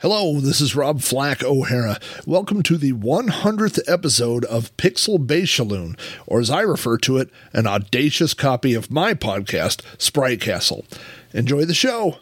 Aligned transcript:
Hello, 0.00 0.38
this 0.38 0.60
is 0.60 0.76
Rob 0.76 1.00
Flack 1.00 1.42
O'Hara. 1.42 1.98
Welcome 2.24 2.62
to 2.62 2.76
the 2.76 2.92
100th 2.92 3.80
episode 3.88 4.44
of 4.44 4.76
Pixel 4.76 5.18
Bashalloon, 5.18 5.98
or 6.24 6.38
as 6.38 6.50
I 6.50 6.60
refer 6.60 6.98
to 6.98 7.16
it, 7.16 7.30
an 7.52 7.66
audacious 7.66 8.32
copy 8.32 8.74
of 8.74 8.92
my 8.92 9.12
podcast, 9.12 9.82
Sprite 10.00 10.40
Castle. 10.40 10.84
Enjoy 11.32 11.64
the 11.64 11.74
show. 11.74 12.18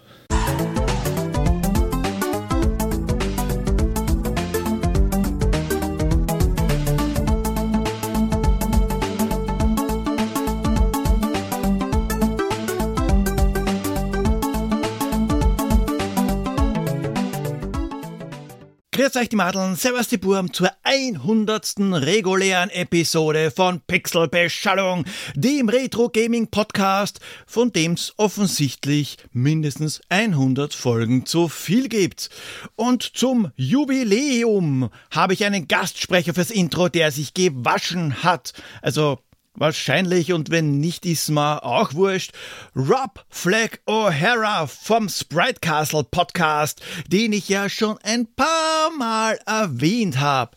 Grüß 19.16 19.22
euch 19.22 19.28
die 19.30 19.36
Madeln, 19.36 19.76
servus 19.76 20.08
die 20.08 20.18
Burm 20.18 20.52
zur 20.52 20.70
100. 20.82 21.76
regulären 21.78 22.68
Episode 22.68 23.50
von 23.50 23.80
Pixel 23.80 24.28
Beschallung, 24.28 25.06
dem 25.34 25.70
Retro 25.70 26.10
Gaming 26.10 26.48
Podcast, 26.48 27.20
von 27.46 27.72
dem's 27.72 28.12
offensichtlich 28.18 29.16
mindestens 29.32 30.02
100 30.10 30.74
Folgen 30.74 31.24
zu 31.24 31.48
viel 31.48 31.88
gibt. 31.88 32.28
Und 32.74 33.04
zum 33.16 33.52
Jubiläum 33.56 34.90
habe 35.10 35.32
ich 35.32 35.46
einen 35.46 35.66
Gastsprecher 35.66 36.34
fürs 36.34 36.50
Intro, 36.50 36.90
der 36.90 37.10
sich 37.10 37.32
gewaschen 37.32 38.22
hat. 38.22 38.52
Also 38.82 39.20
Wahrscheinlich 39.58 40.34
und 40.34 40.50
wenn 40.50 40.80
nicht, 40.80 41.06
ist 41.06 41.30
mir 41.30 41.64
auch 41.64 41.94
wurscht. 41.94 42.32
Rob 42.74 43.24
Flag 43.30 43.78
O'Hara 43.86 44.66
vom 44.66 45.08
Sprite 45.08 45.60
Castle 45.60 46.04
Podcast, 46.04 46.82
den 47.08 47.32
ich 47.32 47.48
ja 47.48 47.70
schon 47.70 47.96
ein 48.02 48.26
paar 48.34 48.90
Mal 48.98 49.38
erwähnt 49.46 50.20
habe. 50.20 50.56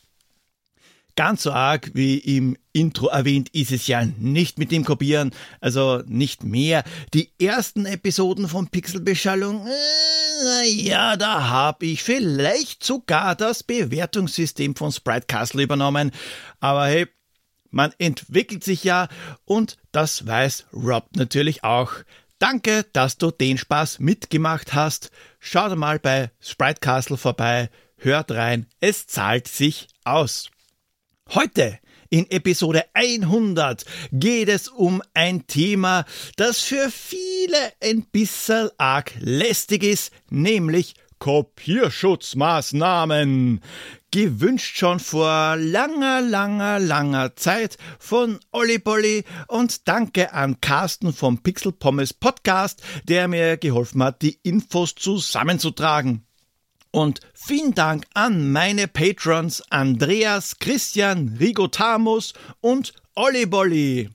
Ganz 1.15 1.43
so 1.43 1.51
arg 1.51 1.91
wie 1.93 2.17
im 2.17 2.57
Intro 2.73 3.07
erwähnt 3.07 3.49
ist 3.49 3.71
es 3.71 3.87
ja 3.87 4.05
nicht 4.05 4.57
mit 4.57 4.71
dem 4.71 4.83
Kopieren, 4.83 5.31
also 5.61 6.01
nicht 6.05 6.43
mehr. 6.43 6.83
Die 7.13 7.31
ersten 7.41 7.85
Episoden 7.85 8.47
von 8.49 8.67
Pixelbeschallung, 8.67 9.65
äh, 9.65 10.69
ja, 10.69 11.15
da 11.15 11.47
habe 11.49 11.85
ich 11.85 12.03
vielleicht 12.03 12.83
sogar 12.83 13.35
das 13.35 13.63
Bewertungssystem 13.63 14.75
von 14.75 14.91
Sprite 14.91 15.27
Castle 15.27 15.63
übernommen. 15.63 16.11
Aber 16.61 16.85
hey, 16.85 17.07
man 17.71 17.93
entwickelt 17.97 18.63
sich 18.63 18.83
ja 18.83 19.07
und 19.45 19.77
das 19.91 20.25
weiß 20.25 20.67
Rob 20.73 21.07
natürlich 21.15 21.63
auch. 21.63 21.91
Danke, 22.39 22.85
dass 22.93 23.17
du 23.17 23.31
den 23.31 23.57
Spaß 23.57 23.99
mitgemacht 23.99 24.73
hast. 24.73 25.11
Schau 25.39 25.75
mal 25.75 25.99
bei 25.99 26.31
Sprite 26.39 26.79
Castle 26.79 27.17
vorbei, 27.17 27.69
hört 27.97 28.31
rein, 28.31 28.65
es 28.79 29.07
zahlt 29.07 29.47
sich 29.47 29.87
aus. 30.05 30.49
Heute 31.29 31.79
in 32.09 32.29
Episode 32.31 32.85
100 32.93 33.85
geht 34.11 34.49
es 34.49 34.67
um 34.67 35.03
ein 35.13 35.45
Thema, 35.45 36.05
das 36.37 36.59
für 36.59 36.89
viele 36.89 37.57
ein 37.83 38.03
bisschen 38.03 38.69
arg 38.77 39.13
lästig 39.19 39.83
ist, 39.83 40.11
nämlich 40.29 40.95
Kopierschutzmaßnahmen 41.19 43.61
gewünscht 44.11 44.77
schon 44.77 44.99
vor 44.99 45.55
langer, 45.57 46.21
langer, 46.21 46.79
langer 46.79 47.35
Zeit 47.35 47.77
von 47.99 48.39
Olli 48.51 48.79
Bolli 48.79 49.23
und 49.47 49.87
danke 49.87 50.33
an 50.33 50.61
Carsten 50.61 51.13
vom 51.13 51.43
Pixel 51.43 51.71
Pommes 51.71 52.13
Podcast, 52.13 52.81
der 53.03 53.27
mir 53.27 53.57
geholfen 53.57 54.01
hat, 54.01 54.21
die 54.21 54.39
Infos 54.43 54.95
zusammenzutragen. 54.95 56.25
Und 56.91 57.19
vielen 57.33 57.75
Dank 57.75 58.05
an 58.15 58.51
meine 58.51 58.87
Patrons 58.87 59.61
Andreas, 59.69 60.57
Christian, 60.57 61.37
Rigo 61.39 61.67
Tamus 61.67 62.33
und 62.61 62.93
Olli 63.13 63.45
Bolli. 63.45 64.09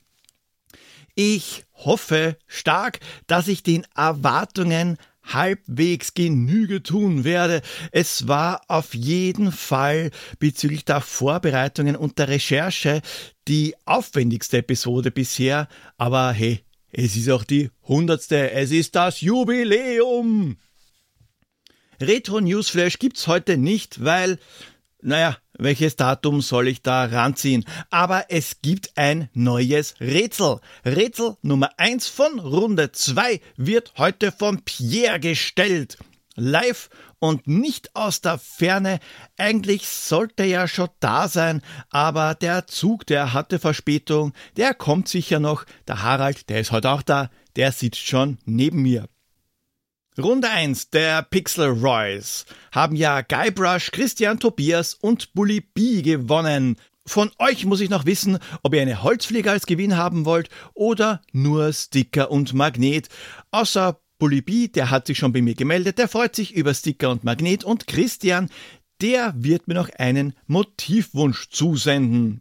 Ich 1.15 1.65
hoffe 1.75 2.37
stark, 2.49 2.99
dass 3.29 3.47
ich 3.47 3.63
den 3.63 3.87
Erwartungen 3.95 4.99
halbwegs 5.25 6.15
Genüge 6.15 6.83
tun 6.83 7.25
werde. 7.25 7.63
Es 7.93 8.29
war 8.29 8.63
auf 8.69 8.95
jeden 8.95 9.53
Fall 9.53 10.11
bezüglich 10.39 10.85
der 10.85 11.01
Vorbereitungen 11.01 11.97
und 11.97 12.19
der 12.19 12.29
Recherche 12.29 13.03
die 13.49 13.75
aufwendigste 13.85 14.59
Episode 14.59 15.11
bisher, 15.11 15.69
aber 15.99 16.33
hey, 16.33 16.61
es 16.91 17.17
ist 17.17 17.29
auch 17.31 17.45
die 17.45 17.71
hundertste, 17.83 18.53
es 18.53 18.71
ist 18.71 18.95
das 18.95 19.21
Jubiläum. 19.21 20.57
Retro 22.01 22.41
Newsflash 22.41 22.99
gibt's 22.99 23.27
heute 23.27 23.57
nicht, 23.57 24.05
weil 24.05 24.39
naja, 25.05 25.37
welches 25.59 25.97
Datum 25.97 26.41
soll 26.41 26.69
ich 26.69 26.83
da 26.83 27.05
ranziehen? 27.05 27.65
Aber 27.91 28.27
es 28.31 28.63
gibt 28.63 28.97
ein 28.97 29.29
neues 29.35 29.95
Rätsel. 30.01 30.61
Rätsel 30.85 31.37
Nummer 31.43 31.71
1 31.77 32.09
von 32.09 32.39
Runde 32.39 32.91
2 32.91 33.41
wird 33.57 33.93
heute 33.99 34.33
von 34.33 34.63
Pierre 34.63 35.21
gestellt. 35.21 35.99
Live 36.37 36.89
und 37.19 37.47
nicht 37.47 37.95
aus 37.95 38.23
der 38.23 38.39
Ferne. 38.39 38.99
Eigentlich 39.37 39.87
sollte 39.87 40.43
er 40.43 40.49
ja 40.49 40.69
schon 40.69 40.89
da 41.01 41.29
sein, 41.29 41.63
aber 41.91 42.35
der 42.35 42.67
Zug, 42.67 43.07
der 43.07 43.33
hatte 43.33 43.59
Verspätung, 43.59 44.33
der 44.57 44.75
kommt 44.75 45.09
sicher 45.09 45.39
noch. 45.39 45.65
Der 45.87 46.03
Harald, 46.03 46.49
der 46.49 46.61
ist 46.61 46.73
heute 46.73 46.91
auch 46.91 47.03
da, 47.03 47.31
der 47.57 47.73
sitzt 47.73 48.07
schon 48.07 48.39
neben 48.47 48.83
mir. 48.83 49.07
Runde 50.17 50.49
1 50.49 50.91
der 50.91 51.23
Pixel 51.23 51.71
Royce 51.71 52.47
haben 52.71 52.95
ja 52.95 53.21
Guybrush, 53.23 53.91
Christian 53.91 54.39
Tobias 54.39 54.95
und 54.95 55.35
Bully 55.35 55.61
B 55.61 56.03
gewonnen. 56.03 56.77
Von 57.05 57.33
euch 57.41 57.65
muss 57.65 57.81
ich 57.81 57.91
noch 57.91 58.07
wissen, 58.07 58.39
ob 58.63 58.75
ihr 58.75 58.83
eine 58.83 59.03
Holzfliege 59.03 59.51
als 59.51 59.67
Gewinn 59.67 59.97
haben 59.97 60.25
wollt 60.25 60.51
oder 60.73 61.21
nur 61.33 61.73
Sticker 61.73 62.31
und 62.31 62.55
Magnet. 62.55 63.09
Außer 63.51 63.99
Bully 64.21 64.41
B, 64.41 64.69
der 64.69 64.91
hat 64.91 65.09
sich 65.09 65.19
schon 65.19 65.33
bei 65.33 65.43
mir 65.43 65.57
gemeldet, 65.57 65.99
der 65.99 66.07
freut 66.07 66.37
sich 66.37 66.55
über 66.55 66.75
Sticker 66.75 67.11
und 67.11 67.25
Magnet 67.25 67.65
und 67.65 67.89
Christian, 67.89 68.51
der 69.01 69.35
wird 69.37 69.67
mir 69.67 69.75
noch 69.75 69.91
einen 69.99 70.35
Motivwunsch 70.47 71.49
zusenden. 71.51 72.41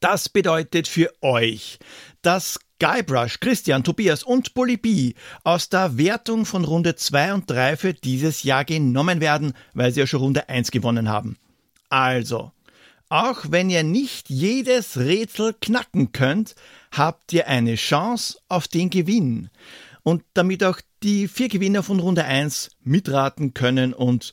Das 0.00 0.28
bedeutet 0.28 0.86
für 0.86 1.10
euch, 1.22 1.78
dass 2.20 2.60
Guybrush, 2.80 3.38
Christian, 3.40 3.84
Tobias 3.84 4.22
und 4.24 4.52
B 4.54 5.14
aus 5.44 5.68
der 5.68 5.96
Wertung 5.96 6.44
von 6.44 6.64
Runde 6.64 6.96
2 6.96 7.34
und 7.34 7.50
3 7.50 7.76
für 7.76 7.94
dieses 7.94 8.42
Jahr 8.42 8.64
genommen 8.64 9.20
werden, 9.20 9.52
weil 9.74 9.92
sie 9.92 10.00
ja 10.00 10.06
schon 10.06 10.20
Runde 10.20 10.48
1 10.48 10.70
gewonnen 10.70 11.08
haben. 11.08 11.36
Also, 11.88 12.52
auch 13.08 13.44
wenn 13.48 13.70
ihr 13.70 13.84
nicht 13.84 14.28
jedes 14.28 14.98
Rätsel 14.98 15.54
knacken 15.60 16.10
könnt, 16.10 16.56
habt 16.90 17.32
ihr 17.32 17.46
eine 17.46 17.76
Chance 17.76 18.38
auf 18.48 18.66
den 18.66 18.90
Gewinn. 18.90 19.50
Und 20.02 20.24
damit 20.34 20.64
auch 20.64 20.80
die 21.02 21.28
vier 21.28 21.48
Gewinner 21.48 21.82
von 21.82 22.00
Runde 22.00 22.24
1 22.24 22.70
mitraten 22.82 23.54
können 23.54 23.94
und 23.94 24.32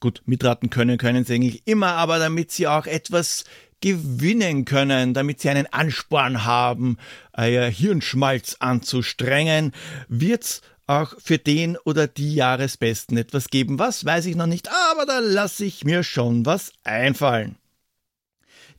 gut, 0.00 0.22
mitraten 0.26 0.70
können, 0.70 0.96
können 0.96 1.24
sie 1.24 1.34
eigentlich 1.34 1.66
immer, 1.66 1.92
aber 1.92 2.18
damit 2.18 2.50
sie 2.50 2.66
auch 2.66 2.86
etwas 2.86 3.44
gewinnen 3.84 4.64
können, 4.64 5.12
damit 5.12 5.42
sie 5.42 5.50
einen 5.50 5.66
Ansporn 5.66 6.46
haben, 6.46 6.96
euer 7.34 7.66
Hirnschmalz 7.66 8.56
anzustrengen, 8.58 9.72
wird's 10.08 10.62
auch 10.86 11.12
für 11.22 11.36
den 11.36 11.76
oder 11.76 12.06
die 12.06 12.34
Jahresbesten 12.34 13.18
etwas 13.18 13.48
geben. 13.48 13.78
Was 13.78 14.02
weiß 14.06 14.24
ich 14.24 14.36
noch 14.36 14.46
nicht, 14.46 14.70
aber 14.90 15.04
da 15.04 15.18
lasse 15.18 15.66
ich 15.66 15.84
mir 15.84 16.02
schon 16.02 16.46
was 16.46 16.72
einfallen. 16.82 17.56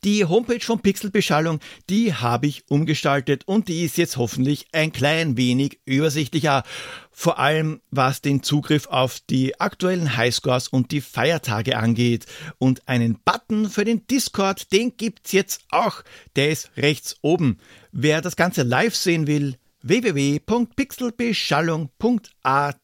Die 0.06 0.24
Homepage 0.24 0.64
von 0.64 0.80
Pixelbeschallung, 0.82 1.60
die 1.90 2.14
habe 2.14 2.46
ich 2.46 2.64
umgestaltet 2.70 3.48
und 3.48 3.68
die 3.68 3.86
ist 3.86 3.98
jetzt 3.98 4.18
hoffentlich 4.18 4.68
ein 4.72 4.92
klein 4.92 5.36
wenig 5.36 5.80
übersichtlicher. 5.86 6.62
Vor 7.10 7.40
allem 7.40 7.82
was 7.90 8.22
den 8.22 8.44
Zugriff 8.44 8.86
auf 8.86 9.20
die 9.22 9.60
aktuellen 9.60 10.16
Highscores 10.16 10.68
und 10.68 10.92
die 10.92 11.02
Feiertage 11.02 11.80
angeht. 11.80 12.28
Und 12.60 12.88
einen 12.88 13.18
Button 13.26 13.68
für 13.68 13.84
den 13.84 14.06
Discord, 14.06 14.72
den 14.72 14.96
gibt's 14.96 15.32
jetzt 15.32 15.64
auch. 15.72 16.04
Der 16.36 16.52
ist 16.52 16.70
rechts 16.78 17.16
oben. 17.22 17.58
Wer 17.92 18.22
das 18.22 18.36
Ganze 18.36 18.62
live 18.62 18.96
sehen 18.96 19.26
will, 19.26 19.58
www.pixelbeschallung.at. 19.82 22.76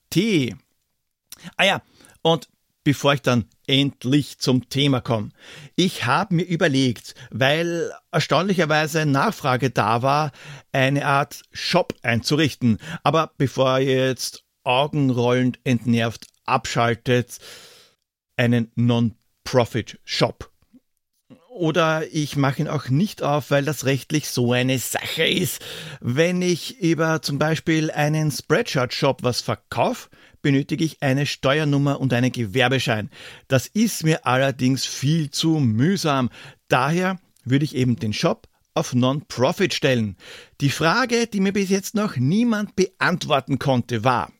Ah 1.56 1.63
ja, 1.63 1.84
und 2.24 2.50
bevor 2.84 3.13
ich 3.13 3.22
dann 3.22 3.46
endlich 3.72 4.38
zum 4.38 4.68
Thema 4.68 5.00
komme. 5.00 5.30
Ich 5.76 6.06
habe 6.06 6.36
mir 6.36 6.44
überlegt, 6.44 7.16
weil 7.32 7.92
erstaunlicherweise 8.12 9.06
Nachfrage 9.06 9.70
da 9.70 10.02
war, 10.02 10.34
eine 10.74 11.06
Art 11.06 11.44
Shop 11.54 11.96
einzurichten. 12.04 12.80
Aber 13.04 13.32
bevor 13.38 13.80
ihr 13.80 14.08
jetzt 14.08 14.44
augenrollend 14.66 15.60
entnervt 15.64 16.28
abschaltet, 16.46 17.38
einen 18.36 18.72
Non-Profit-Shop. 18.76 20.52
Oder 21.50 22.04
ich 22.12 22.36
mache 22.36 22.62
ihn 22.62 22.68
auch 22.68 22.90
nicht 22.90 23.24
auf, 23.24 23.52
weil 23.52 23.64
das 23.64 23.86
rechtlich 23.86 24.30
so 24.30 24.52
eine 24.52 24.80
Sache 24.80 25.26
ist. 25.26 25.62
Wenn 26.02 26.42
ich 26.42 26.80
über 26.80 27.22
zum 27.22 27.40
Beispiel 27.40 27.90
einen 27.92 28.32
Spreadshirt-Shop 28.32 29.24
was 29.24 29.42
verkaufe, 29.42 30.10
benötige 30.42 30.84
ich 30.84 31.02
eine 31.02 31.26
Steuernummer 31.26 32.00
und 32.00 32.14
einen 32.14 32.32
Gewerbeschein. 32.32 33.10
Das 33.48 33.68
ist 33.68 34.04
mir 34.04 34.26
allerdings 34.26 34.86
viel 34.86 35.32
zu 35.32 35.60
mühsam. 35.60 36.30
Daher 36.68 37.20
würde 37.44 37.66
ich 37.66 37.76
eben 37.76 37.96
den 37.96 38.14
Shop 38.14 38.48
auf 38.74 38.94
Non-Profit 38.94 39.74
stellen. 39.74 40.16
Die 40.62 40.70
Frage, 40.70 41.28
die 41.28 41.40
mir 41.40 41.54
bis 41.54 41.70
jetzt 41.70 41.96
noch 41.96 42.16
niemand 42.16 42.76
beantworten 42.76 43.60
konnte, 43.60 44.04
war, 44.04 44.32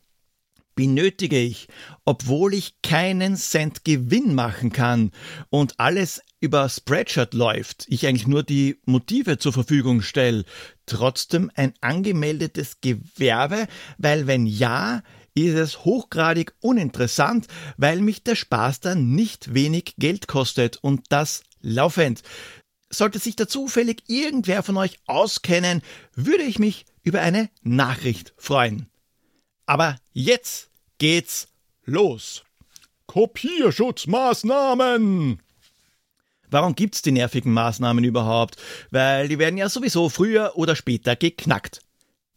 benötige 0.74 1.38
ich, 1.38 1.68
obwohl 2.04 2.54
ich 2.54 2.80
keinen 2.82 3.36
Cent 3.36 3.84
Gewinn 3.84 4.34
machen 4.34 4.72
kann 4.72 5.10
und 5.50 5.78
alles 5.78 6.22
über 6.40 6.68
Spreadshirt 6.68 7.34
läuft, 7.34 7.86
ich 7.88 8.06
eigentlich 8.06 8.26
nur 8.26 8.42
die 8.42 8.80
Motive 8.84 9.38
zur 9.38 9.52
Verfügung 9.52 10.02
stelle, 10.02 10.44
trotzdem 10.86 11.50
ein 11.54 11.74
angemeldetes 11.80 12.80
Gewerbe, 12.80 13.68
weil 13.98 14.26
wenn 14.26 14.46
ja, 14.46 15.02
ist 15.34 15.54
es 15.54 15.84
hochgradig 15.84 16.54
uninteressant, 16.60 17.46
weil 17.76 18.00
mich 18.00 18.22
der 18.22 18.36
Spaß 18.36 18.80
dann 18.80 19.14
nicht 19.14 19.52
wenig 19.54 19.94
Geld 19.98 20.28
kostet 20.28 20.76
und 20.78 21.04
das 21.10 21.42
laufend. 21.60 22.22
Sollte 22.90 23.18
sich 23.18 23.36
da 23.36 23.48
zufällig 23.48 24.02
irgendwer 24.08 24.62
von 24.62 24.76
euch 24.76 24.98
auskennen, 25.06 25.80
würde 26.14 26.42
ich 26.42 26.58
mich 26.58 26.84
über 27.02 27.22
eine 27.22 27.48
Nachricht 27.62 28.34
freuen. 28.36 28.90
Aber 29.64 29.96
jetzt 30.12 30.68
geht's 30.98 31.48
los. 31.84 32.44
Kopierschutzmaßnahmen! 33.06 35.40
Warum 36.50 36.74
gibt's 36.74 37.00
die 37.00 37.12
nervigen 37.12 37.54
Maßnahmen 37.54 38.04
überhaupt? 38.04 38.56
Weil 38.90 39.28
die 39.28 39.38
werden 39.38 39.56
ja 39.56 39.70
sowieso 39.70 40.10
früher 40.10 40.52
oder 40.56 40.76
später 40.76 41.16
geknackt. 41.16 41.80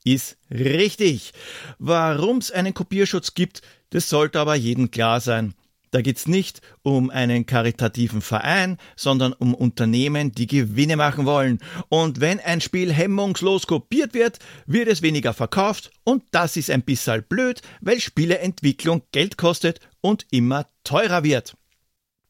Ist 0.06 0.38
richtig. 0.52 1.34
Warum's 1.80 2.52
einen 2.52 2.76
Kopierschutz 2.76 3.34
gibt, 3.34 3.64
das 3.90 4.08
sollte 4.08 4.40
aber 4.40 4.54
jedem 4.54 4.92
klar 4.92 5.20
sein. 5.20 5.56
Da 5.90 6.02
geht's 6.02 6.28
nicht 6.28 6.62
um 6.84 7.10
einen 7.10 7.48
karitativen 7.48 8.22
Verein, 8.22 8.78
sondern 8.96 9.34
um 9.34 9.56
Unternehmen, 9.56 10.32
die 10.32 10.46
Gewinne 10.46 10.96
machen 10.96 11.26
wollen. 11.26 11.58
Und 11.90 12.22
wenn 12.22 12.40
ein 12.40 12.62
Spiel 12.62 12.94
hemmungslos 12.94 13.66
kopiert 13.66 14.14
wird, 14.14 14.38
wird 14.68 14.90
es 14.90 15.02
weniger 15.02 15.34
verkauft 15.34 15.90
und 16.04 16.24
das 16.30 16.56
ist 16.56 16.70
ein 16.70 16.84
bisschen 16.84 17.24
blöd, 17.28 17.62
weil 17.82 18.00
Spieleentwicklung 18.00 19.02
Geld 19.12 19.38
kostet 19.38 19.80
und 20.02 20.28
immer 20.30 20.68
teurer 20.84 21.24
wird. 21.24 21.56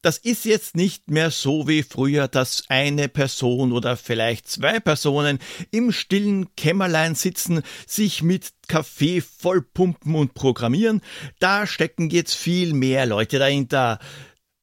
Das 0.06 0.18
ist 0.18 0.44
jetzt 0.44 0.76
nicht 0.76 1.10
mehr 1.10 1.32
so 1.32 1.66
wie 1.66 1.82
früher, 1.82 2.28
dass 2.28 2.62
eine 2.68 3.08
Person 3.08 3.72
oder 3.72 3.96
vielleicht 3.96 4.48
zwei 4.48 4.78
Personen 4.78 5.40
im 5.72 5.90
stillen 5.90 6.54
Kämmerlein 6.54 7.16
sitzen, 7.16 7.64
sich 7.88 8.22
mit 8.22 8.52
Kaffee 8.68 9.20
vollpumpen 9.20 10.14
und 10.14 10.34
programmieren. 10.34 11.00
Da 11.40 11.66
stecken 11.66 12.08
jetzt 12.10 12.36
viel 12.36 12.72
mehr 12.72 13.04
Leute 13.04 13.40
dahinter. 13.40 13.98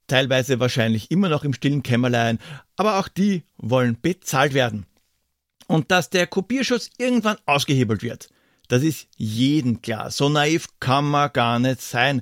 Teilweise 0.08 0.62
wahrscheinlich 0.62 1.12
immer 1.12 1.28
noch 1.28 1.44
im 1.44 1.54
stillen 1.54 1.84
Kämmerlein, 1.84 2.40
aber 2.78 2.98
auch 2.98 3.10
die 3.10 3.44
wollen 3.58 4.00
bezahlt 4.02 4.54
werden. 4.54 4.86
Und 5.68 5.92
dass 5.92 6.10
der 6.10 6.26
Kopierschutz 6.26 6.90
irgendwann 6.98 7.36
ausgehebelt 7.46 8.02
wird, 8.02 8.30
das 8.70 8.82
ist 8.82 9.10
jedem 9.18 9.82
klar. 9.82 10.10
So 10.10 10.30
naiv 10.30 10.68
kann 10.80 11.04
man 11.04 11.34
gar 11.34 11.60
nicht 11.60 11.82
sein. 11.82 12.22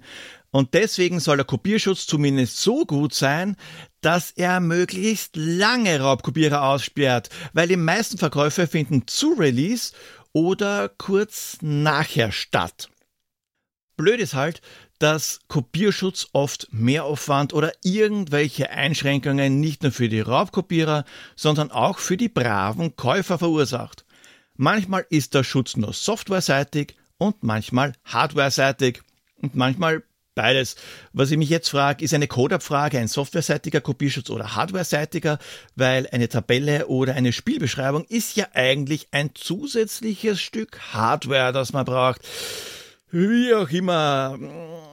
Und 0.51 0.73
deswegen 0.73 1.19
soll 1.21 1.37
der 1.37 1.45
Kopierschutz 1.45 2.05
zumindest 2.05 2.57
so 2.57 2.85
gut 2.85 3.13
sein, 3.13 3.55
dass 4.01 4.31
er 4.31 4.59
möglichst 4.59 5.35
lange 5.35 5.99
Raubkopierer 5.99 6.63
aussperrt, 6.63 7.29
weil 7.53 7.69
die 7.69 7.77
meisten 7.77 8.17
Verkäufe 8.17 8.67
finden 8.67 9.07
zu 9.07 9.33
Release 9.33 9.93
oder 10.33 10.89
kurz 10.89 11.57
nachher 11.61 12.31
statt. 12.31 12.89
Blöd 13.95 14.19
ist 14.19 14.33
halt, 14.33 14.61
dass 14.99 15.39
Kopierschutz 15.47 16.27
oft 16.33 16.67
Mehraufwand 16.71 17.53
oder 17.53 17.71
irgendwelche 17.83 18.69
Einschränkungen 18.69 19.59
nicht 19.59 19.83
nur 19.83 19.91
für 19.91 20.09
die 20.09 20.21
Raubkopierer, 20.21 21.05
sondern 21.35 21.71
auch 21.71 21.97
für 21.97 22.17
die 22.17 22.29
braven 22.29 22.95
Käufer 22.95 23.39
verursacht. 23.39 24.05
Manchmal 24.55 25.05
ist 25.09 25.33
der 25.33 25.43
Schutz 25.43 25.75
nur 25.75 25.93
softwareseitig 25.93 26.95
und 27.17 27.43
manchmal 27.43 27.93
hardwareseitig 28.05 29.01
und 29.41 29.55
manchmal 29.55 30.03
Beides. 30.41 30.75
Was 31.13 31.29
ich 31.29 31.37
mich 31.37 31.49
jetzt 31.49 31.69
frage, 31.69 32.03
ist 32.03 32.15
eine 32.15 32.27
Codeabfrage 32.27 32.97
ein 32.97 33.07
softwareseitiger 33.07 33.79
Kopierschutz 33.79 34.31
oder 34.31 34.55
hardwareseitiger, 34.55 35.37
weil 35.75 36.09
eine 36.11 36.29
Tabelle 36.29 36.87
oder 36.87 37.13
eine 37.13 37.31
Spielbeschreibung 37.31 38.05
ist 38.05 38.35
ja 38.35 38.47
eigentlich 38.55 39.09
ein 39.11 39.35
zusätzliches 39.35 40.41
Stück 40.41 40.79
Hardware, 40.93 41.53
das 41.53 41.73
man 41.73 41.85
braucht. 41.85 42.21
Wie 43.11 43.53
auch 43.53 43.69
immer, 43.69 44.39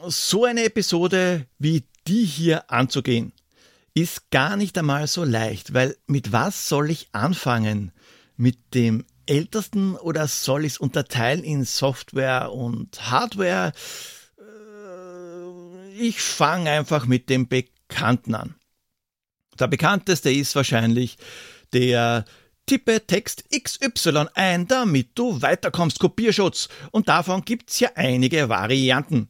so 0.08 0.44
eine 0.44 0.64
Episode 0.64 1.46
wie 1.58 1.84
die 2.06 2.26
hier 2.26 2.70
anzugehen, 2.70 3.32
ist 3.94 4.30
gar 4.30 4.54
nicht 4.54 4.76
einmal 4.76 5.06
so 5.06 5.24
leicht, 5.24 5.72
weil 5.72 5.96
mit 6.06 6.30
was 6.30 6.68
soll 6.68 6.90
ich 6.90 7.08
anfangen? 7.12 7.92
Mit 8.36 8.74
dem 8.74 9.06
ältesten 9.24 9.96
oder 9.96 10.28
soll 10.28 10.66
ich 10.66 10.72
es 10.74 10.78
unterteilen 10.78 11.42
in 11.42 11.64
Software 11.64 12.52
und 12.52 13.10
Hardware? 13.10 13.72
Ich 15.98 16.20
fange 16.20 16.70
einfach 16.70 17.06
mit 17.06 17.28
dem 17.28 17.48
Bekannten 17.48 18.34
an. 18.34 18.54
Der 19.58 19.66
bekannteste 19.66 20.30
ist 20.30 20.54
wahrscheinlich 20.54 21.18
der 21.72 22.24
Tippe 22.66 23.06
Text 23.06 23.44
XY 23.50 24.26
ein, 24.34 24.68
damit 24.68 25.10
du 25.14 25.40
weiterkommst, 25.42 25.98
Kopierschutz. 25.98 26.68
Und 26.90 27.08
davon 27.08 27.42
gibt's 27.42 27.80
ja 27.80 27.90
einige 27.94 28.48
Varianten. 28.48 29.28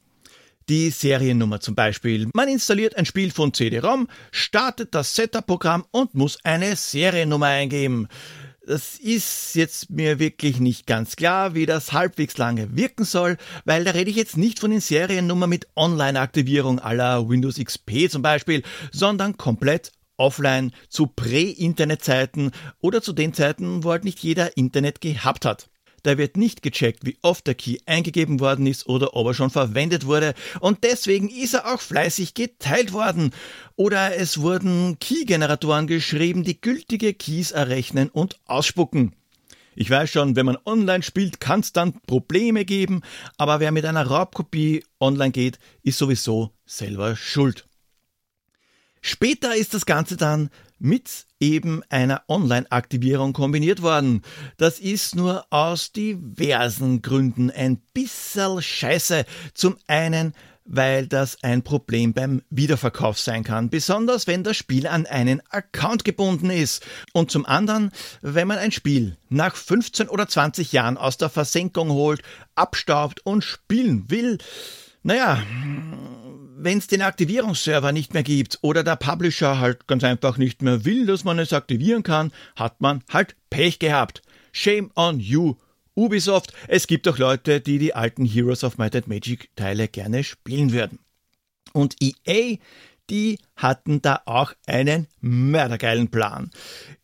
Die 0.69 0.91
Seriennummer 0.91 1.61
zum 1.61 1.75
Beispiel. 1.75 2.29
Man 2.35 2.49
installiert 2.49 2.97
ein 2.97 3.07
Spiel 3.07 3.31
von 3.31 3.55
CD-ROM, 3.55 4.07
startet 4.33 4.95
das 4.95 5.15
Setup-Programm 5.15 5.87
und 5.93 6.15
muss 6.15 6.45
eine 6.45 6.77
Seriennummer 6.77 7.47
eingeben. 7.47 8.09
Das 8.69 8.99
ist 8.99 9.55
jetzt 9.55 9.89
mir 9.89 10.19
wirklich 10.19 10.61
nicht 10.61 10.87
ganz 10.87 11.17
klar, 11.17 11.55
wie 11.55 11.65
das 11.65 11.95
halbwegs 11.95 12.37
lange 12.37 12.77
wirken 12.77 13.05
soll, 13.05 13.39
weil 13.65 13.83
da 13.83 13.93
rede 13.93 14.11
ich 14.11 14.17
jetzt 14.17 14.37
nicht 14.37 14.59
von 14.59 14.71
den 14.71 14.83
Seriennummern 14.83 15.49
mit 15.49 15.69
Online-Aktivierung 15.75 16.79
aller 16.79 17.27
Windows 17.31 17.57
XP 17.57 18.11
zum 18.11 18.21
Beispiel, 18.21 18.63
sondern 18.93 19.39
komplett 19.39 19.93
offline 20.19 20.73
zu 20.91 21.07
Prä-Internet-Zeiten 21.07 22.51
oder 22.83 23.01
zu 23.01 23.15
den 23.15 23.33
Zeiten, 23.33 23.85
wo 23.85 23.91
halt 23.91 24.05
nicht 24.05 24.19
jeder 24.19 24.59
Internet 24.59 25.01
gehabt 25.01 25.47
hat. 25.47 25.71
Da 26.03 26.19
wird 26.19 26.37
nicht 26.37 26.63
gecheckt, 26.63 27.05
wie 27.05 27.19
oft 27.23 27.47
der 27.47 27.55
Key 27.55 27.79
eingegeben 27.87 28.41
worden 28.41 28.67
ist 28.67 28.87
oder 28.87 29.15
ob 29.15 29.27
er 29.29 29.35
schon 29.35 29.51
verwendet 29.51 30.07
wurde. 30.07 30.35
Und 30.61 30.85
deswegen 30.85 31.29
ist 31.29 31.55
er 31.55 31.73
auch 31.73 31.81
fleißig 31.81 32.35
geteilt 32.35 32.93
worden. 32.93 33.33
Oder 33.77 34.17
es 34.17 34.41
wurden 34.41 34.99
Key-Generatoren 34.99 35.87
geschrieben, 35.87 36.45
die 36.45 36.61
gültige 36.61 37.15
Keys 37.15 37.51
errechnen 37.51 38.09
und 38.09 38.39
ausspucken. 38.47 39.15
Ich 39.81 39.89
weiß 39.89 40.11
schon, 40.11 40.35
wenn 40.35 40.47
man 40.47 40.59
online 40.65 41.05
spielt, 41.05 41.39
kann 41.39 41.61
es 41.61 41.73
dann 41.73 42.01
Probleme 42.01 42.65
geben, 42.65 43.03
aber 43.37 43.61
wer 43.61 43.71
mit 43.71 43.85
einer 43.85 44.05
Raubkopie 44.05 44.85
online 44.99 45.31
geht, 45.31 45.61
ist 45.85 45.99
sowieso 45.99 46.51
selber 46.67 47.15
schuld. 47.15 47.69
Später 49.01 49.55
ist 49.55 49.75
das 49.75 49.87
Ganze 49.87 50.17
dann 50.17 50.51
mit 50.81 51.28
eben 51.41 51.83
einer 51.89 52.23
Online-Aktivierung 52.29 53.33
kombiniert 53.33 53.83
worden. 53.83 54.23
Das 54.57 54.79
ist 54.79 55.15
nur 55.15 55.47
aus 55.51 55.93
diversen 55.93 57.03
Gründen 57.03 57.51
ein 57.51 57.81
bisschen 57.93 58.61
scheiße. 58.61 59.25
Zum 59.55 59.77
einen, 59.87 60.35
weil 60.65 61.07
das 61.07 61.43
ein 61.43 61.63
Problem 61.63 62.13
beim 62.13 62.43
Wiederverkauf 62.51 63.19
sein 63.19 63.43
kann, 63.43 63.71
besonders 63.71 64.27
wenn 64.27 64.45
das 64.45 64.57
Spiel 64.57 64.87
an 64.87 65.07
einen 65.07 65.41
Account 65.49 66.05
gebunden 66.05 66.51
ist. 66.51 66.85
Und 67.13 67.31
zum 67.31 67.47
anderen, 67.47 67.91
wenn 68.21 68.49
man 68.49 68.59
ein 68.59 68.73
Spiel 68.73 69.17
nach 69.29 69.57
15 69.57 70.09
oder 70.09 70.29
20 70.29 70.73
Jahren 70.73 70.99
aus 70.99 71.17
der 71.17 71.31
Versenkung 71.31 71.91
holt, 71.91 72.23
abstaubt 72.55 73.25
und 73.25 73.43
spielen 73.43 74.11
will, 74.11 74.39
naja, 75.03 75.43
wenn 76.61 76.79
es 76.79 76.87
den 76.87 77.03
Aktivierungsserver 77.03 77.93
nicht 77.93 78.15
mehr 78.15 78.23
gibt 78.23 78.59
oder 78.63 78.83
der 78.83 78.97
Publisher 78.97 79.61
halt 79.61 79.87
ganz 79.87 80.05
einfach 80.05 80.37
nicht 80.37 80.63
mehr 80.63 80.85
will, 80.85 81.07
dass 81.07 81.25
man 81.25 81.39
es 81.39 81.53
aktivieren 81.53 82.03
kann, 82.03 82.33
hat 82.57 82.81
man 82.81 83.03
halt 83.11 83.37
Pech 83.51 83.79
gehabt. 83.79 84.23
Shame 84.53 84.91
on 84.97 85.21
you, 85.21 85.55
Ubisoft. 85.95 86.53
Es 86.67 86.87
gibt 86.87 87.07
auch 87.09 87.19
Leute, 87.19 87.61
die 87.61 87.79
die 87.79 87.95
alten 87.95 88.25
Heroes 88.25 88.65
of 88.65 88.79
Might 88.79 88.97
and 88.97 89.09
Magic 89.09 89.51
Teile 89.57 89.89
gerne 89.89 90.25
spielen 90.25 90.73
würden. 90.73 90.99
Und 91.73 91.97
EA 92.01 92.57
die 93.11 93.39
hatten 93.57 94.03
da 94.03 94.23
auch 94.27 94.53
einen 94.67 95.07
mördergeilen 95.21 96.09
Plan. 96.09 96.51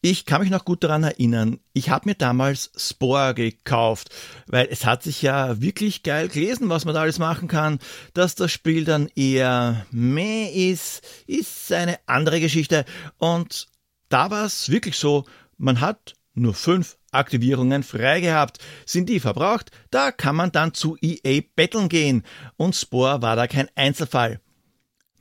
Ich 0.01 0.27
kann 0.27 0.41
mich 0.43 0.51
noch 0.51 0.65
gut 0.65 0.85
daran 0.85 1.03
erinnern, 1.03 1.61
ich 1.73 1.91
habe 1.91 2.09
mir 2.09 2.15
damals 2.15 2.71
Spore 2.77 3.35
gekauft, 3.35 4.11
weil 4.47 4.69
es 4.71 4.85
hat 4.85 5.03
sich 5.03 5.23
ja 5.23 5.61
wirklich 5.61 6.03
geil 6.03 6.29
gelesen, 6.29 6.69
was 6.69 6.85
man 6.85 6.95
da 6.95 7.01
alles 7.01 7.19
machen 7.19 7.49
kann. 7.49 7.79
Dass 8.13 8.35
das 8.35 8.53
Spiel 8.53 8.85
dann 8.85 9.09
eher 9.17 9.87
meh 9.91 10.71
ist, 10.71 11.03
ist 11.27 11.73
eine 11.73 11.99
andere 12.07 12.41
Geschichte. 12.41 12.85
Und 13.19 13.69
da 14.09 14.31
war 14.31 14.45
es 14.45 14.69
wirklich 14.71 14.97
so, 14.97 15.25
man 15.57 15.81
hat 15.81 16.15
nur 16.35 16.55
fünf 16.55 16.99
Aktivierungen 17.13 17.83
frei 17.83 18.21
gehabt. 18.21 18.59
Sind 18.87 19.09
die 19.09 19.21
verbraucht, 19.21 19.71
da 19.91 20.13
kann 20.13 20.37
man 20.37 20.53
dann 20.53 20.75
zu 20.75 20.97
EA 21.01 21.43
betteln 21.55 21.89
gehen. 21.89 22.25
Und 22.57 22.77
Spore 22.77 23.23
war 23.23 23.37
da 23.37 23.47
kein 23.47 23.69
Einzelfall. 23.75 24.41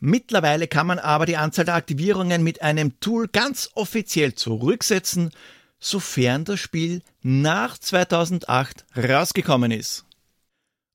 Mittlerweile 0.05 0.67
kann 0.67 0.85
man 0.85 0.99
aber 0.99 1.25
die 1.25 1.37
Anzahl 1.37 1.63
der 1.63 1.75
Aktivierungen 1.75 2.43
mit 2.43 2.61
einem 2.61 2.99
Tool 2.99 3.29
ganz 3.29 3.69
offiziell 3.73 4.35
zurücksetzen, 4.35 5.31
sofern 5.79 6.43
das 6.43 6.59
Spiel 6.59 7.01
nach 7.21 7.77
2008 7.77 8.83
rausgekommen 8.97 9.71
ist. 9.71 10.03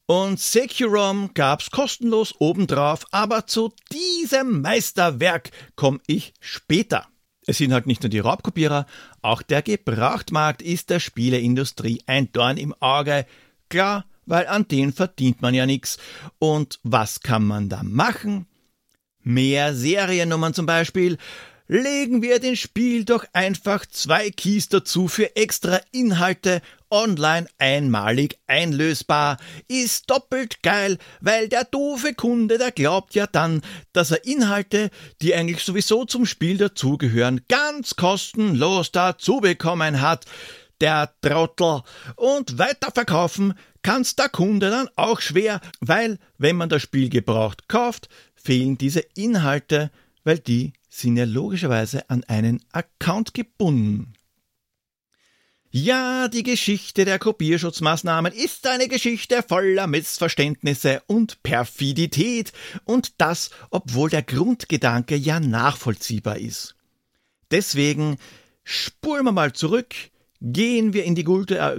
Und 0.04 0.38
Securom 0.38 1.30
gab's 1.32 1.70
kostenlos 1.70 2.34
obendrauf, 2.38 3.06
aber 3.10 3.46
zu 3.46 3.72
diesem 3.90 4.60
Meisterwerk 4.60 5.52
komme 5.74 6.00
ich 6.06 6.34
später. 6.38 7.06
Es 7.46 7.56
sind 7.56 7.72
halt 7.72 7.86
nicht 7.86 8.02
nur 8.02 8.10
die 8.10 8.18
Raubkopierer, 8.18 8.84
auch 9.22 9.40
der 9.40 9.62
Gebrauchtmarkt 9.62 10.60
ist 10.60 10.90
der 10.90 11.00
Spieleindustrie 11.00 12.02
ein 12.04 12.30
Dorn 12.32 12.58
im 12.58 12.74
Auge. 12.74 13.24
Klar, 13.70 14.04
weil 14.26 14.46
an 14.48 14.68
den 14.68 14.92
verdient 14.92 15.40
man 15.40 15.54
ja 15.54 15.64
nichts. 15.64 15.96
Und 16.38 16.78
was 16.82 17.20
kann 17.20 17.46
man 17.46 17.70
da 17.70 17.82
machen? 17.82 18.46
Mehr 19.22 19.74
Seriennummern 19.74 20.54
zum 20.54 20.66
Beispiel. 20.66 21.18
Legen 21.70 22.22
wir 22.22 22.40
den 22.40 22.56
Spiel 22.56 23.04
doch 23.04 23.26
einfach 23.34 23.84
zwei 23.84 24.30
Keys 24.30 24.70
dazu 24.70 25.06
für 25.06 25.36
extra 25.36 25.80
Inhalte 25.92 26.62
online 26.90 27.46
einmalig 27.58 28.38
einlösbar. 28.46 29.36
Ist 29.68 30.08
doppelt 30.08 30.62
geil, 30.62 30.96
weil 31.20 31.48
der 31.48 31.64
doofe 31.64 32.14
Kunde, 32.14 32.56
der 32.56 32.72
glaubt 32.72 33.14
ja 33.14 33.26
dann, 33.26 33.60
dass 33.92 34.10
er 34.10 34.24
Inhalte, 34.24 34.90
die 35.20 35.34
eigentlich 35.34 35.62
sowieso 35.62 36.06
zum 36.06 36.24
Spiel 36.24 36.56
dazugehören, 36.56 37.42
ganz 37.48 37.96
kostenlos 37.96 38.90
dazu 38.90 39.40
bekommen 39.40 40.00
hat. 40.00 40.24
Der 40.80 41.12
Trottel. 41.20 41.82
Und 42.14 42.56
weiterverkaufen 42.56 43.54
kann's 43.82 44.16
der 44.16 44.28
Kunde 44.28 44.70
dann 44.70 44.88
auch 44.96 45.20
schwer, 45.20 45.60
weil, 45.80 46.18
wenn 46.38 46.56
man 46.56 46.68
das 46.68 46.82
Spiel 46.82 47.08
gebraucht 47.08 47.68
kauft, 47.68 48.08
fehlen 48.48 48.78
diese 48.78 49.00
Inhalte, 49.14 49.90
weil 50.24 50.38
die 50.38 50.72
sind 50.88 51.18
ja 51.18 51.24
logischerweise 51.24 52.08
an 52.08 52.24
einen 52.24 52.64
Account 52.72 53.34
gebunden. 53.34 54.14
Ja, 55.70 56.28
die 56.28 56.44
Geschichte 56.44 57.04
der 57.04 57.18
Kopierschutzmaßnahmen 57.18 58.32
ist 58.32 58.66
eine 58.66 58.88
Geschichte 58.88 59.44
voller 59.46 59.86
Missverständnisse 59.86 61.02
und 61.08 61.42
Perfidität, 61.42 62.54
und 62.86 63.20
das, 63.20 63.50
obwohl 63.68 64.08
der 64.08 64.22
Grundgedanke 64.22 65.14
ja 65.14 65.40
nachvollziehbar 65.40 66.38
ist. 66.38 66.74
Deswegen 67.50 68.16
spuren 68.64 69.26
wir 69.26 69.32
mal 69.32 69.52
zurück, 69.52 69.94
gehen 70.40 70.94
wir 70.94 71.04
in 71.04 71.14
die 71.14 71.24
gute 71.24 71.58
äh, 71.58 71.78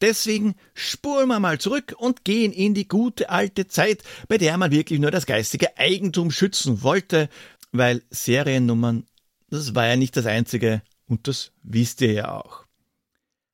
Deswegen 0.00 0.54
spuren 0.74 1.28
wir 1.28 1.40
mal 1.40 1.58
zurück 1.58 1.94
und 1.98 2.24
gehen 2.24 2.52
in 2.52 2.74
die 2.74 2.88
gute 2.88 3.28
alte 3.28 3.66
Zeit, 3.68 4.02
bei 4.28 4.38
der 4.38 4.56
man 4.56 4.70
wirklich 4.70 4.98
nur 4.98 5.10
das 5.10 5.26
geistige 5.26 5.76
Eigentum 5.76 6.30
schützen 6.30 6.82
wollte, 6.82 7.28
weil 7.72 8.02
Seriennummern, 8.10 9.06
das 9.48 9.74
war 9.74 9.86
ja 9.86 9.96
nicht 9.96 10.16
das 10.16 10.26
einzige 10.26 10.82
und 11.06 11.28
das 11.28 11.52
wisst 11.62 12.00
ihr 12.00 12.12
ja 12.12 12.32
auch. 12.32 12.64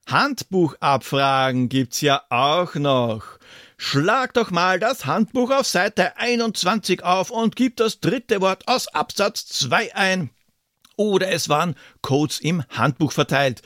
Handbuchabfragen 0.06 1.68
gibt's 1.68 2.00
ja 2.00 2.22
auch 2.30 2.76
noch. 2.76 3.24
Schlag 3.76 4.34
doch 4.34 4.52
mal 4.52 4.78
das 4.78 5.04
Handbuch 5.04 5.50
auf 5.50 5.66
Seite 5.66 6.16
21 6.16 7.02
auf 7.02 7.30
und 7.30 7.56
gib 7.56 7.76
das 7.76 8.00
dritte 8.00 8.40
Wort 8.40 8.68
aus 8.68 8.86
Absatz 8.88 9.46
2 9.46 9.96
ein. 9.96 10.30
Oder 10.96 11.30
es 11.30 11.48
waren 11.48 11.74
Codes 12.02 12.38
im 12.38 12.62
Handbuch 12.70 13.12
verteilt. 13.12 13.62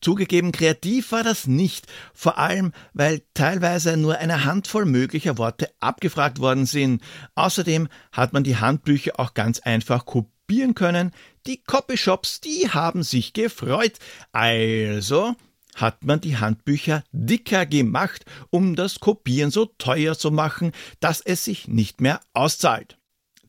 Zugegeben, 0.00 0.52
kreativ 0.52 1.12
war 1.12 1.24
das 1.24 1.46
nicht, 1.46 1.86
vor 2.14 2.38
allem 2.38 2.72
weil 2.92 3.22
teilweise 3.34 3.96
nur 3.96 4.18
eine 4.18 4.44
Handvoll 4.44 4.84
möglicher 4.84 5.38
Worte 5.38 5.70
abgefragt 5.80 6.38
worden 6.38 6.66
sind. 6.66 7.02
Außerdem 7.34 7.88
hat 8.12 8.32
man 8.32 8.44
die 8.44 8.56
Handbücher 8.56 9.18
auch 9.18 9.34
ganz 9.34 9.58
einfach 9.60 10.06
kopieren 10.06 10.74
können. 10.74 11.12
Die 11.46 11.62
Copyshops, 11.64 12.40
die 12.40 12.70
haben 12.70 13.02
sich 13.02 13.32
gefreut. 13.32 13.98
Also 14.30 15.34
hat 15.74 16.04
man 16.04 16.20
die 16.20 16.36
Handbücher 16.36 17.04
dicker 17.12 17.66
gemacht, 17.66 18.24
um 18.50 18.76
das 18.76 19.00
Kopieren 19.00 19.50
so 19.50 19.64
teuer 19.64 20.16
zu 20.16 20.30
machen, 20.30 20.72
dass 21.00 21.20
es 21.20 21.44
sich 21.44 21.68
nicht 21.68 22.00
mehr 22.00 22.20
auszahlt 22.34 22.98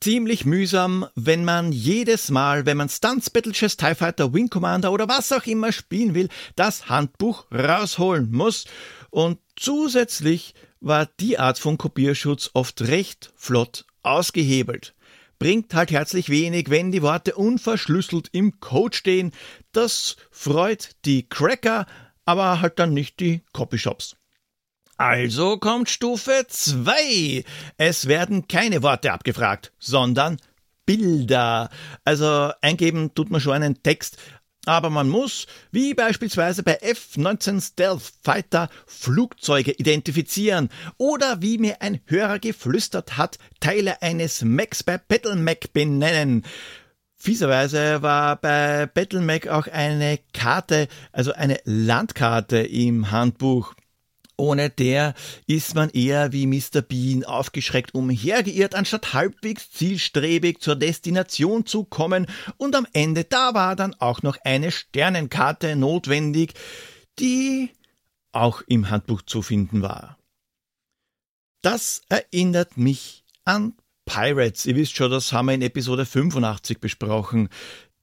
ziemlich 0.00 0.44
mühsam, 0.44 1.06
wenn 1.14 1.44
man 1.44 1.72
jedes 1.72 2.30
Mal, 2.30 2.66
wenn 2.66 2.76
man 2.76 2.88
Stunts 2.88 3.30
Battle 3.30 3.52
Chess 3.52 3.76
TIE 3.76 3.94
Fighter 3.94 4.32
Wing 4.32 4.48
Commander 4.48 4.92
oder 4.92 5.08
was 5.08 5.32
auch 5.32 5.46
immer 5.46 5.72
spielen 5.72 6.14
will, 6.14 6.28
das 6.56 6.88
Handbuch 6.88 7.46
rausholen 7.52 8.30
muss. 8.30 8.64
Und 9.10 9.38
zusätzlich 9.56 10.54
war 10.80 11.06
die 11.20 11.38
Art 11.38 11.58
von 11.58 11.78
Kopierschutz 11.78 12.50
oft 12.54 12.82
recht 12.82 13.32
flott 13.36 13.84
ausgehebelt. 14.02 14.94
Bringt 15.38 15.72
halt 15.74 15.90
herzlich 15.90 16.28
wenig, 16.28 16.68
wenn 16.68 16.92
die 16.92 17.02
Worte 17.02 17.34
unverschlüsselt 17.34 18.28
im 18.32 18.60
Code 18.60 18.96
stehen. 18.96 19.32
Das 19.72 20.16
freut 20.30 20.96
die 21.04 21.28
Cracker, 21.28 21.86
aber 22.24 22.60
halt 22.60 22.78
dann 22.78 22.92
nicht 22.92 23.20
die 23.20 23.42
Copyshops. 23.52 24.16
Also 25.00 25.56
kommt 25.56 25.88
Stufe 25.88 26.44
2. 26.46 27.42
Es 27.78 28.06
werden 28.06 28.48
keine 28.48 28.82
Worte 28.82 29.12
abgefragt, 29.12 29.72
sondern 29.78 30.36
Bilder. 30.84 31.70
Also 32.04 32.52
eingeben 32.60 33.14
tut 33.14 33.30
man 33.30 33.40
schon 33.40 33.54
einen 33.54 33.82
Text, 33.82 34.18
aber 34.66 34.90
man 34.90 35.08
muss, 35.08 35.46
wie 35.72 35.94
beispielsweise 35.94 36.62
bei 36.62 36.74
F-19 36.82 37.66
Stealth 37.66 38.12
Fighter, 38.22 38.68
Flugzeuge 38.84 39.72
identifizieren 39.72 40.68
oder 40.98 41.40
wie 41.40 41.56
mir 41.56 41.80
ein 41.80 42.00
Hörer 42.04 42.38
geflüstert 42.38 43.16
hat, 43.16 43.38
Teile 43.58 44.02
eines 44.02 44.42
Macs 44.42 44.82
bei 44.82 44.98
BattleMac 44.98 45.72
benennen. 45.72 46.44
Fieserweise 47.16 48.02
war 48.02 48.36
bei 48.36 48.84
BattleMac 48.84 49.48
auch 49.48 49.66
eine 49.66 50.18
Karte, 50.34 50.88
also 51.10 51.32
eine 51.32 51.58
Landkarte 51.64 52.58
im 52.58 53.10
Handbuch. 53.10 53.74
Ohne 54.40 54.70
der 54.70 55.12
ist 55.46 55.74
man 55.74 55.90
eher 55.90 56.32
wie 56.32 56.46
Mr. 56.46 56.80
Bean 56.80 57.24
aufgeschreckt 57.24 57.94
umhergeirrt, 57.94 58.74
anstatt 58.74 59.12
halbwegs 59.12 59.70
zielstrebig 59.70 60.60
zur 60.60 60.76
Destination 60.76 61.66
zu 61.66 61.84
kommen. 61.84 62.26
Und 62.56 62.74
am 62.74 62.86
Ende, 62.94 63.24
da 63.24 63.52
war 63.52 63.76
dann 63.76 63.94
auch 63.98 64.22
noch 64.22 64.38
eine 64.42 64.70
Sternenkarte 64.70 65.76
notwendig, 65.76 66.54
die 67.18 67.70
auch 68.32 68.62
im 68.66 68.88
Handbuch 68.88 69.20
zu 69.22 69.42
finden 69.42 69.82
war. 69.82 70.16
Das 71.62 72.00
erinnert 72.08 72.78
mich 72.78 73.24
an 73.44 73.74
Pirates. 74.06 74.64
Ihr 74.64 74.76
wisst 74.76 74.96
schon, 74.96 75.10
das 75.10 75.34
haben 75.34 75.46
wir 75.46 75.54
in 75.54 75.60
Episode 75.60 76.06
85 76.06 76.80
besprochen. 76.80 77.50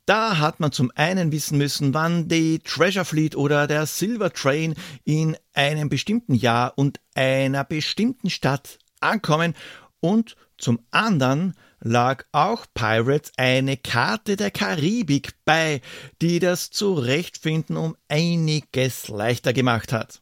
Da 0.08 0.38
hat 0.38 0.62
man 0.62 0.72
zum 0.72 0.90
einen 0.96 1.34
wissen 1.34 1.58
müssen, 1.58 1.94
wann 1.94 2.30
die 2.30 2.60
Treasure 2.60 3.04
Fleet 3.04 3.36
oder 3.36 3.68
der 3.68 3.86
Silver 3.86 4.32
Train 4.32 4.74
in 5.04 5.36
einem 5.54 5.90
bestimmten 5.90 6.34
Jahr 6.34 6.78
und 6.78 7.02
einer 7.14 7.66
bestimmten 7.66 8.30
Stadt 8.30 8.80
ankommen. 9.02 9.54
Und 10.00 10.38
zum 10.58 10.80
anderen 10.92 11.56
lag 11.82 12.24
auch 12.32 12.68
Pirates 12.74 13.34
eine 13.36 13.76
Karte 13.76 14.38
der 14.38 14.50
Karibik 14.50 15.34
bei, 15.44 15.82
die 16.22 16.40
das 16.40 16.70
Zurechtfinden 16.70 17.76
um 17.76 17.98
einiges 18.08 19.10
leichter 19.10 19.52
gemacht 19.52 19.92
hat. 19.92 20.22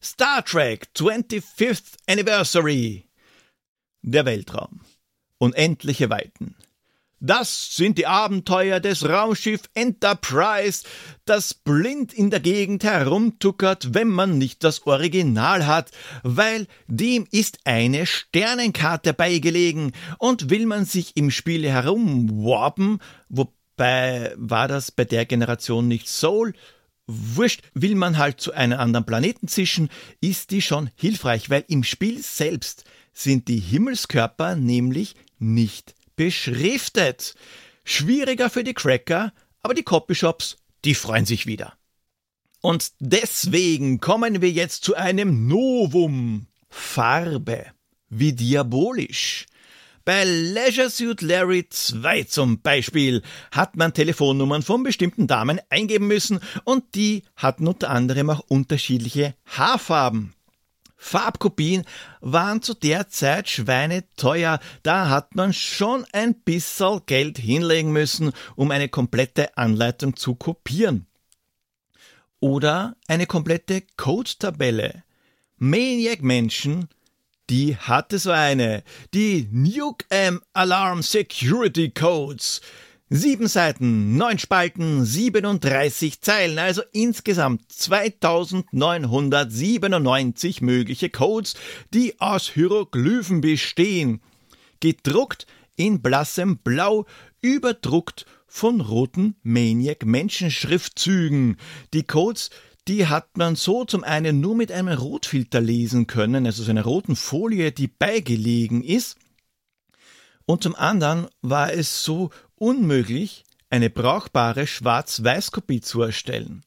Star 0.00 0.44
Trek 0.44 0.86
25th 0.96 1.96
Anniversary. 2.06 3.08
Der 4.02 4.24
Weltraum. 4.24 4.82
Unendliche 5.38 6.10
Weiten 6.10 6.54
das 7.22 7.76
sind 7.76 7.98
die 7.98 8.06
Abenteuer 8.08 8.80
des 8.80 9.08
Raumschiff 9.08 9.62
Enterprise, 9.74 10.82
das 11.24 11.54
blind 11.54 12.12
in 12.12 12.30
der 12.30 12.40
Gegend 12.40 12.82
herumtuckert, 12.82 13.94
wenn 13.94 14.08
man 14.08 14.38
nicht 14.38 14.64
das 14.64 14.84
Original 14.88 15.66
hat, 15.66 15.92
weil 16.24 16.66
dem 16.88 17.26
ist 17.30 17.60
eine 17.64 18.06
Sternenkarte 18.06 19.14
beigelegen 19.14 19.92
und 20.18 20.50
will 20.50 20.66
man 20.66 20.84
sich 20.84 21.16
im 21.16 21.30
Spiel 21.30 21.68
herumwarpen, 21.68 22.98
wobei 23.28 24.34
war 24.36 24.66
das 24.66 24.90
bei 24.90 25.04
der 25.04 25.24
Generation 25.24 25.86
nicht 25.86 26.08
Soul, 26.08 26.54
Wurscht, 27.06 27.62
will 27.74 27.96
man 27.96 28.16
halt 28.16 28.40
zu 28.40 28.52
einem 28.52 28.78
anderen 28.78 29.04
Planeten 29.04 29.48
zischen, 29.48 29.90
ist 30.20 30.50
die 30.50 30.62
schon 30.62 30.88
hilfreich, 30.94 31.50
weil 31.50 31.64
im 31.68 31.82
Spiel 31.82 32.22
selbst 32.22 32.84
sind 33.12 33.48
die 33.48 33.58
Himmelskörper 33.58 34.54
nämlich 34.54 35.16
nicht 35.38 35.94
beschriftet. 36.16 37.34
Schwieriger 37.84 38.50
für 38.50 38.64
die 38.64 38.74
Cracker, 38.74 39.32
aber 39.62 39.74
die 39.74 39.82
Copyshops, 39.82 40.56
die 40.84 40.94
freuen 40.94 41.26
sich 41.26 41.46
wieder. 41.46 41.74
Und 42.60 42.92
deswegen 43.00 44.00
kommen 44.00 44.40
wir 44.40 44.50
jetzt 44.50 44.84
zu 44.84 44.94
einem 44.94 45.48
Novum. 45.48 46.46
Farbe. 46.72 47.66
Wie 48.08 48.32
diabolisch. 48.32 49.46
Bei 50.04 50.24
Leisure 50.24 50.90
Suit 50.90 51.22
Larry 51.22 51.68
2 51.68 52.24
zum 52.24 52.60
Beispiel 52.60 53.22
hat 53.52 53.76
man 53.76 53.94
Telefonnummern 53.94 54.62
von 54.62 54.82
bestimmten 54.82 55.28
Damen 55.28 55.60
eingeben 55.70 56.08
müssen 56.08 56.40
und 56.64 56.96
die 56.96 57.22
hatten 57.36 57.68
unter 57.68 57.90
anderem 57.90 58.30
auch 58.30 58.40
unterschiedliche 58.48 59.34
Haarfarben. 59.46 60.34
Farbkopien 61.04 61.84
waren 62.20 62.62
zu 62.62 62.74
der 62.74 63.08
Zeit 63.08 63.48
schweineteuer, 63.48 64.60
da 64.84 65.08
hat 65.08 65.34
man 65.34 65.52
schon 65.52 66.06
ein 66.12 66.34
bisschen 66.34 67.00
Geld 67.06 67.38
hinlegen 67.38 67.90
müssen, 67.90 68.32
um 68.54 68.70
eine 68.70 68.88
komplette 68.88 69.56
Anleitung 69.56 70.14
zu 70.14 70.36
kopieren. 70.36 71.06
Oder 72.38 72.96
eine 73.08 73.26
komplette 73.26 73.82
Code-Tabelle. 73.96 75.02
Maniac 75.58 76.22
Menschen 76.22 76.88
die 77.50 77.76
hatte 77.76 78.18
so 78.18 78.30
eine. 78.30 78.82
Die 79.12 79.48
Nuke 79.50 80.06
M 80.08 80.40
Alarm 80.54 81.02
Security 81.02 81.90
Codes. 81.90 82.62
Sieben 83.14 83.46
Seiten, 83.46 84.16
neun 84.16 84.38
Spalten, 84.38 85.04
37 85.04 86.22
Zeilen, 86.22 86.58
also 86.58 86.80
insgesamt 86.92 87.70
2997 87.70 90.62
mögliche 90.62 91.10
Codes, 91.10 91.52
die 91.92 92.18
aus 92.22 92.48
Hieroglyphen 92.48 93.42
bestehen. 93.42 94.22
Gedruckt 94.80 95.46
in 95.76 96.00
blassem 96.00 96.56
Blau, 96.56 97.04
überdruckt 97.42 98.24
von 98.46 98.80
roten 98.80 99.36
Maniac 99.42 100.06
Menschenschriftzügen. 100.06 101.58
Die 101.92 102.04
Codes 102.04 102.48
die 102.88 103.08
hat 103.08 103.36
man 103.36 103.56
so 103.56 103.84
zum 103.84 104.04
einen 104.04 104.40
nur 104.40 104.56
mit 104.56 104.72
einem 104.72 104.88
Rotfilter 104.88 105.60
lesen 105.60 106.06
können, 106.06 106.46
also 106.46 106.62
so 106.62 106.70
einer 106.70 106.84
roten 106.84 107.14
Folie, 107.14 107.72
die 107.72 107.88
beigelegen 107.88 108.82
ist. 108.82 109.18
Und 110.46 110.62
zum 110.62 110.74
anderen 110.74 111.28
war 111.42 111.72
es 111.72 112.04
so 112.04 112.30
unmöglich, 112.62 113.44
eine 113.70 113.90
brauchbare 113.90 114.68
Schwarz-Weiß-Kopie 114.68 115.80
zu 115.80 116.00
erstellen. 116.00 116.62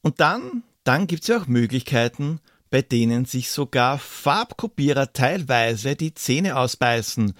Und 0.00 0.18
dann, 0.18 0.62
dann 0.82 1.06
gibt 1.06 1.22
es 1.22 1.28
ja 1.28 1.38
auch 1.38 1.46
Möglichkeiten, 1.46 2.40
bei 2.70 2.80
denen 2.80 3.26
sich 3.26 3.50
sogar 3.50 3.98
Farbkopierer 3.98 5.12
teilweise 5.12 5.94
die 5.94 6.14
Zähne 6.14 6.56
ausbeißen. 6.56 7.34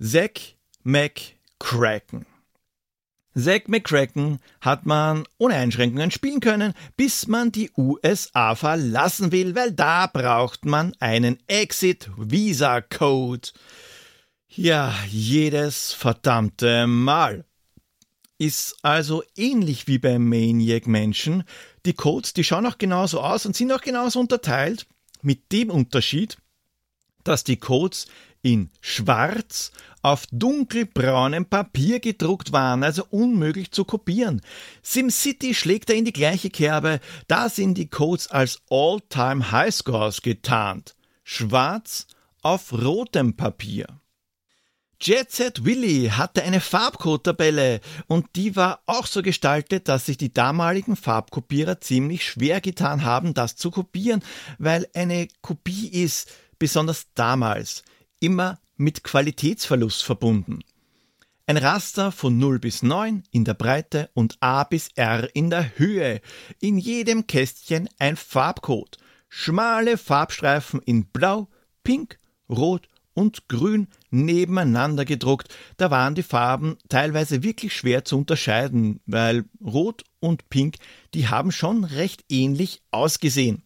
Zack 0.00 0.40
McCracken. 0.82 2.26
Zack 3.38 3.68
McCracken 3.68 4.40
hat 4.60 4.84
man 4.84 5.28
ohne 5.38 5.54
Einschränkungen 5.54 6.10
spielen 6.10 6.40
können, 6.40 6.74
bis 6.96 7.28
man 7.28 7.52
die 7.52 7.70
USA 7.76 8.56
verlassen 8.56 9.30
will, 9.30 9.54
weil 9.54 9.70
da 9.70 10.08
braucht 10.08 10.64
man 10.64 10.92
einen 10.98 11.38
Exit 11.46 12.10
Visa 12.16 12.80
Code. 12.80 13.48
Ja, 14.54 14.94
jedes 15.08 15.94
verdammte 15.94 16.86
Mal. 16.86 17.46
Ist 18.36 18.76
also 18.82 19.22
ähnlich 19.34 19.86
wie 19.86 19.98
bei 19.98 20.18
Maniac 20.18 20.86
Menschen. 20.86 21.44
Die 21.86 21.94
Codes, 21.94 22.34
die 22.34 22.44
schauen 22.44 22.66
auch 22.66 22.76
genauso 22.76 23.22
aus 23.22 23.46
und 23.46 23.56
sind 23.56 23.72
auch 23.72 23.80
genauso 23.80 24.20
unterteilt, 24.20 24.86
mit 25.22 25.52
dem 25.52 25.70
Unterschied, 25.70 26.36
dass 27.24 27.44
die 27.44 27.56
Codes 27.56 28.08
in 28.42 28.68
schwarz 28.82 29.72
auf 30.02 30.26
dunkelbraunem 30.30 31.46
Papier 31.46 32.00
gedruckt 32.00 32.52
waren, 32.52 32.82
also 32.82 33.06
unmöglich 33.08 33.70
zu 33.70 33.86
kopieren. 33.86 34.42
SimCity 34.82 35.54
schlägt 35.54 35.88
da 35.88 35.94
in 35.94 36.04
die 36.04 36.12
gleiche 36.12 36.50
Kerbe, 36.50 37.00
da 37.26 37.48
sind 37.48 37.78
die 37.78 37.88
Codes 37.88 38.26
als 38.26 38.60
All-Time 38.68 39.50
Highscores 39.50 40.20
getarnt. 40.20 40.94
Schwarz 41.24 42.06
auf 42.42 42.70
rotem 42.70 43.34
Papier. 43.34 44.01
Jet 45.04 45.32
Set 45.32 45.64
Willy 45.64 46.10
hatte 46.12 46.44
eine 46.44 46.60
Farbcode-Tabelle 46.60 47.80
und 48.06 48.36
die 48.36 48.54
war 48.54 48.82
auch 48.86 49.06
so 49.06 49.20
gestaltet, 49.20 49.88
dass 49.88 50.06
sich 50.06 50.16
die 50.16 50.32
damaligen 50.32 50.94
Farbkopierer 50.94 51.80
ziemlich 51.80 52.24
schwer 52.24 52.60
getan 52.60 53.02
haben, 53.02 53.34
das 53.34 53.56
zu 53.56 53.72
kopieren, 53.72 54.22
weil 54.58 54.86
eine 54.94 55.26
Kopie 55.40 55.88
ist, 55.88 56.30
besonders 56.60 57.08
damals, 57.16 57.82
immer 58.20 58.60
mit 58.76 59.02
Qualitätsverlust 59.02 60.04
verbunden. 60.04 60.60
Ein 61.48 61.56
Raster 61.56 62.12
von 62.12 62.38
0 62.38 62.60
bis 62.60 62.84
9 62.84 63.24
in 63.32 63.44
der 63.44 63.54
Breite 63.54 64.08
und 64.14 64.36
A 64.38 64.62
bis 64.62 64.90
R 64.94 65.28
in 65.34 65.50
der 65.50 65.78
Höhe. 65.78 66.20
In 66.60 66.78
jedem 66.78 67.26
Kästchen 67.26 67.88
ein 67.98 68.14
Farbcode. 68.14 68.98
Schmale 69.28 69.98
Farbstreifen 69.98 70.80
in 70.80 71.06
Blau, 71.06 71.48
Pink, 71.82 72.20
Rot 72.48 72.86
und 73.14 73.48
Grün 73.48 73.88
nebeneinander 74.10 75.04
gedruckt. 75.04 75.54
Da 75.76 75.90
waren 75.90 76.14
die 76.14 76.22
Farben 76.22 76.76
teilweise 76.88 77.42
wirklich 77.42 77.74
schwer 77.74 78.04
zu 78.04 78.18
unterscheiden, 78.18 79.00
weil 79.06 79.44
Rot 79.62 80.04
und 80.20 80.48
Pink, 80.48 80.76
die 81.14 81.28
haben 81.28 81.52
schon 81.52 81.84
recht 81.84 82.24
ähnlich 82.28 82.82
ausgesehen. 82.90 83.62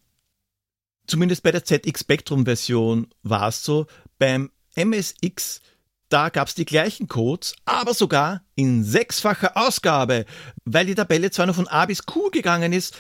Zumindest 1.07 1.43
bei 1.43 1.53
der 1.53 1.65
ZX 1.65 2.01
Spectrum 2.01 2.45
Version 2.45 3.09
war 3.23 3.49
es 3.49 3.63
so, 3.63 3.87
beim 4.19 4.51
MSX, 4.75 5.61
da 6.09 6.29
gab 6.29 6.49
es 6.49 6.55
die 6.55 6.65
gleichen 6.65 7.09
Codes, 7.09 7.55
aber 7.65 7.95
sogar 7.95 8.43
in 8.55 8.85
sechsfacher 8.85 9.57
Ausgabe. 9.57 10.25
Weil 10.65 10.87
die 10.87 10.95
Tabelle 10.95 11.31
zwar 11.31 11.47
nur 11.47 11.55
von 11.55 11.69
A 11.69 11.87
bis 11.87 12.07
Q 12.07 12.31
gegangen 12.31 12.73
ist, 12.73 12.97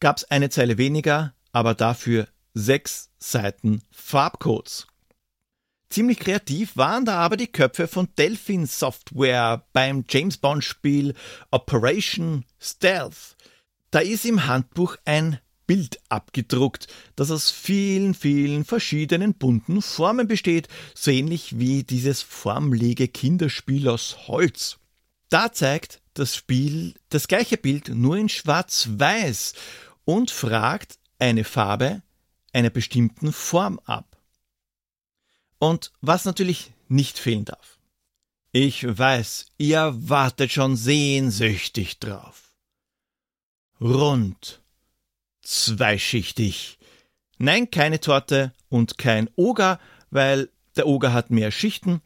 gab 0.00 0.18
es 0.18 0.24
eine 0.24 0.50
Zeile 0.50 0.78
weniger, 0.78 1.34
aber 1.52 1.74
dafür 1.74 2.28
sechs 2.54 3.10
Seiten 3.18 3.82
Farbcodes. 3.90 4.86
Ziemlich 5.94 6.18
kreativ 6.18 6.76
waren 6.76 7.04
da 7.04 7.18
aber 7.18 7.36
die 7.36 7.46
Köpfe 7.46 7.86
von 7.86 8.08
Delphin 8.18 8.66
Software 8.66 9.64
beim 9.72 10.04
James 10.08 10.38
Bond 10.38 10.64
Spiel 10.64 11.14
Operation 11.52 12.44
Stealth. 12.60 13.36
Da 13.92 14.00
ist 14.00 14.24
im 14.24 14.48
Handbuch 14.48 14.96
ein 15.04 15.38
Bild 15.68 16.00
abgedruckt, 16.08 16.88
das 17.14 17.30
aus 17.30 17.52
vielen, 17.52 18.14
vielen 18.14 18.64
verschiedenen 18.64 19.34
bunten 19.34 19.82
Formen 19.82 20.26
besteht, 20.26 20.66
so 20.96 21.12
ähnlich 21.12 21.60
wie 21.60 21.84
dieses 21.84 22.22
formlege 22.22 23.06
Kinderspiel 23.06 23.88
aus 23.88 24.26
Holz. 24.26 24.78
Da 25.28 25.52
zeigt 25.52 26.02
das 26.14 26.34
Spiel 26.34 26.94
das 27.10 27.28
gleiche 27.28 27.56
Bild 27.56 27.90
nur 27.90 28.16
in 28.16 28.28
schwarz-weiß 28.28 29.52
und 30.04 30.32
fragt 30.32 30.98
eine 31.20 31.44
Farbe 31.44 32.02
einer 32.52 32.70
bestimmten 32.70 33.32
Form 33.32 33.78
ab. 33.84 34.13
Und 35.64 35.92
was 36.02 36.26
natürlich 36.26 36.72
nicht 36.88 37.18
fehlen 37.18 37.46
darf. 37.46 37.78
Ich 38.52 38.86
weiß, 38.86 39.46
ihr 39.56 39.94
wartet 39.96 40.52
schon 40.52 40.76
sehnsüchtig 40.76 41.98
drauf. 42.00 42.52
Rund 43.80 44.60
zweischichtig. 45.40 46.78
Nein, 47.38 47.70
keine 47.70 47.98
Torte 47.98 48.52
und 48.68 48.98
kein 48.98 49.30
Oger, 49.36 49.80
weil 50.10 50.50
der 50.76 50.86
Oger 50.86 51.14
hat 51.14 51.30
mehr 51.30 51.50
Schichten. 51.50 52.02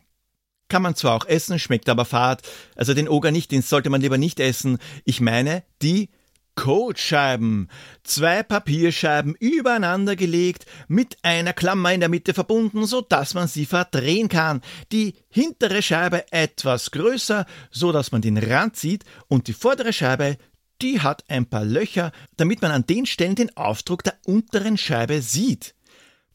Kann 0.68 0.82
man 0.82 0.94
zwar 0.94 1.16
auch 1.16 1.26
essen, 1.26 1.58
schmeckt 1.58 1.88
aber 1.88 2.04
fad. 2.04 2.42
Also 2.76 2.94
den 2.94 3.08
Oger 3.08 3.32
nicht, 3.32 3.50
den 3.50 3.62
sollte 3.62 3.90
man 3.90 4.00
lieber 4.00 4.18
nicht 4.18 4.38
essen. 4.38 4.78
Ich 5.04 5.20
meine 5.20 5.64
die 5.82 6.10
Codescheiben. 6.58 7.68
Zwei 8.02 8.42
Papierscheiben 8.42 9.36
übereinander 9.36 10.16
gelegt, 10.16 10.66
mit 10.88 11.16
einer 11.22 11.52
Klammer 11.52 11.92
in 11.92 12.00
der 12.00 12.08
Mitte 12.08 12.34
verbunden, 12.34 12.84
so 12.84 13.00
dass 13.00 13.34
man 13.34 13.46
sie 13.46 13.64
verdrehen 13.64 14.28
kann. 14.28 14.60
Die 14.90 15.14
hintere 15.28 15.82
Scheibe 15.82 16.32
etwas 16.32 16.90
größer, 16.90 17.46
so 17.70 17.92
dass 17.92 18.10
man 18.10 18.22
den 18.22 18.36
Rand 18.36 18.74
sieht 18.74 19.04
und 19.28 19.46
die 19.46 19.52
vordere 19.52 19.92
Scheibe 19.92 20.36
die 20.82 21.00
hat 21.00 21.24
ein 21.28 21.46
paar 21.46 21.64
Löcher, 21.64 22.12
damit 22.36 22.62
man 22.62 22.70
an 22.70 22.86
den 22.86 23.04
Stellen 23.04 23.34
den 23.34 23.56
Aufdruck 23.56 24.04
der 24.04 24.16
unteren 24.26 24.78
Scheibe 24.78 25.22
sieht. 25.22 25.74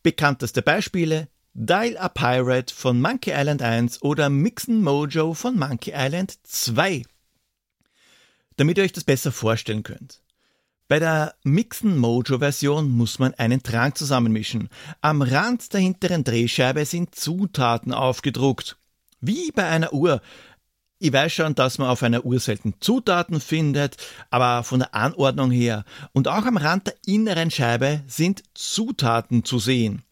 Bekannteste 0.04 0.62
Beispiele 0.62 1.30
Dial 1.54 1.98
a 1.98 2.10
Pirate 2.10 2.74
von 2.74 3.00
Monkey 3.00 3.32
Island 3.34 3.62
1 3.62 4.02
oder 4.02 4.30
Mixen 4.30 4.82
Mojo 4.82 5.34
von 5.34 5.58
Monkey 5.58 5.94
Island 5.96 6.34
2. 6.44 7.04
Damit 8.58 8.78
ihr 8.78 8.84
euch 8.84 8.94
das 8.94 9.04
besser 9.04 9.32
vorstellen 9.32 9.84
könnt. 9.84 10.22
Bei 10.88 11.00
der 11.00 11.34
Mixen 11.44 11.98
Mojo 11.98 12.40
Version 12.40 12.92
muss 12.92 13.18
man 13.18 13.34
einen 13.36 13.64
Trank 13.64 13.98
zusammenmischen. 13.98 14.70
Am 15.02 15.22
Rand 15.22 15.74
der 15.74 15.80
hinteren 15.80 16.24
Drehscheibe 16.24 16.86
sind 16.86 17.16
Zutaten 17.16 17.94
aufgedruckt. 17.94 18.78
Wie 19.22 19.52
bei 19.52 19.66
einer 19.66 19.94
Uhr, 19.94 20.22
ich 21.00 21.12
weiß 21.12 21.34
schon, 21.34 21.56
dass 21.56 21.80
man 21.80 21.88
auf 21.88 22.04
einer 22.04 22.26
Uhr 22.26 22.40
selten 22.40 22.76
Zutaten 22.80 23.40
findet, 23.40 23.98
aber 24.30 24.64
von 24.64 24.80
der 24.80 24.94
Anordnung 24.94 25.52
her 25.52 25.86
und 26.12 26.28
auch 26.28 26.46
am 26.46 26.58
Rand 26.58 26.88
der 26.88 26.96
inneren 27.06 27.50
Scheibe 27.50 28.04
sind 28.08 28.44
Zutaten 28.54 29.44
zu 29.46 29.60
sehen. 29.60 30.04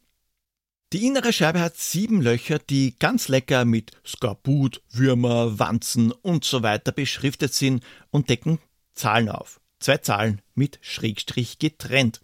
Die 0.93 1.05
innere 1.05 1.31
Scheibe 1.31 1.61
hat 1.61 1.77
sieben 1.77 2.21
Löcher, 2.21 2.59
die 2.59 2.97
ganz 2.99 3.29
lecker 3.29 3.63
mit 3.63 3.91
Skarbut, 4.05 4.81
Würmer, 4.91 5.57
Wanzen 5.57 6.11
und 6.11 6.43
so 6.43 6.63
weiter 6.63 6.91
beschriftet 6.91 7.53
sind 7.53 7.81
und 8.09 8.29
decken 8.29 8.59
Zahlen 8.93 9.29
auf. 9.29 9.61
Zwei 9.79 9.99
Zahlen 9.99 10.41
mit 10.53 10.79
Schrägstrich 10.81 11.59
getrennt. 11.59 12.19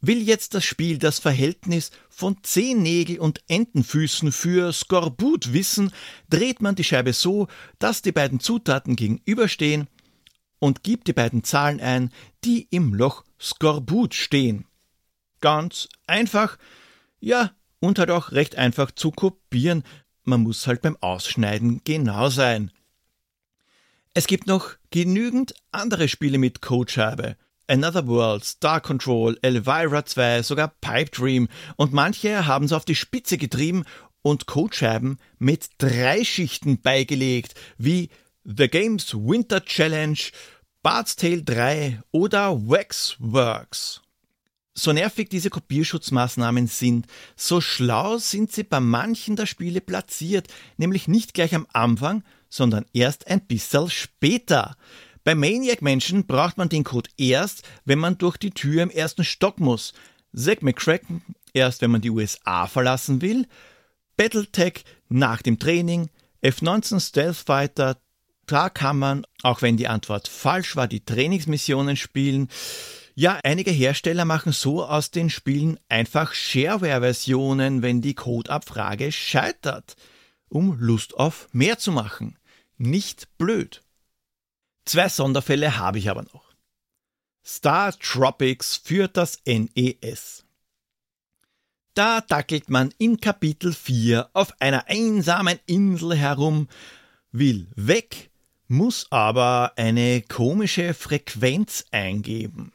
Will 0.00 0.20
jetzt 0.20 0.54
das 0.54 0.64
Spiel 0.64 0.98
das 0.98 1.20
Verhältnis 1.20 1.92
von 2.08 2.38
Zehennägel 2.42 3.20
und 3.20 3.40
Entenfüßen 3.46 4.32
für 4.32 4.72
Skorbut 4.72 5.52
wissen, 5.52 5.92
dreht 6.28 6.60
man 6.60 6.74
die 6.74 6.84
Scheibe 6.84 7.12
so, 7.12 7.46
dass 7.78 8.02
die 8.02 8.12
beiden 8.12 8.40
Zutaten 8.40 8.96
gegenüberstehen 8.96 9.86
und 10.58 10.82
gibt 10.82 11.06
die 11.06 11.12
beiden 11.12 11.44
Zahlen 11.44 11.80
ein, 11.80 12.10
die 12.44 12.66
im 12.70 12.94
Loch 12.94 13.22
Skorbut 13.40 14.14
stehen. 14.14 14.66
Ganz 15.40 15.88
einfach, 16.06 16.58
ja, 17.20 17.52
und 17.80 17.98
halt 17.98 18.10
auch 18.10 18.32
recht 18.32 18.56
einfach 18.56 18.90
zu 18.90 19.10
kopieren. 19.10 19.84
Man 20.24 20.42
muss 20.42 20.66
halt 20.66 20.82
beim 20.82 20.96
Ausschneiden 21.00 21.82
genau 21.84 22.28
sein. 22.28 22.70
Es 24.14 24.26
gibt 24.26 24.46
noch 24.46 24.70
genügend 24.90 25.54
andere 25.72 26.08
Spiele 26.08 26.38
mit 26.38 26.62
Codescheibe. 26.62 27.36
Another 27.68 28.06
World, 28.06 28.44
Star 28.44 28.80
Control, 28.80 29.36
Elvira 29.42 30.04
2, 30.04 30.42
sogar 30.42 30.68
Pipe 30.80 31.10
Dream 31.10 31.48
und 31.76 31.92
manche 31.92 32.46
haben 32.46 32.66
es 32.66 32.72
auf 32.72 32.84
die 32.84 32.94
Spitze 32.94 33.38
getrieben 33.38 33.84
und 34.22 34.46
Codescheiben 34.46 35.18
mit 35.38 35.68
drei 35.78 36.24
Schichten 36.24 36.80
beigelegt, 36.80 37.54
wie 37.76 38.08
The 38.44 38.68
Games 38.68 39.14
Winter 39.14 39.64
Challenge, 39.64 40.18
Bart's 40.82 41.16
Tale 41.16 41.42
3 41.42 42.00
oder 42.12 42.56
Waxworks. 42.56 44.02
So 44.78 44.92
nervig 44.92 45.30
diese 45.30 45.48
Kopierschutzmaßnahmen 45.48 46.66
sind, 46.66 47.06
so 47.34 47.62
schlau 47.62 48.18
sind 48.18 48.52
sie 48.52 48.62
bei 48.62 48.78
manchen 48.78 49.34
der 49.34 49.46
Spiele 49.46 49.80
platziert, 49.80 50.48
nämlich 50.76 51.08
nicht 51.08 51.32
gleich 51.32 51.54
am 51.54 51.66
Anfang, 51.72 52.22
sondern 52.50 52.84
erst 52.92 53.26
ein 53.26 53.40
bisschen 53.40 53.88
später. 53.88 54.76
Bei 55.24 55.34
Maniac 55.34 55.80
Mansion 55.80 56.26
braucht 56.26 56.58
man 56.58 56.68
den 56.68 56.84
Code 56.84 57.08
erst, 57.16 57.62
wenn 57.86 57.98
man 57.98 58.18
durch 58.18 58.36
die 58.36 58.50
Tür 58.50 58.82
im 58.82 58.90
ersten 58.90 59.24
Stock 59.24 59.60
muss. 59.60 59.94
Zack 60.34 60.62
McCracken 60.62 61.22
erst, 61.54 61.80
wenn 61.80 61.90
man 61.90 62.02
die 62.02 62.10
USA 62.10 62.66
verlassen 62.66 63.22
will. 63.22 63.48
Battletech 64.18 64.84
nach 65.08 65.40
dem 65.40 65.58
Training. 65.58 66.10
F-19 66.42 67.00
Stealth 67.00 67.36
Fighter. 67.36 67.96
Da 68.46 68.68
kann 68.68 68.98
man, 68.98 69.26
auch 69.42 69.62
wenn 69.62 69.78
die 69.78 69.88
Antwort 69.88 70.28
falsch 70.28 70.76
war, 70.76 70.86
die 70.86 71.04
Trainingsmissionen 71.04 71.96
spielen. 71.96 72.48
Ja, 73.18 73.40
einige 73.42 73.70
Hersteller 73.70 74.26
machen 74.26 74.52
so 74.52 74.84
aus 74.84 75.10
den 75.10 75.30
Spielen 75.30 75.80
einfach 75.88 76.34
Shareware-Versionen, 76.34 77.80
wenn 77.80 78.02
die 78.02 78.12
Codeabfrage 78.12 79.10
scheitert, 79.10 79.96
um 80.50 80.78
Lust 80.78 81.14
auf 81.14 81.48
mehr 81.50 81.78
zu 81.78 81.92
machen. 81.92 82.38
Nicht 82.76 83.38
blöd. 83.38 83.82
Zwei 84.84 85.08
Sonderfälle 85.08 85.78
habe 85.78 85.98
ich 85.98 86.10
aber 86.10 86.24
noch. 86.24 86.52
Star 87.42 87.98
Tropics 87.98 88.76
für 88.76 89.08
das 89.08 89.40
NES. 89.46 90.44
Da 91.94 92.20
dackelt 92.20 92.68
man 92.68 92.92
in 92.98 93.18
Kapitel 93.18 93.72
4 93.72 94.28
auf 94.34 94.52
einer 94.60 94.88
einsamen 94.88 95.58
Insel 95.64 96.14
herum, 96.14 96.68
will 97.32 97.66
weg, 97.76 98.30
muss 98.68 99.06
aber 99.10 99.72
eine 99.76 100.20
komische 100.20 100.92
Frequenz 100.92 101.86
eingeben. 101.92 102.74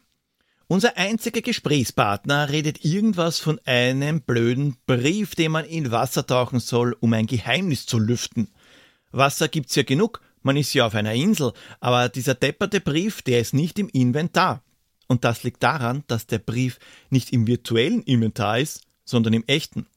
Unser 0.71 0.95
einziger 0.95 1.41
Gesprächspartner 1.41 2.47
redet 2.47 2.85
irgendwas 2.85 3.39
von 3.39 3.59
einem 3.65 4.21
blöden 4.21 4.77
Brief, 4.85 5.35
den 5.35 5.51
man 5.51 5.65
in 5.65 5.91
Wasser 5.91 6.25
tauchen 6.25 6.61
soll, 6.61 6.95
um 7.01 7.11
ein 7.11 7.25
Geheimnis 7.25 7.85
zu 7.85 7.99
lüften. 7.99 8.47
Wasser 9.11 9.49
gibt's 9.49 9.75
ja 9.75 9.83
genug, 9.83 10.21
man 10.43 10.55
ist 10.55 10.73
ja 10.73 10.85
auf 10.85 10.95
einer 10.95 11.13
Insel, 11.13 11.51
aber 11.81 12.07
dieser 12.07 12.35
depperte 12.35 12.79
Brief, 12.79 13.21
der 13.21 13.41
ist 13.41 13.53
nicht 13.53 13.79
im 13.79 13.89
Inventar. 13.89 14.63
Und 15.07 15.25
das 15.25 15.43
liegt 15.43 15.61
daran, 15.61 16.05
dass 16.07 16.25
der 16.25 16.39
Brief 16.39 16.79
nicht 17.09 17.33
im 17.33 17.47
virtuellen 17.47 18.01
Inventar 18.03 18.59
ist, 18.59 18.79
sondern 19.03 19.33
im 19.33 19.43
echten. 19.47 19.87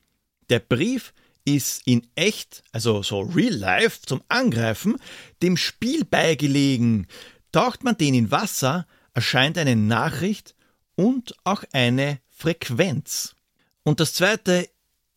Der 0.51 0.59
Brief 0.59 1.15
ist 1.45 1.87
in 1.87 2.05
echt, 2.17 2.65
also 2.73 3.05
so 3.05 3.21
real 3.21 3.55
life 3.55 4.01
zum 4.05 4.23
Angreifen, 4.27 4.97
dem 5.41 5.57
Spiel 5.57 6.05
beigelegen. 6.05 7.07
Taucht 7.53 7.85
man 7.85 7.97
den 7.97 8.15
in 8.15 8.33
Wasser, 8.33 8.89
erscheint 9.13 9.57
eine 9.57 9.77
Nachricht 9.77 10.57
und 10.97 11.35
auch 11.45 11.65
eine 11.73 12.21
Frequenz. 12.31 13.35
Und 13.83 14.01
das 14.01 14.15
zweite 14.15 14.69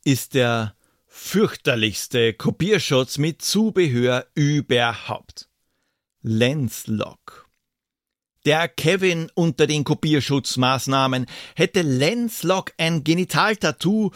ist 0.03 0.33
der 0.33 0.75
fürchterlichste 1.07 2.33
Kopierschutz 2.33 3.17
mit 3.17 3.41
Zubehör 3.41 4.27
überhaupt. 4.35 5.49
Lenslock. 6.21 7.47
Der 8.45 8.69
Kevin 8.69 9.29
unter 9.33 9.67
den 9.67 9.83
Kopierschutzmaßnahmen 9.83 11.25
hätte 11.55 11.81
Lenslock 11.81 12.71
ein 12.77 13.03
Genitaltattoo, 13.03 14.11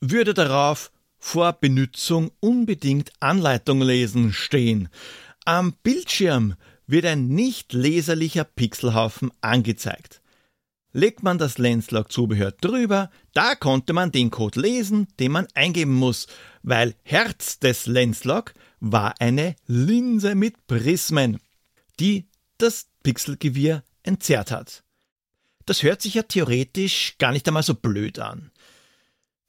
würde 0.00 0.34
darauf 0.34 0.92
vor 1.18 1.52
Benutzung 1.54 2.30
unbedingt 2.40 3.12
Anleitung 3.20 3.80
lesen 3.80 4.32
stehen. 4.32 4.88
Am 5.44 5.74
Bildschirm 5.82 6.54
wird 6.86 7.06
ein 7.06 7.28
nicht 7.28 7.72
leserlicher 7.72 8.44
Pixelhaufen 8.44 9.32
angezeigt. 9.40 10.21
Legt 10.92 11.22
man 11.22 11.38
das 11.38 11.56
Lenslock-Zubehör 11.56 12.52
drüber, 12.52 13.10
da 13.32 13.54
konnte 13.54 13.94
man 13.94 14.12
den 14.12 14.30
Code 14.30 14.60
lesen, 14.60 15.08
den 15.18 15.32
man 15.32 15.48
eingeben 15.54 15.94
muss, 15.94 16.26
weil 16.62 16.94
Herz 17.02 17.58
des 17.58 17.86
Lenslock 17.86 18.52
war 18.80 19.14
eine 19.20 19.56
Linse 19.66 20.34
mit 20.34 20.66
Prismen, 20.66 21.38
die 21.98 22.26
das 22.58 22.88
Pixelgewirr 23.02 23.82
entzerrt 24.02 24.50
hat. 24.50 24.82
Das 25.64 25.82
hört 25.82 26.02
sich 26.02 26.14
ja 26.14 26.22
theoretisch 26.22 27.16
gar 27.18 27.32
nicht 27.32 27.46
einmal 27.46 27.62
so 27.62 27.74
blöd 27.74 28.18
an. 28.18 28.50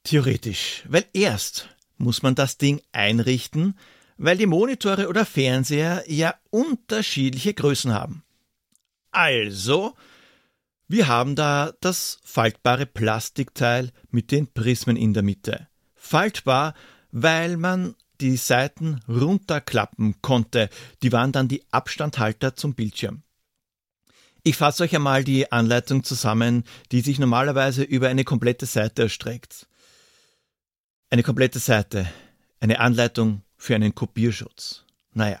Theoretisch, 0.04 0.84
weil 0.88 1.04
erst 1.12 1.68
muss 1.98 2.22
man 2.22 2.34
das 2.34 2.56
Ding 2.56 2.80
einrichten, 2.92 3.78
weil 4.16 4.38
die 4.38 4.46
Monitore 4.46 5.08
oder 5.08 5.26
Fernseher 5.26 6.04
ja 6.06 6.34
unterschiedliche 6.50 7.52
Größen 7.52 7.92
haben. 7.92 8.22
Also 9.10 9.94
wir 10.88 11.08
haben 11.08 11.34
da 11.34 11.72
das 11.80 12.18
faltbare 12.24 12.86
Plastikteil 12.86 13.90
mit 14.10 14.30
den 14.30 14.52
Prismen 14.52 14.96
in 14.96 15.14
der 15.14 15.22
Mitte. 15.22 15.68
Faltbar, 15.94 16.74
weil 17.10 17.56
man 17.56 17.94
die 18.20 18.36
Seiten 18.36 19.00
runterklappen 19.08 20.20
konnte. 20.22 20.68
Die 21.02 21.12
waren 21.12 21.32
dann 21.32 21.48
die 21.48 21.64
Abstandhalter 21.70 22.54
zum 22.54 22.74
Bildschirm. 22.74 23.22
Ich 24.42 24.56
fasse 24.56 24.82
euch 24.82 24.94
einmal 24.94 25.24
die 25.24 25.50
Anleitung 25.50 26.04
zusammen, 26.04 26.64
die 26.92 27.00
sich 27.00 27.18
normalerweise 27.18 27.82
über 27.82 28.08
eine 28.08 28.24
komplette 28.24 28.66
Seite 28.66 29.04
erstreckt. 29.04 29.66
Eine 31.08 31.22
komplette 31.22 31.58
Seite, 31.58 32.06
eine 32.60 32.78
Anleitung 32.80 33.42
für 33.56 33.74
einen 33.74 33.94
Kopierschutz. 33.94 34.84
Naja. 35.12 35.40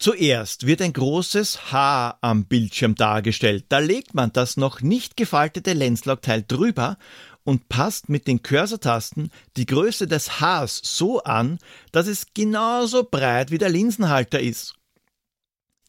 Zuerst 0.00 0.66
wird 0.66 0.80
ein 0.80 0.94
großes 0.94 1.72
H 1.72 2.16
am 2.22 2.46
Bildschirm 2.46 2.94
dargestellt. 2.94 3.66
Da 3.68 3.80
legt 3.80 4.14
man 4.14 4.32
das 4.32 4.56
noch 4.56 4.80
nicht 4.80 5.14
gefaltete 5.14 5.74
Lenslock-Teil 5.74 6.42
drüber 6.48 6.96
und 7.44 7.68
passt 7.68 8.08
mit 8.08 8.26
den 8.26 8.42
Cursor-Tasten 8.42 9.30
die 9.58 9.66
Größe 9.66 10.06
des 10.06 10.40
Hs 10.40 10.80
so 10.82 11.22
an, 11.22 11.58
dass 11.92 12.06
es 12.06 12.28
genauso 12.32 13.04
breit 13.04 13.50
wie 13.50 13.58
der 13.58 13.68
Linsenhalter 13.68 14.40
ist. 14.40 14.74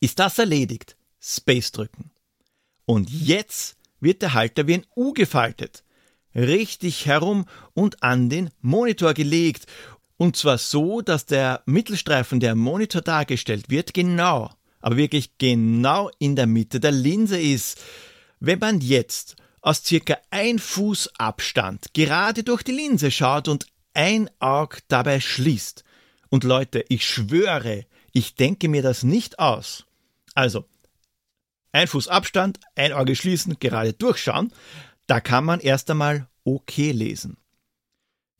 Ist 0.01 0.19
das 0.19 0.37
erledigt? 0.39 0.97
Space 1.21 1.71
drücken. 1.71 2.11
Und 2.85 3.09
jetzt 3.09 3.77
wird 4.01 4.21
der 4.21 4.33
Halter 4.33 4.67
wie 4.67 4.73
ein 4.73 4.85
U 4.93 5.13
gefaltet, 5.13 5.85
richtig 6.35 7.05
herum 7.05 7.45
und 7.73 8.03
an 8.03 8.29
den 8.29 8.49
Monitor 8.59 9.13
gelegt 9.13 9.67
und 10.21 10.37
zwar 10.37 10.59
so, 10.59 11.01
dass 11.01 11.25
der 11.25 11.63
Mittelstreifen, 11.65 12.39
der 12.39 12.51
am 12.51 12.59
Monitor 12.59 13.01
dargestellt 13.01 13.71
wird, 13.71 13.95
genau, 13.95 14.51
aber 14.79 14.95
wirklich 14.95 15.39
genau 15.39 16.11
in 16.19 16.35
der 16.35 16.45
Mitte 16.45 16.79
der 16.79 16.91
Linse 16.91 17.41
ist. 17.41 17.81
Wenn 18.39 18.59
man 18.59 18.81
jetzt 18.81 19.35
aus 19.61 19.83
circa 19.83 20.19
ein 20.29 20.59
Fuß 20.59 21.15
Abstand 21.17 21.95
gerade 21.95 22.43
durch 22.43 22.61
die 22.61 22.71
Linse 22.71 23.09
schaut 23.09 23.47
und 23.47 23.65
ein 23.95 24.29
Auge 24.37 24.77
dabei 24.89 25.19
schließt. 25.19 25.83
Und 26.29 26.43
Leute, 26.43 26.85
ich 26.87 27.03
schwöre, 27.03 27.87
ich 28.13 28.35
denke 28.35 28.69
mir 28.69 28.83
das 28.83 29.01
nicht 29.01 29.39
aus. 29.39 29.87
Also, 30.35 30.65
ein 31.71 31.87
Fuß 31.87 32.09
Abstand, 32.09 32.59
ein 32.75 32.93
Auge 32.93 33.15
schließen, 33.15 33.57
gerade 33.57 33.93
durchschauen, 33.93 34.53
da 35.07 35.19
kann 35.19 35.45
man 35.45 35.61
erst 35.61 35.89
einmal 35.89 36.27
okay 36.43 36.91
lesen. 36.91 37.40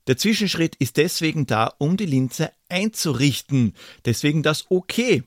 Der 0.06 0.16
Zwischenschritt 0.16 0.74
ist 0.76 0.96
deswegen 0.96 1.46
da, 1.46 1.72
um 1.78 1.96
die 1.96 2.06
Linse 2.06 2.50
einzurichten. 2.68 3.74
Deswegen 4.04 4.42
das 4.42 4.70
OK. 4.70 5.22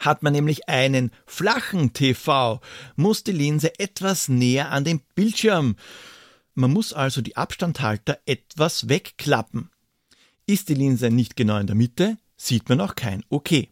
Hat 0.00 0.22
man 0.22 0.32
nämlich 0.32 0.68
einen 0.68 1.12
flachen 1.26 1.92
TV, 1.92 2.60
muss 2.96 3.22
die 3.22 3.32
Linse 3.32 3.78
etwas 3.78 4.28
näher 4.28 4.70
an 4.70 4.84
den 4.84 5.00
Bildschirm. 5.14 5.76
Man 6.54 6.72
muss 6.72 6.92
also 6.92 7.20
die 7.20 7.36
Abstandhalter 7.36 8.18
etwas 8.26 8.88
wegklappen. 8.88 9.70
Ist 10.46 10.68
die 10.68 10.74
Linse 10.74 11.10
nicht 11.10 11.36
genau 11.36 11.58
in 11.58 11.66
der 11.66 11.76
Mitte, 11.76 12.18
sieht 12.36 12.68
man 12.68 12.80
auch 12.80 12.96
kein 12.96 13.24
OK. 13.28 13.68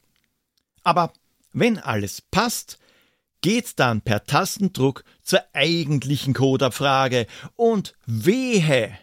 Aber 0.85 1.13
wenn 1.53 1.79
alles 1.79 2.23
passt, 2.23 2.79
geht's 3.41 3.75
dann 3.75 4.01
per 4.01 4.25
Tastendruck 4.25 5.05
zur 5.23 5.41
eigentlichen 5.53 6.33
Codeabfrage 6.33 7.27
und 7.57 7.95
wehe, 8.07 8.97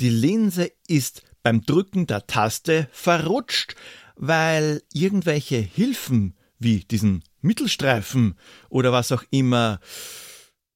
die 0.00 0.10
Linse 0.10 0.70
ist 0.86 1.22
beim 1.42 1.62
Drücken 1.62 2.06
der 2.06 2.26
Taste 2.26 2.88
verrutscht, 2.92 3.74
weil 4.16 4.82
irgendwelche 4.92 5.56
Hilfen 5.56 6.36
wie 6.58 6.80
diesen 6.80 7.24
Mittelstreifen 7.40 8.38
oder 8.68 8.92
was 8.92 9.12
auch 9.12 9.24
immer, 9.30 9.80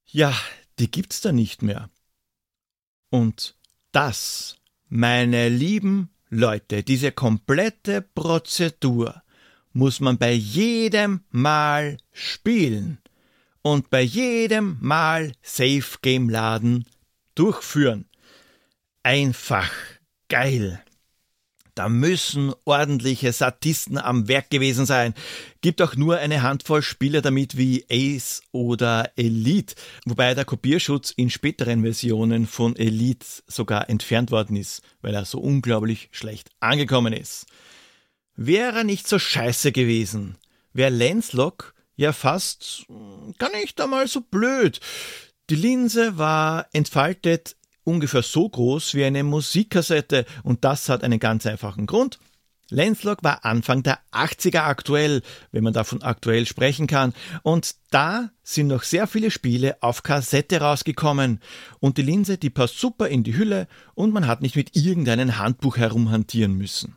ja, 0.06 0.34
die 0.78 0.90
gibt's 0.90 1.20
da 1.20 1.32
nicht 1.32 1.62
mehr. 1.62 1.90
Und 3.10 3.56
das, 3.92 4.56
meine 4.88 5.48
lieben 5.48 6.10
Leute, 6.28 6.82
diese 6.82 7.12
komplette 7.12 8.02
Prozedur 8.02 9.22
muss 9.72 10.00
man 10.00 10.18
bei 10.18 10.32
jedem 10.32 11.20
Mal 11.30 11.98
spielen 12.12 12.98
und 13.62 13.90
bei 13.90 14.02
jedem 14.02 14.78
Mal 14.80 15.32
Safe 15.42 15.98
Game 16.02 16.28
laden 16.28 16.86
durchführen. 17.34 18.06
Einfach 19.06 19.70
geil. 20.28 20.82
Da 21.76 21.88
müssen 21.88 22.52
ordentliche 22.64 23.32
Satisten 23.32 23.98
am 23.98 24.26
Werk 24.26 24.50
gewesen 24.50 24.84
sein. 24.84 25.14
Gibt 25.60 25.80
auch 25.80 25.94
nur 25.94 26.16
eine 26.16 26.42
Handvoll 26.42 26.82
Spieler 26.82 27.22
damit 27.22 27.56
wie 27.56 27.86
Ace 27.88 28.42
oder 28.50 29.12
Elite, 29.14 29.76
wobei 30.06 30.34
der 30.34 30.44
Kopierschutz 30.44 31.12
in 31.12 31.30
späteren 31.30 31.82
Versionen 31.82 32.48
von 32.48 32.74
Elite 32.74 33.24
sogar 33.46 33.88
entfernt 33.88 34.32
worden 34.32 34.56
ist, 34.56 34.82
weil 35.02 35.14
er 35.14 35.24
so 35.24 35.38
unglaublich 35.38 36.08
schlecht 36.10 36.50
angekommen 36.58 37.12
ist. 37.12 37.46
Wäre 38.34 38.84
nicht 38.84 39.06
so 39.06 39.20
scheiße 39.20 39.70
gewesen, 39.70 40.36
wäre 40.72 40.90
Lancelot 40.90 41.74
ja 41.94 42.12
fast 42.12 42.86
gar 43.38 43.52
nicht 43.52 43.80
einmal 43.80 44.08
so 44.08 44.20
blöd. 44.20 44.80
Die 45.48 45.54
Linse 45.54 46.18
war 46.18 46.66
entfaltet 46.72 47.55
ungefähr 47.86 48.22
so 48.22 48.48
groß 48.48 48.94
wie 48.94 49.04
eine 49.04 49.22
Musikkassette 49.22 50.26
und 50.42 50.64
das 50.64 50.88
hat 50.88 51.04
einen 51.04 51.20
ganz 51.20 51.46
einfachen 51.46 51.86
Grund. 51.86 52.18
Lancelot 52.68 53.22
war 53.22 53.44
Anfang 53.44 53.84
der 53.84 54.00
80er 54.10 54.62
aktuell, 54.62 55.22
wenn 55.52 55.62
man 55.62 55.72
davon 55.72 56.02
aktuell 56.02 56.46
sprechen 56.46 56.88
kann, 56.88 57.14
und 57.44 57.76
da 57.90 58.30
sind 58.42 58.66
noch 58.66 58.82
sehr 58.82 59.06
viele 59.06 59.30
Spiele 59.30 59.76
auf 59.82 60.02
Kassette 60.02 60.60
rausgekommen 60.60 61.40
und 61.78 61.96
die 61.96 62.02
Linse, 62.02 62.38
die 62.38 62.50
passt 62.50 62.80
super 62.80 63.08
in 63.08 63.22
die 63.22 63.36
Hülle 63.36 63.68
und 63.94 64.12
man 64.12 64.26
hat 64.26 64.42
nicht 64.42 64.56
mit 64.56 64.74
irgendeinem 64.74 65.38
Handbuch 65.38 65.76
herumhantieren 65.76 66.54
müssen. 66.54 66.96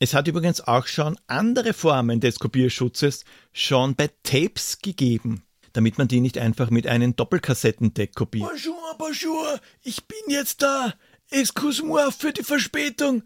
Es 0.00 0.14
hat 0.14 0.26
übrigens 0.26 0.62
auch 0.62 0.86
schon 0.86 1.18
andere 1.26 1.74
Formen 1.74 2.20
des 2.20 2.38
Kopierschutzes 2.38 3.24
schon 3.52 3.94
bei 3.94 4.08
Tapes 4.22 4.78
gegeben 4.80 5.42
damit 5.72 5.98
man 5.98 6.08
die 6.08 6.20
nicht 6.20 6.38
einfach 6.38 6.70
mit 6.70 6.86
einem 6.86 7.16
Doppelkassettendeck 7.16 8.14
kopiert. 8.14 8.48
Bonjour, 8.48 8.94
bonjour, 8.98 9.60
ich 9.82 10.04
bin 10.06 10.18
jetzt 10.28 10.62
da. 10.62 10.94
Excuse-moi 11.30 12.10
für 12.10 12.32
die 12.32 12.42
Verspätung. 12.42 13.22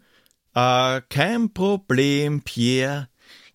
Ah, 0.53 1.01
kein 1.09 1.53
Problem, 1.53 2.41
Pierre. 2.41 3.09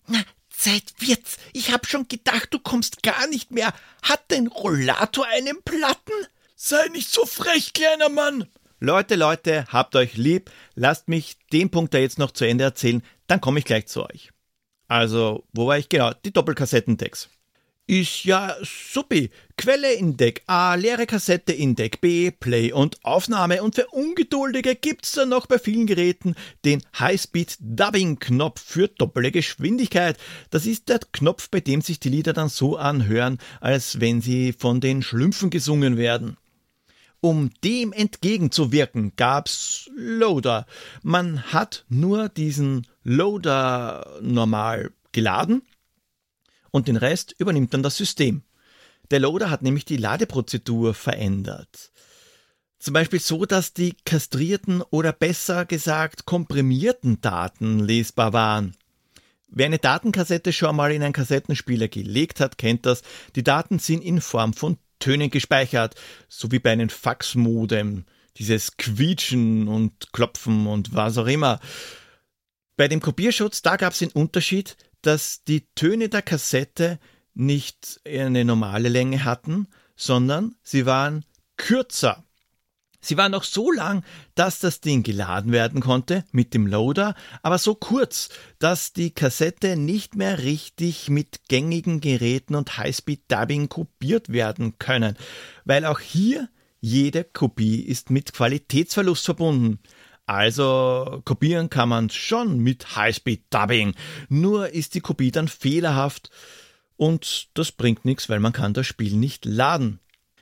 Na, 0.07 0.19
Zeit 0.49 0.93
wird's. 0.97 1.37
Ich 1.53 1.71
hab 1.71 1.87
schon 1.87 2.07
gedacht, 2.07 2.47
du 2.51 2.59
kommst 2.59 3.03
gar 3.03 3.27
nicht 3.27 3.51
mehr. 3.51 3.73
Hat 4.01 4.23
dein 4.29 4.47
Rollator 4.47 5.25
einen 5.27 5.61
Platten? 5.63 6.13
Sei 6.55 6.87
nicht 6.89 7.09
so 7.09 7.25
frech, 7.25 7.73
kleiner 7.73 8.09
Mann. 8.09 8.47
Leute, 8.81 9.15
Leute, 9.15 9.65
habt 9.69 9.95
euch 9.95 10.17
lieb. 10.17 10.51
Lasst 10.75 11.07
mich 11.07 11.37
den 11.53 11.69
Punkt 11.69 11.93
da 11.93 11.97
jetzt 11.97 12.19
noch 12.19 12.31
zu 12.31 12.45
Ende 12.45 12.63
erzählen, 12.63 13.03
dann 13.27 13.39
komme 13.39 13.59
ich 13.59 13.65
gleich 13.65 13.87
zu 13.87 14.03
euch. 14.03 14.31
Also, 14.87 15.45
wo 15.53 15.67
war 15.67 15.77
ich 15.77 15.87
genau? 15.87 16.11
Die 16.25 16.33
Doppelkassettendecks. 16.33 17.29
Ist 17.89 18.23
ja 18.23 18.55
supi. 18.61 19.31
Quelle 19.57 19.93
in 19.93 20.15
Deck 20.15 20.43
A, 20.45 20.75
leere 20.75 21.07
Kassette 21.07 21.53
in 21.53 21.73
Deck 21.73 22.01
B, 22.01 22.29
Play 22.29 22.71
und 22.71 23.03
Aufnahme. 23.03 23.63
Und 23.63 23.73
für 23.73 23.87
Ungeduldige 23.87 24.75
gibt's 24.75 25.13
dann 25.13 25.29
noch 25.29 25.47
bei 25.47 25.57
vielen 25.57 25.87
Geräten 25.87 26.35
den 26.65 26.83
Highspeed 26.99 27.57
Dubbing 27.59 28.19
Knopf 28.19 28.61
für 28.61 28.89
doppelte 28.89 29.31
Geschwindigkeit. 29.31 30.19
Das 30.51 30.67
ist 30.67 30.87
der 30.87 30.99
Knopf, 31.11 31.49
bei 31.49 31.61
dem 31.61 31.81
sich 31.81 31.99
die 31.99 32.09
Lieder 32.09 32.33
dann 32.33 32.49
so 32.49 32.77
anhören, 32.77 33.39
als 33.59 33.99
wenn 33.99 34.21
sie 34.21 34.53
von 34.53 34.81
den 34.81 35.01
Schlümpfen 35.01 35.49
gesungen 35.49 35.97
werden. 35.97 36.37
Um 37.21 37.49
dem 37.63 37.91
entgegenzuwirken, 37.91 39.13
gab's 39.15 39.89
Loader. 39.95 40.67
Man 41.01 41.41
hat 41.51 41.85
nur 41.89 42.29
diesen 42.29 42.85
Loader 43.03 44.19
normal 44.21 44.91
geladen 45.11 45.63
und 46.71 46.87
den 46.87 46.97
Rest 46.97 47.35
übernimmt 47.37 47.73
dann 47.73 47.83
das 47.83 47.97
System. 47.97 48.43
Der 49.11 49.19
Loader 49.19 49.49
hat 49.49 49.61
nämlich 49.61 49.85
die 49.85 49.97
Ladeprozedur 49.97 50.93
verändert. 50.93 51.91
Zum 52.79 52.93
Beispiel 52.93 53.19
so, 53.19 53.45
dass 53.45 53.73
die 53.73 53.95
kastrierten 54.05 54.81
oder 54.81 55.11
besser 55.11 55.65
gesagt 55.65 56.25
komprimierten 56.25 57.19
Daten 57.19 57.79
lesbar 57.79 58.31
waren. 58.31 58.75
Wer 59.49 59.65
eine 59.65 59.79
Datenkassette 59.79 60.53
schon 60.53 60.75
mal 60.75 60.91
in 60.91 61.03
einen 61.03 61.13
Kassettenspieler 61.13 61.87
gelegt 61.87 62.39
hat, 62.39 62.57
kennt 62.57 62.85
das. 62.85 63.01
Die 63.35 63.43
Daten 63.43 63.79
sind 63.79 64.03
in 64.03 64.21
Form 64.21 64.53
von 64.53 64.77
Tönen 64.99 65.31
gespeichert, 65.31 65.95
so 66.27 66.51
wie 66.51 66.59
bei 66.59 66.71
einem 66.71 66.89
Faxmodem. 66.89 68.05
Dieses 68.37 68.77
Quietschen 68.77 69.67
und 69.67 70.13
Klopfen 70.13 70.67
und 70.67 70.93
was 70.93 71.17
auch 71.17 71.27
immer. 71.27 71.59
Bei 72.77 72.87
dem 72.87 73.01
Kopierschutz, 73.01 73.61
da 73.61 73.75
gab 73.75 73.91
es 73.91 73.99
den 73.99 74.11
Unterschied, 74.11 74.77
dass 75.01 75.43
die 75.43 75.67
Töne 75.75 76.09
der 76.09 76.21
Kassette 76.21 76.99
nicht 77.33 78.01
eine 78.05 78.43
normale 78.45 78.89
Länge 78.89 79.23
hatten, 79.23 79.67
sondern 79.95 80.55
sie 80.63 80.85
waren 80.85 81.25
kürzer. 81.57 82.23
Sie 83.01 83.15
waren 83.15 83.31
noch 83.31 83.45
so 83.45 83.71
lang, 83.71 84.03
dass 84.35 84.59
das 84.59 84.81
Ding 84.81 85.03
geladen 85.03 85.53
werden 85.53 85.79
konnte 85.79 86.25
mit 86.31 86.53
dem 86.53 86.67
Loader, 86.67 87.15
aber 87.41 87.57
so 87.57 87.75
kurz, 87.75 88.29
dass 88.59 88.91
die 88.91 89.11
Kassette 89.11 89.77
nicht 89.77 90.15
mehr 90.15 90.39
richtig 90.39 91.09
mit 91.09 91.47
gängigen 91.47 92.01
Geräten 92.01 92.55
und 92.55 92.77
Highspeed-Dubbing 92.77 93.69
kopiert 93.69 94.29
werden 94.29 94.77
können, 94.79 95.15
weil 95.63 95.85
auch 95.85 95.99
hier 95.99 96.49
jede 96.81 97.23
Kopie 97.23 97.81
ist 97.81 98.09
mit 98.09 98.33
Qualitätsverlust 98.33 99.25
verbunden. 99.25 99.79
Also 100.29 101.23
kopieren 101.25 101.71
kann 101.71 101.89
man 101.89 102.11
schon 102.11 102.59
mit 102.59 102.95
Highspeed 102.95 103.45
Dubbing, 103.49 103.95
nur 104.29 104.69
ist 104.69 104.93
die 104.93 105.01
Kopie 105.01 105.31
dann 105.31 105.47
fehlerhaft 105.47 106.29
und 106.97 107.49
das 107.55 107.71
bringt 107.71 108.05
nichts, 108.05 108.29
weil 108.29 108.39
man 108.39 108.53
kann 108.53 108.75
das 108.75 108.85
Spiel 108.85 109.15
nicht 109.15 109.45
laden. 109.45 109.99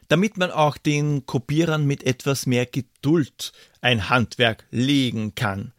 Damit 0.09 0.35
man 0.35 0.51
auch 0.51 0.75
den 0.75 1.25
Kopierern 1.25 1.85
mit 1.85 2.03
etwas 2.03 2.45
mehr 2.47 2.65
Geduld 2.65 3.53
ein 3.79 4.09
Handwerk 4.09 4.65
legen 4.71 5.35
kann, 5.35 5.71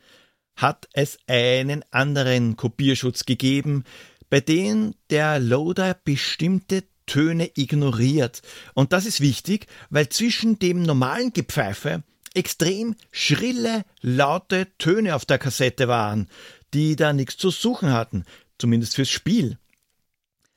hat 0.57 0.89
es 0.95 1.19
einen 1.27 1.85
anderen 1.91 2.57
Kopierschutz 2.57 3.27
gegeben, 3.27 3.85
bei 4.31 4.41
dem 4.41 4.95
der 5.11 5.39
Loader 5.39 5.95
bestimmte 6.03 6.85
Töne 7.05 7.51
ignoriert. 7.57 8.41
Und 8.73 8.95
das 8.95 9.05
ist 9.05 9.21
wichtig, 9.21 9.67
weil 9.91 10.09
zwischen 10.09 10.59
dem 10.59 10.81
normalen 10.81 11.35
Gepfeife 11.35 12.05
extrem 12.39 12.95
schrille, 13.11 13.85
laute 14.01 14.69
Töne 14.79 15.15
auf 15.15 15.25
der 15.25 15.39
Kassette 15.39 15.89
waren, 15.89 16.29
die 16.73 16.97
da 16.97 17.13
nichts 17.13 17.37
zu 17.37 17.51
suchen 17.51 17.93
hatten, 17.93 18.25
zumindest 18.59 18.95
fürs 18.95 19.11
Spiel. 19.11 19.59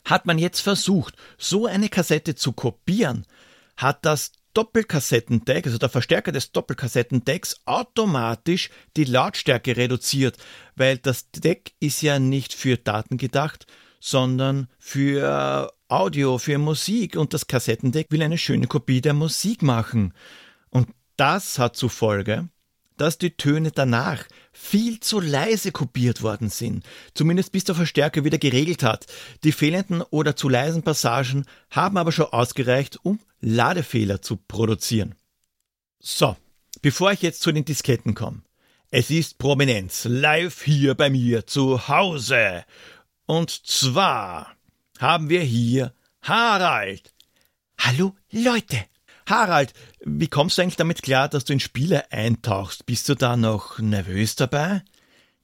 Hat 0.06 0.26
man 0.26 0.38
jetzt 0.38 0.62
versucht, 0.62 1.16
so 1.38 1.66
eine 1.66 1.90
Kassette 1.90 2.36
zu 2.36 2.54
kopieren, 2.54 3.26
hat 3.78 4.06
das 4.06 4.32
Doppelkassettendeck, 4.54 5.66
also 5.66 5.78
der 5.78 5.90
Verstärker 5.90 6.32
des 6.32 6.52
Doppelkassettendecks, 6.52 7.62
automatisch 7.66 8.70
die 8.98 9.06
Lautstärke 9.06 9.78
reduziert, 9.78 10.38
weil 10.76 10.98
das 10.98 11.32
Deck 11.32 11.74
ist 11.80 12.02
ja 12.02 12.20
nicht 12.20 12.54
für 12.54 12.78
Daten 12.78 13.18
gedacht, 13.18 13.66
sondern 14.00 14.68
für 14.78 15.72
Audio, 15.88 16.38
für 16.38 16.58
Musik 16.58 17.16
und 17.16 17.34
das 17.34 17.48
Kassettendeck 17.48 18.08
will 18.12 18.22
eine 18.22 18.38
schöne 18.38 18.68
Kopie 18.68 19.02
der 19.02 19.14
Musik 19.14 19.62
machen. 19.62 20.14
Das 21.22 21.60
hat 21.60 21.76
zur 21.76 21.92
Folge, 21.92 22.50
dass 22.98 23.20
die 23.20 23.38
Töne 23.38 23.70
danach 23.70 24.26
viel 24.54 25.00
zu 25.02 25.20
leise 25.20 25.72
kopiert 25.72 26.24
worden 26.24 26.50
sind, 26.50 26.84
zumindest 27.14 27.52
bis 27.52 27.64
der 27.64 27.76
Verstärker 27.76 28.24
wieder 28.26 28.40
geregelt 28.40 28.82
hat. 28.82 29.06
Die 29.44 29.52
fehlenden 29.52 30.02
oder 30.02 30.36
zu 30.36 30.50
leisen 30.50 30.82
Passagen 30.82 31.46
haben 31.70 31.98
aber 31.98 32.12
schon 32.12 32.26
ausgereicht, 32.26 32.98
um 33.04 33.20
Ladefehler 33.40 34.24
zu 34.24 34.36
produzieren. 34.36 35.14
So, 36.00 36.38
bevor 36.82 37.12
ich 37.12 37.22
jetzt 37.22 37.44
zu 37.44 37.52
den 37.52 37.66
Disketten 37.66 38.16
komme. 38.16 38.42
Es 38.90 39.12
ist 39.12 39.38
Prominenz 39.38 40.06
live 40.06 40.64
hier 40.64 40.96
bei 40.96 41.12
mir 41.12 41.46
zu 41.46 41.88
Hause. 41.88 42.66
Und 43.28 43.52
zwar 43.52 44.56
haben 44.98 45.30
wir 45.30 45.42
hier 45.42 45.94
Harald. 46.24 47.14
Hallo 47.78 48.16
Leute, 48.32 48.86
Harald, 49.32 49.74
wie 50.02 50.28
kommst 50.28 50.58
du 50.58 50.62
eigentlich 50.62 50.76
damit 50.76 51.04
klar, 51.04 51.30
dass 51.30 51.46
du 51.46 51.54
in 51.54 51.62
Spiele 51.62 52.12
eintauchst? 52.12 52.86
Bist 52.86 53.08
du 53.08 53.16
da 53.16 53.38
noch 53.38 53.80
nervös 53.80 54.36
dabei? 54.36 54.84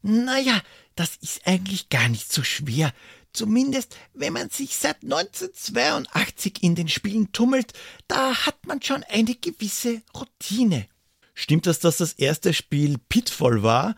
Naja, 0.02 0.62
das 0.96 1.16
ist 1.16 1.48
eigentlich 1.48 1.88
gar 1.88 2.10
nicht 2.10 2.30
so 2.32 2.44
schwer. 2.44 2.94
Zumindest, 3.32 3.96
wenn 4.14 4.34
man 4.34 4.50
sich 4.50 4.76
seit 4.76 5.04
1982 5.04 6.64
in 6.64 6.76
den 6.76 6.90
Spielen 6.90 7.32
tummelt, 7.32 7.72
da 8.10 8.46
hat 8.46 8.66
man 8.66 8.82
schon 8.82 9.06
eine 9.06 9.36
gewisse 9.36 10.02
Routine. 10.14 10.86
Stimmt 11.34 11.66
das, 11.66 11.80
dass 11.80 11.96
das 11.96 12.12
erste 12.12 12.54
Spiel 12.54 12.98
Pitfall 13.08 13.64
war? 13.64 13.96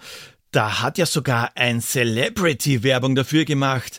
Da 0.51 0.83
hat 0.83 0.99
ja 0.99 1.07
sogar 1.07 1.57
ein 1.57 1.81
Celebrity 1.81 2.83
Werbung 2.83 3.15
dafür 3.15 3.43
gemacht. 3.43 3.97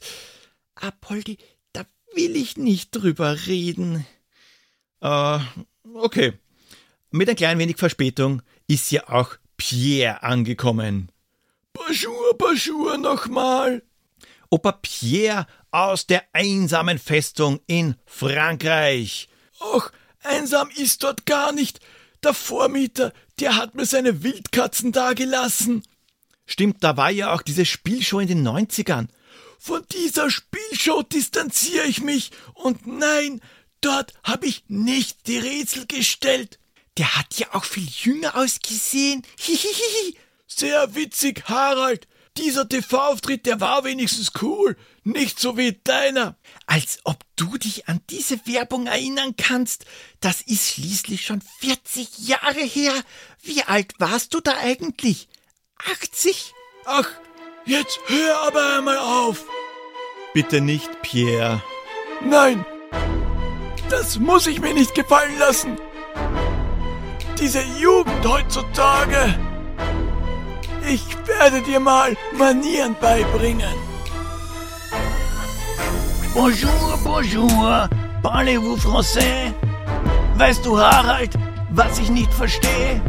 Apoldi, 0.76 1.38
da 1.72 1.84
will 2.14 2.36
ich 2.36 2.56
nicht 2.56 2.92
drüber 2.92 3.46
reden. 3.48 4.06
Äh, 5.00 5.40
okay. 5.94 6.32
Mit 7.10 7.28
ein 7.28 7.36
klein 7.36 7.58
wenig 7.58 7.76
Verspätung 7.76 8.42
ist 8.66 8.90
ja 8.90 9.08
auch 9.08 9.36
Pierre 9.56 10.22
angekommen. 10.22 11.10
Bonjour, 11.72 12.36
bonjour 12.38 12.98
nochmal. 12.98 13.82
Opa 14.48 14.72
Pierre 14.72 15.46
aus 15.70 16.06
der 16.06 16.24
einsamen 16.32 16.98
Festung 16.98 17.60
in 17.66 17.94
Frankreich. 18.06 19.28
Ach, 19.60 19.92
einsam 20.22 20.68
ist 20.76 21.02
dort 21.02 21.26
gar 21.26 21.52
nicht. 21.52 21.80
Der 22.22 22.34
Vormieter, 22.34 23.12
der 23.38 23.56
hat 23.56 23.74
mir 23.74 23.86
seine 23.86 24.22
Wildkatzen 24.22 24.92
dagelassen. 24.92 25.82
Stimmt, 26.46 26.82
da 26.82 26.96
war 26.96 27.10
ja 27.10 27.32
auch 27.32 27.42
diese 27.42 27.64
Spielshow 27.64 28.20
in 28.20 28.28
den 28.28 28.46
90ern. 28.46 29.08
Von 29.58 29.82
dieser 29.92 30.30
Spielshow 30.30 31.02
distanziere 31.02 31.86
ich 31.86 32.02
mich. 32.02 32.32
Und 32.54 32.86
nein, 32.86 33.40
dort 33.80 34.14
habe 34.24 34.46
ich 34.46 34.64
nicht 34.68 35.26
die 35.26 35.38
Rätsel 35.38 35.86
gestellt. 35.86 36.58
Der 36.98 37.16
hat 37.16 37.38
ja 37.38 37.48
auch 37.52 37.64
viel 37.64 37.88
jünger 37.88 38.36
ausgesehen. 38.36 39.22
Hihihihi. 39.38 40.16
Sehr 40.46 40.94
witzig, 40.94 41.44
Harald. 41.46 42.06
Dieser 42.36 42.68
TV-Auftritt, 42.68 43.46
der 43.46 43.60
war 43.60 43.84
wenigstens 43.84 44.32
cool. 44.40 44.76
Nicht 45.02 45.40
so 45.40 45.56
wie 45.56 45.80
deiner. 45.84 46.36
Als 46.66 46.98
ob 47.04 47.24
du 47.36 47.58
dich 47.58 47.88
an 47.88 48.00
diese 48.10 48.46
Werbung 48.46 48.86
erinnern 48.86 49.34
kannst. 49.36 49.84
Das 50.20 50.40
ist 50.42 50.70
schließlich 50.70 51.24
schon 51.24 51.42
40 51.60 52.18
Jahre 52.18 52.60
her. 52.60 52.92
Wie 53.42 53.62
alt 53.62 53.94
warst 53.98 54.34
du 54.34 54.40
da 54.40 54.56
eigentlich? 54.58 55.28
80? 55.90 56.52
Ach, 56.84 57.08
jetzt 57.66 57.98
hör 58.06 58.42
aber 58.42 58.76
einmal 58.76 58.98
auf. 58.98 59.44
Bitte 60.34 60.60
nicht, 60.60 61.02
Pierre. 61.02 61.62
Nein, 62.22 62.64
das 63.90 64.18
muss 64.18 64.46
ich 64.46 64.60
mir 64.60 64.72
nicht 64.72 64.94
gefallen 64.94 65.38
lassen. 65.38 65.76
Diese 67.38 67.62
Jugend 67.78 68.26
heutzutage. 68.26 69.34
Ich 70.88 71.04
werde 71.26 71.60
dir 71.62 71.80
mal 71.80 72.16
Manieren 72.36 72.94
beibringen. 73.00 73.74
Bonjour, 76.34 76.98
bonjour. 77.04 77.88
Parlez-vous 78.22 78.76
français? 78.76 79.52
Weißt 80.36 80.64
du, 80.64 80.78
Harald, 80.78 81.32
was 81.70 81.98
ich 81.98 82.10
nicht 82.10 82.32
verstehe? 82.32 83.02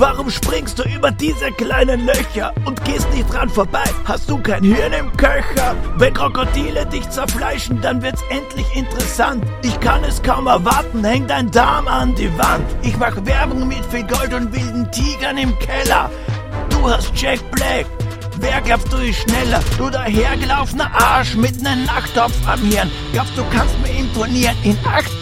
Warum 0.00 0.30
springst 0.30 0.78
du 0.78 0.84
über 0.84 1.10
diese 1.10 1.50
kleinen 1.50 2.06
Löcher 2.06 2.54
und 2.64 2.84
gehst 2.84 3.10
nicht 3.12 3.32
dran 3.32 3.48
vorbei? 3.48 3.82
Hast 4.04 4.30
du 4.30 4.38
kein 4.38 4.62
Hirn 4.62 4.92
im 4.92 5.16
Köcher? 5.16 5.74
Wenn 5.96 6.14
Krokodile 6.14 6.86
dich 6.86 7.10
zerfleischen, 7.10 7.80
dann 7.80 8.00
wird's 8.00 8.22
endlich 8.30 8.76
interessant. 8.76 9.44
Ich 9.64 9.80
kann 9.80 10.04
es 10.04 10.22
kaum 10.22 10.46
erwarten, 10.46 11.04
häng 11.04 11.26
dein 11.26 11.50
Darm 11.50 11.88
an 11.88 12.14
die 12.14 12.30
Wand. 12.38 12.64
Ich 12.82 12.96
mach 12.96 13.16
Werbung 13.26 13.66
mit 13.66 13.84
viel 13.86 14.06
Gold 14.06 14.32
und 14.34 14.54
wilden 14.54 14.88
Tigern 14.92 15.36
im 15.36 15.58
Keller. 15.58 16.08
Du 16.70 16.88
hast 16.88 17.10
Jack 17.16 17.40
Black. 17.50 17.86
Wer 18.40 18.60
glaubst 18.60 18.92
du 18.92 18.98
ist 18.98 19.22
schneller? 19.22 19.58
Du 19.78 19.90
dahergelaufener 19.90 20.92
Arsch 20.94 21.34
mit 21.34 21.60
nem 21.60 21.84
Nachttopf 21.86 22.34
am 22.46 22.60
Hirn. 22.60 22.88
Glaubst 23.12 23.36
du 23.36 23.42
kannst 23.50 23.76
mir 23.80 23.98
imponieren 23.98 24.56
in 24.62 24.78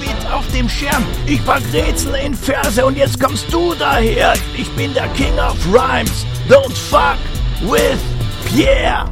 8-Bit 0.07 0.33
auf 0.33 0.47
dem 0.53 0.69
Schirm? 0.69 1.05
Ich 1.27 1.45
pack 1.45 1.62
Rätsel 1.73 2.14
in 2.14 2.35
Verse 2.35 2.85
und 2.85 2.97
jetzt 2.97 3.21
kommst 3.21 3.53
du 3.53 3.75
daher. 3.75 4.35
Ich 4.57 4.71
bin 4.73 4.92
der 4.95 5.09
King 5.09 5.38
of 5.38 5.57
Rhymes. 5.73 6.25
Don't 6.49 6.75
fuck 6.75 7.19
with 7.62 7.99
Pierre. 8.47 9.11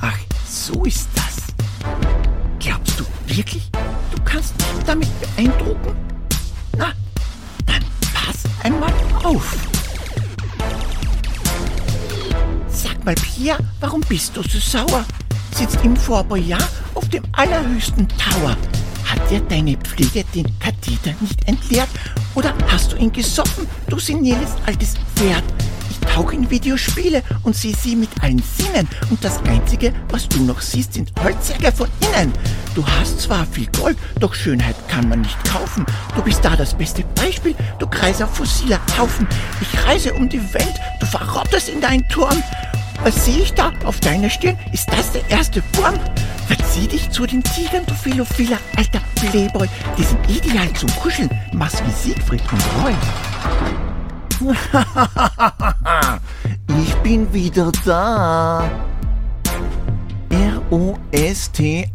Ach, 0.00 0.18
so 0.46 0.84
ist 0.84 1.08
das. 1.14 1.36
Glaubst 2.58 3.00
du 3.00 3.04
wirklich, 3.26 3.70
du 4.14 4.22
kannst 4.24 4.54
mich 4.58 4.84
damit 4.86 5.08
beeindrucken? 5.20 5.96
Na, 6.76 6.92
dann 7.66 7.84
pass 8.14 8.44
einmal 8.64 8.92
auf. 9.22 9.56
Sag 12.68 13.04
mal, 13.04 13.14
Pierre, 13.14 13.58
warum 13.80 14.00
bist 14.02 14.36
du 14.36 14.42
so 14.42 14.58
sauer? 14.58 15.04
Sitzt 15.54 15.78
im 15.84 15.96
Vorjahr 15.96 16.62
auf 16.94 17.08
dem 17.10 17.22
allerhöchsten 17.32 18.08
Tower. 18.08 18.56
Hat 19.22 19.30
dir 19.30 19.40
deine 19.40 19.76
Pflege 19.76 20.24
den 20.34 20.46
Katheter 20.58 21.14
nicht 21.20 21.46
entleert? 21.46 21.88
Oder 22.34 22.52
hast 22.66 22.92
du 22.92 22.96
ihn 22.96 23.12
gesoffen, 23.12 23.68
du 23.86 23.98
seniles 24.00 24.50
altes 24.66 24.94
Pferd? 25.14 25.44
Ich 25.90 25.98
tauche 26.12 26.34
in 26.34 26.50
Videospiele 26.50 27.22
und 27.44 27.54
sehe 27.54 27.74
sie 27.74 27.94
mit 27.94 28.08
allen 28.20 28.42
Sinnen. 28.58 28.88
Und 29.10 29.22
das 29.22 29.40
Einzige, 29.44 29.92
was 30.10 30.28
du 30.28 30.42
noch 30.42 30.60
siehst, 30.60 30.94
sind 30.94 31.12
Holzsäge 31.22 31.70
von 31.70 31.88
innen. 32.00 32.32
Du 32.74 32.84
hast 32.84 33.20
zwar 33.20 33.46
viel 33.46 33.68
Gold, 33.68 33.96
doch 34.18 34.34
Schönheit 34.34 34.76
kann 34.88 35.08
man 35.08 35.20
nicht 35.20 35.44
kaufen. 35.44 35.86
Du 36.16 36.22
bist 36.22 36.44
da 36.44 36.56
das 36.56 36.74
beste 36.74 37.04
Beispiel, 37.14 37.54
du 37.78 37.86
Kreiser 37.86 38.26
fossiler 38.26 38.80
Haufen. 38.98 39.28
Ich 39.60 39.86
reise 39.86 40.12
um 40.14 40.28
die 40.28 40.42
Welt, 40.52 40.74
du 40.98 41.06
verrottest 41.06 41.68
in 41.68 41.80
deinen 41.80 42.08
Turm. 42.08 42.42
Was 43.04 43.24
sehe 43.24 43.42
ich 43.42 43.52
da 43.54 43.72
auf 43.84 44.00
deiner 44.00 44.30
Stirn? 44.30 44.58
Ist 44.72 44.90
das 44.90 45.12
der 45.12 45.28
erste 45.30 45.62
Wurm? 45.74 45.94
Verzieh 46.52 46.86
dich 46.86 47.10
zu 47.10 47.24
den 47.24 47.42
Tigern, 47.42 47.86
du 47.86 47.94
philophiler 47.94 48.58
alter 48.76 49.00
Playboy. 49.14 49.66
Die 49.96 50.02
sind 50.02 50.18
ideal 50.28 50.70
zum 50.74 50.94
Kuscheln. 50.96 51.30
Mach's 51.54 51.82
wie 51.82 51.90
Siegfried 51.90 52.42
und 52.52 52.62
Roy. 52.84 52.94
ich 56.82 56.94
bin 56.96 57.32
wieder 57.32 57.72
da. 57.86 58.70
R-O-S-T-A-M-I. 60.32 61.94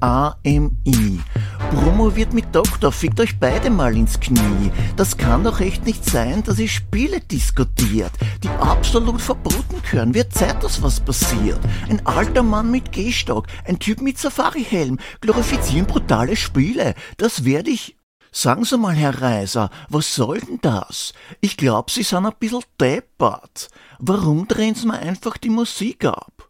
Promoviert 1.71 2.33
mit 2.33 2.53
Doktor, 2.53 2.91
fickt 2.91 3.19
euch 3.19 3.39
beide 3.39 3.71
mal 3.71 3.97
ins 3.97 4.19
Knie. 4.19 4.71
Das 4.95 5.17
kann 5.17 5.43
doch 5.43 5.59
echt 5.59 5.85
nicht 5.85 6.05
sein, 6.05 6.43
dass 6.43 6.59
ihr 6.59 6.67
Spiele 6.67 7.19
diskutiert, 7.19 8.11
die 8.43 8.49
absolut 8.49 9.19
verboten 9.19 9.81
gehören. 9.81 10.13
Wird 10.13 10.33
Zeit, 10.33 10.63
dass 10.63 10.83
was 10.83 10.99
passiert. 10.99 11.59
Ein 11.89 12.05
alter 12.05 12.43
Mann 12.43 12.69
mit 12.69 12.91
Gehstock, 12.91 13.47
ein 13.65 13.79
Typ 13.79 14.01
mit 14.01 14.19
Safari-Helm, 14.19 14.99
glorifizieren 15.19 15.87
brutale 15.87 16.35
Spiele. 16.35 16.93
Das 17.17 17.43
werde 17.43 17.71
ich 17.71 17.97
Sagen 18.31 18.65
Sie 18.65 18.77
mal, 18.77 18.93
Herr 18.93 19.19
Reiser, 19.19 19.71
was 19.89 20.13
soll 20.13 20.41
denn 20.41 20.59
das? 20.61 21.13
Ich 21.41 21.57
glaub, 21.57 21.89
Sie 21.89 22.03
sind 22.03 22.25
ein 22.25 22.33
bisschen 22.37 22.61
deppert. 22.79 23.69
Warum 23.97 24.47
drehen 24.47 24.75
Sie 24.75 24.85
mir 24.85 24.99
einfach 24.99 25.37
die 25.37 25.49
Musik 25.49 26.05
ab? 26.05 26.47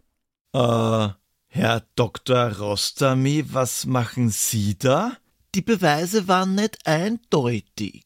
Äh, 0.53 1.09
Herr 1.57 1.81
Dr. 1.95 2.55
Rostami, 2.59 3.43
was 3.51 3.87
machen 3.87 4.29
Sie 4.29 4.77
da? 4.77 5.17
Die 5.55 5.63
Beweise 5.63 6.27
waren 6.27 6.53
nicht 6.53 6.85
eindeutig. 6.85 8.05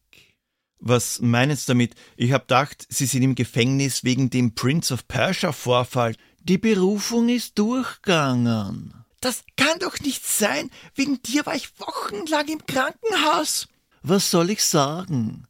Was 0.79 1.19
meinen 1.19 1.57
Sie 1.57 1.65
damit? 1.65 1.95
Ich 2.15 2.31
hab 2.31 2.47
gedacht, 2.47 2.87
Sie 2.87 3.05
sind 3.05 3.23
im 3.23 3.35
Gefängnis 3.35 4.05
wegen 4.05 4.29
dem 4.29 4.55
Prince 4.55 4.93
of 4.93 5.05
Persia 5.09 5.51
Vorfall. 5.51 6.15
Die 6.39 6.57
Berufung 6.57 7.27
ist 7.27 7.59
durchgegangen. 7.59 8.93
Das 9.19 9.43
kann 9.57 9.79
doch 9.79 9.99
nicht 9.99 10.25
sein. 10.25 10.69
Wegen 10.95 11.21
dir 11.21 11.45
war 11.45 11.55
ich 11.55 11.77
wochenlang 11.77 12.47
im 12.47 12.65
Krankenhaus. 12.65 13.67
Was 14.01 14.31
soll 14.31 14.51
ich 14.51 14.63
sagen? 14.63 15.45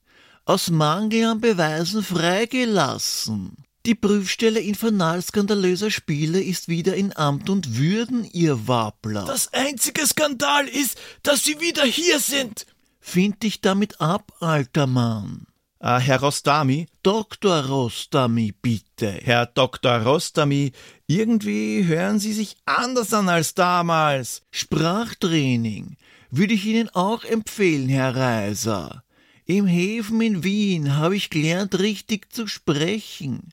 Aus 0.45 0.71
Mangel 0.71 1.25
an 1.25 1.39
Beweisen 1.39 2.01
freigelassen. 2.01 3.63
Die 3.87 3.95
Prüfstelle 3.95 4.59
infernal 4.59 5.23
skandalöser 5.23 5.89
Spiele 5.89 6.39
ist 6.39 6.67
wieder 6.67 6.95
in 6.95 7.15
Amt 7.17 7.49
und 7.49 7.77
Würden, 7.77 8.25
ihr 8.31 8.67
Wappler. 8.67 9.25
Das 9.25 9.51
einzige 9.53 10.05
Skandal 10.05 10.67
ist, 10.67 10.99
dass 11.23 11.43
sie 11.43 11.59
wieder 11.59 11.83
hier 11.83 12.19
sind. 12.19 12.67
Find 12.99 13.41
dich 13.41 13.61
damit 13.61 13.99
ab, 13.99 14.33
alter 14.39 14.85
Mann. 14.85 15.47
Ah, 15.79 15.97
Herr 15.97 16.19
Rostami? 16.19 16.85
Dr. 17.01 17.65
Rostami, 17.65 18.53
bitte. 18.61 19.19
Herr 19.23 19.47
Dr. 19.47 20.03
Rostami, 20.03 20.73
irgendwie 21.07 21.83
hören 21.83 22.19
Sie 22.19 22.33
sich 22.33 22.57
anders 22.65 23.15
an 23.15 23.29
als 23.29 23.55
damals. 23.55 24.43
Sprachtraining 24.51 25.97
würde 26.29 26.53
ich 26.53 26.65
Ihnen 26.67 26.89
auch 26.89 27.23
empfehlen, 27.23 27.89
Herr 27.89 28.15
Reiser. 28.15 29.03
Im 29.45 29.65
Häfen 29.65 30.21
in 30.21 30.43
Wien 30.43 30.97
habe 30.97 31.15
ich 31.15 31.31
gelernt, 31.31 31.79
richtig 31.79 32.31
zu 32.31 32.45
sprechen. 32.45 33.51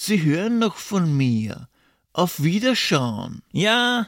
Sie 0.00 0.22
hören 0.22 0.60
noch 0.60 0.76
von 0.76 1.16
mir. 1.16 1.68
Auf 2.12 2.44
Wiederschauen. 2.44 3.42
Ja, 3.50 4.06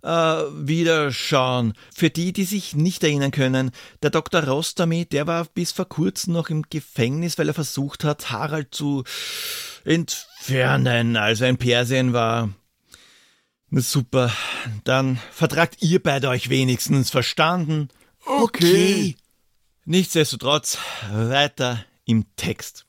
äh, 0.00 0.08
Wiederschauen. 0.08 1.72
Für 1.92 2.10
die, 2.10 2.32
die 2.32 2.44
sich 2.44 2.76
nicht 2.76 3.02
erinnern 3.02 3.32
können, 3.32 3.72
der 4.02 4.10
Dr. 4.10 4.44
Rostami, 4.44 5.04
der 5.04 5.26
war 5.26 5.44
bis 5.46 5.72
vor 5.72 5.88
kurzem 5.88 6.34
noch 6.34 6.48
im 6.48 6.62
Gefängnis, 6.70 7.38
weil 7.38 7.48
er 7.48 7.54
versucht 7.54 8.04
hat, 8.04 8.30
Harald 8.30 8.72
zu 8.72 9.02
entfernen, 9.84 11.16
als 11.16 11.40
er 11.40 11.48
in 11.48 11.58
Persien 11.58 12.12
war. 12.12 12.50
Na 13.68 13.80
super, 13.80 14.32
dann 14.84 15.18
vertragt 15.32 15.78
ihr 15.80 16.00
beide 16.00 16.28
euch 16.28 16.50
wenigstens, 16.50 17.10
verstanden? 17.10 17.88
Okay. 18.26 19.16
Nichtsdestotrotz 19.86 20.78
weiter 21.10 21.84
im 22.04 22.26
Text. 22.36 22.86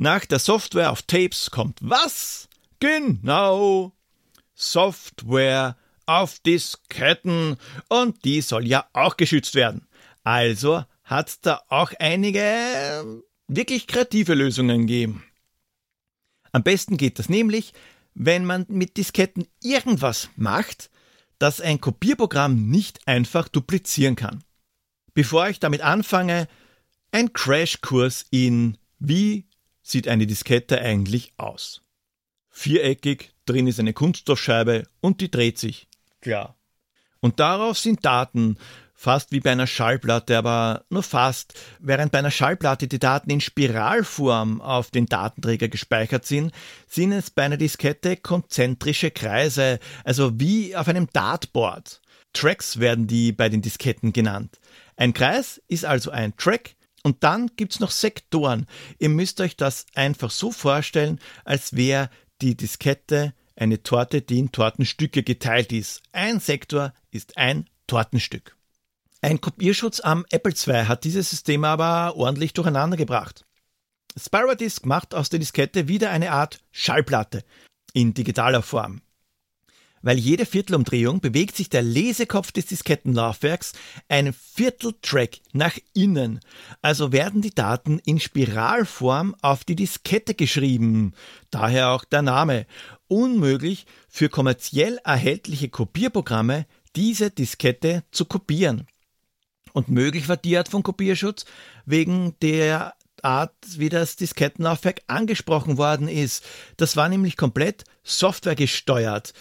Nach 0.00 0.24
der 0.24 0.38
Software 0.38 0.92
auf 0.92 1.02
Tapes 1.02 1.50
kommt 1.50 1.80
was? 1.80 2.48
Genau. 2.78 3.92
Software 4.54 5.76
auf 6.06 6.38
Disketten 6.38 7.56
und 7.88 8.24
die 8.24 8.40
soll 8.40 8.68
ja 8.68 8.88
auch 8.92 9.16
geschützt 9.16 9.56
werden. 9.56 9.88
Also 10.22 10.84
hat 11.02 11.44
da 11.44 11.62
auch 11.66 11.92
einige 11.98 12.38
äh, 12.38 13.02
wirklich 13.48 13.88
kreative 13.88 14.34
Lösungen 14.34 14.82
gegeben. 14.82 15.24
Am 16.52 16.62
besten 16.62 16.96
geht 16.96 17.18
das 17.18 17.28
nämlich, 17.28 17.72
wenn 18.14 18.44
man 18.44 18.66
mit 18.68 18.98
Disketten 18.98 19.48
irgendwas 19.64 20.30
macht, 20.36 20.90
das 21.40 21.60
ein 21.60 21.80
Kopierprogramm 21.80 22.68
nicht 22.70 23.08
einfach 23.08 23.48
duplizieren 23.48 24.14
kann. 24.14 24.44
Bevor 25.12 25.48
ich 25.48 25.58
damit 25.58 25.80
anfange, 25.80 26.46
ein 27.10 27.32
Crashkurs 27.32 28.26
in 28.30 28.78
wie 29.00 29.47
sieht 29.88 30.08
eine 30.08 30.26
Diskette 30.26 30.80
eigentlich 30.80 31.32
aus. 31.36 31.82
Viereckig, 32.50 33.32
drin 33.46 33.66
ist 33.66 33.80
eine 33.80 33.92
Kunststoffscheibe 33.92 34.84
und 35.00 35.20
die 35.20 35.30
dreht 35.30 35.58
sich. 35.58 35.88
Klar. 36.20 36.56
Und 37.20 37.40
darauf 37.40 37.78
sind 37.78 38.04
Daten, 38.04 38.58
fast 38.94 39.32
wie 39.32 39.40
bei 39.40 39.52
einer 39.52 39.66
Schallplatte, 39.66 40.36
aber 40.36 40.84
nur 40.90 41.02
fast. 41.02 41.54
Während 41.78 42.12
bei 42.12 42.18
einer 42.18 42.30
Schallplatte 42.30 42.88
die 42.88 42.98
Daten 42.98 43.30
in 43.30 43.40
Spiralform 43.40 44.60
auf 44.60 44.90
den 44.90 45.06
Datenträger 45.06 45.68
gespeichert 45.68 46.26
sind, 46.26 46.52
sind 46.86 47.12
es 47.12 47.30
bei 47.30 47.44
einer 47.44 47.56
Diskette 47.56 48.16
konzentrische 48.16 49.10
Kreise, 49.10 49.78
also 50.04 50.38
wie 50.40 50.76
auf 50.76 50.88
einem 50.88 51.08
Dartboard. 51.12 52.02
Tracks 52.32 52.78
werden 52.78 53.06
die 53.06 53.32
bei 53.32 53.48
den 53.48 53.62
Disketten 53.62 54.12
genannt. 54.12 54.58
Ein 54.96 55.14
Kreis 55.14 55.62
ist 55.68 55.84
also 55.84 56.10
ein 56.10 56.36
Track 56.36 56.74
und 57.08 57.24
dann 57.24 57.50
gibt's 57.56 57.80
noch 57.80 57.90
Sektoren. 57.90 58.66
Ihr 58.98 59.08
müsst 59.08 59.40
euch 59.40 59.56
das 59.56 59.86
einfach 59.94 60.30
so 60.30 60.52
vorstellen, 60.52 61.20
als 61.42 61.74
wäre 61.74 62.10
die 62.42 62.54
Diskette 62.54 63.32
eine 63.56 63.82
Torte, 63.82 64.20
die 64.20 64.38
in 64.38 64.52
Tortenstücke 64.52 65.22
geteilt 65.22 65.72
ist. 65.72 66.02
Ein 66.12 66.38
Sektor 66.38 66.92
ist 67.10 67.38
ein 67.38 67.70
Tortenstück. 67.86 68.56
Ein 69.22 69.40
Kopierschutz 69.40 70.00
am 70.00 70.26
Apple 70.28 70.52
II 70.52 70.84
hat 70.84 71.04
dieses 71.04 71.30
System 71.30 71.64
aber 71.64 72.14
ordentlich 72.14 72.52
durcheinander 72.52 72.98
gebracht. 72.98 73.46
Spiradisk 74.14 74.84
macht 74.84 75.14
aus 75.14 75.30
der 75.30 75.38
Diskette 75.38 75.88
wieder 75.88 76.10
eine 76.10 76.32
Art 76.32 76.60
Schallplatte 76.72 77.42
in 77.94 78.12
digitaler 78.12 78.60
Form. 78.60 79.00
Weil 80.02 80.18
jede 80.18 80.46
Viertelumdrehung 80.46 81.20
bewegt 81.20 81.56
sich 81.56 81.68
der 81.68 81.82
Lesekopf 81.82 82.52
des 82.52 82.66
Diskettenlaufwerks 82.66 83.72
einen 84.08 84.32
Vierteltrack 84.32 85.38
nach 85.52 85.76
innen. 85.94 86.40
Also 86.82 87.12
werden 87.12 87.42
die 87.42 87.54
Daten 87.54 87.98
in 88.04 88.20
Spiralform 88.20 89.34
auf 89.42 89.64
die 89.64 89.76
Diskette 89.76 90.34
geschrieben. 90.34 91.14
Daher 91.50 91.90
auch 91.90 92.04
der 92.04 92.22
Name. 92.22 92.66
Unmöglich 93.08 93.86
für 94.08 94.28
kommerziell 94.28 94.98
erhältliche 95.04 95.68
Kopierprogramme 95.68 96.66
diese 96.94 97.30
Diskette 97.30 98.04
zu 98.10 98.24
kopieren. 98.24 98.86
Und 99.72 99.88
möglich 99.88 100.28
war 100.28 100.36
die 100.36 100.56
Art 100.56 100.68
von 100.68 100.82
Kopierschutz 100.82 101.44
wegen 101.86 102.34
der 102.42 102.94
Art, 103.22 103.54
wie 103.76 103.88
das 103.88 104.16
Diskettenlaufwerk 104.16 105.02
angesprochen 105.06 105.78
worden 105.78 106.08
ist. 106.08 106.44
Das 106.76 106.96
war 106.96 107.08
nämlich 107.08 107.36
komplett 107.36 107.84
softwaregesteuert. 108.04 109.32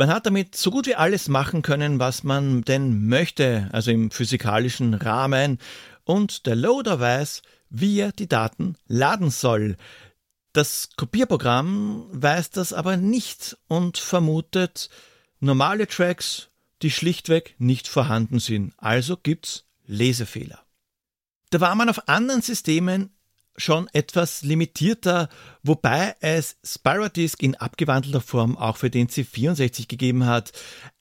Man 0.00 0.08
hat 0.08 0.24
damit 0.24 0.56
so 0.56 0.70
gut 0.70 0.86
wie 0.86 0.94
alles 0.94 1.28
machen 1.28 1.60
können, 1.60 1.98
was 1.98 2.24
man 2.24 2.62
denn 2.62 3.06
möchte, 3.06 3.68
also 3.70 3.90
im 3.90 4.10
physikalischen 4.10 4.94
Rahmen. 4.94 5.58
Und 6.04 6.46
der 6.46 6.56
Loader 6.56 7.00
weiß, 7.00 7.42
wie 7.68 8.00
er 8.00 8.10
die 8.10 8.26
Daten 8.26 8.76
laden 8.86 9.28
soll. 9.28 9.76
Das 10.54 10.88
Kopierprogramm 10.96 12.06
weiß 12.12 12.48
das 12.48 12.72
aber 12.72 12.96
nicht 12.96 13.58
und 13.68 13.98
vermutet 13.98 14.88
normale 15.38 15.86
Tracks, 15.86 16.48
die 16.80 16.90
schlichtweg 16.90 17.54
nicht 17.58 17.86
vorhanden 17.86 18.38
sind. 18.38 18.72
Also 18.78 19.18
gibt's 19.18 19.66
Lesefehler. 19.86 20.62
Da 21.50 21.60
war 21.60 21.74
man 21.74 21.90
auf 21.90 22.08
anderen 22.08 22.40
Systemen 22.40 23.10
schon 23.56 23.88
etwas 23.92 24.42
limitierter, 24.42 25.28
wobei 25.62 26.14
es 26.20 26.56
Spiradisk 26.64 27.42
in 27.42 27.56
abgewandelter 27.56 28.20
Form 28.20 28.56
auch 28.56 28.76
für 28.76 28.90
den 28.90 29.08
C64 29.08 29.88
gegeben 29.88 30.26
hat. 30.26 30.52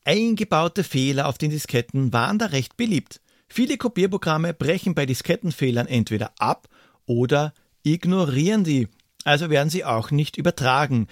Eingebaute 0.04 0.84
Fehler 0.84 1.28
auf 1.28 1.38
den 1.38 1.52
Disketten 1.52 2.14
waren 2.14 2.40
da 2.40 2.48
recht 2.48 2.78
beliebt. 2.78 3.22
Viele 3.48 3.78
Kopierprogramme 3.78 4.54
brechen 4.54 4.94
bei 4.94 5.06
Diskettenfehlern 5.06 5.88
entweder 5.88 6.34
ab 6.38 6.68
oder 7.06 7.54
ignorieren 7.84 8.64
die, 8.64 8.88
also 9.24 9.50
werden 9.50 9.70
sie 9.70 9.86
auch 9.86 10.12
nicht 10.12 10.38
übertragen. 10.38 11.08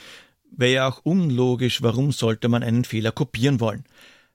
Wäre 0.51 0.73
ja 0.73 0.87
auch 0.87 1.01
unlogisch, 1.03 1.81
warum 1.81 2.11
sollte 2.11 2.47
man 2.47 2.63
einen 2.63 2.85
Fehler 2.85 3.11
kopieren 3.11 3.59
wollen. 3.59 3.85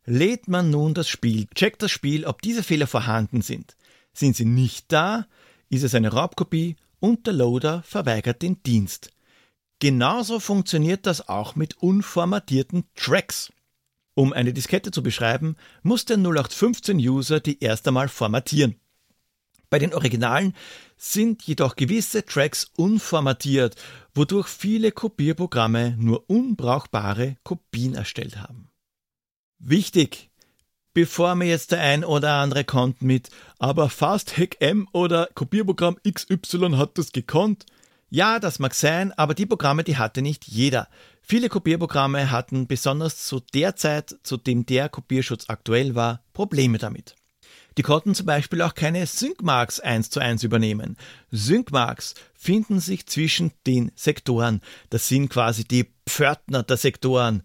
Lädt 0.05 0.49
man 0.49 0.71
nun 0.71 0.95
das 0.95 1.09
Spiel, 1.09 1.47
checkt 1.55 1.83
das 1.83 1.93
Spiel, 1.93 2.27
ob 2.27 2.43
diese 2.43 2.65
Fehler 2.65 2.89
vorhanden 2.89 3.41
sind. 3.41 3.77
Sind 4.13 4.35
sie 4.37 4.45
nicht 4.45 4.91
da, 4.91 5.27
ist 5.69 5.85
es 5.85 5.95
eine 5.95 6.13
Raubkopie 6.13 6.77
und 7.03 7.27
der 7.27 7.35
Loader 7.35 7.83
verweigert 7.83 8.43
den 8.43 8.63
Dienst. 8.63 9.11
Genauso 9.81 10.39
funktioniert 10.39 11.05
das 11.07 11.29
auch 11.29 11.57
mit 11.57 11.79
unformatierten 11.79 12.85
Tracks. 12.95 13.53
Um 14.15 14.33
eine 14.33 14.53
Diskette 14.53 14.93
zu 14.93 15.03
beschreiben, 15.03 15.57
muss 15.83 16.05
der 16.05 16.19
0815-User 16.19 17.41
die 17.41 17.61
erst 17.61 17.89
einmal 17.89 18.09
formatieren. 18.09 18.77
Bei 19.69 19.81
den 19.81 19.95
Originalen 19.95 20.55
sind 20.97 21.43
jedoch 21.43 21.75
gewisse 21.75 22.25
Tracks 22.25 22.71
unformatiert, 22.77 23.75
wodurch 24.15 24.47
viele 24.47 24.93
Kopierprogramme 24.93 25.97
nur 25.99 26.31
unbrauchbare 26.31 27.37
Kopien 27.43 27.95
erstellt 27.95 28.37
haben. 28.37 28.71
Wichtig, 29.59 30.31
bevor 30.95 31.35
mir 31.35 31.47
jetzt 31.47 31.73
der 31.73 31.81
ein 31.81 32.05
oder 32.05 32.35
andere 32.35 32.65
kommt 32.65 33.03
mit, 33.03 33.31
aber 33.59 33.89
Fast 33.89 34.37
Hack 34.37 34.57
M 34.61 34.89
oder 34.93 35.29
Kopierprogramm 35.35 35.97
XY 36.09 36.77
hat 36.77 36.99
das 36.99 37.13
gekonnt. 37.13 37.67
Ja, 38.11 38.39
das 38.39 38.59
mag 38.59 38.75
sein, 38.75 39.13
aber 39.13 39.35
die 39.35 39.47
Programme, 39.47 39.85
die 39.85 39.97
hatte 39.97 40.21
nicht 40.21 40.47
jeder. 40.47 40.89
Viele 41.23 41.49
Kopierprogramme 41.49 42.31
hatten 42.31 42.67
besonders 42.67 43.27
zu 43.27 43.41
der 43.55 43.77
Zeit, 43.77 44.17
zu 44.23 44.37
dem 44.37 44.67
der 44.67 44.89
Kopierschutz 44.89 45.47
aktuell 45.49 45.95
war, 45.95 46.21
Probleme 46.33 46.79
damit. 46.79 47.15
Die 47.79 47.83
konnten 47.83 48.15
zum 48.15 48.27
Beispiel 48.27 48.61
auch 48.61 48.75
keine 48.75 49.07
Syncmarks 49.07 49.81
eins 49.81 50.11
zu 50.11 50.21
eins 50.21 50.43
übernehmen. 50.43 50.97
Syncmarks 51.31 52.15
finden 52.35 52.81
sich 52.81 53.07
zwischen 53.07 53.53
den 53.67 53.93
Sektoren. 53.95 54.61
Das 54.91 55.09
sind 55.09 55.31
quasi 55.31 55.65
die 55.65 55.87
Pförtner 56.07 56.63
der 56.63 56.77
Sektoren. 56.77 57.43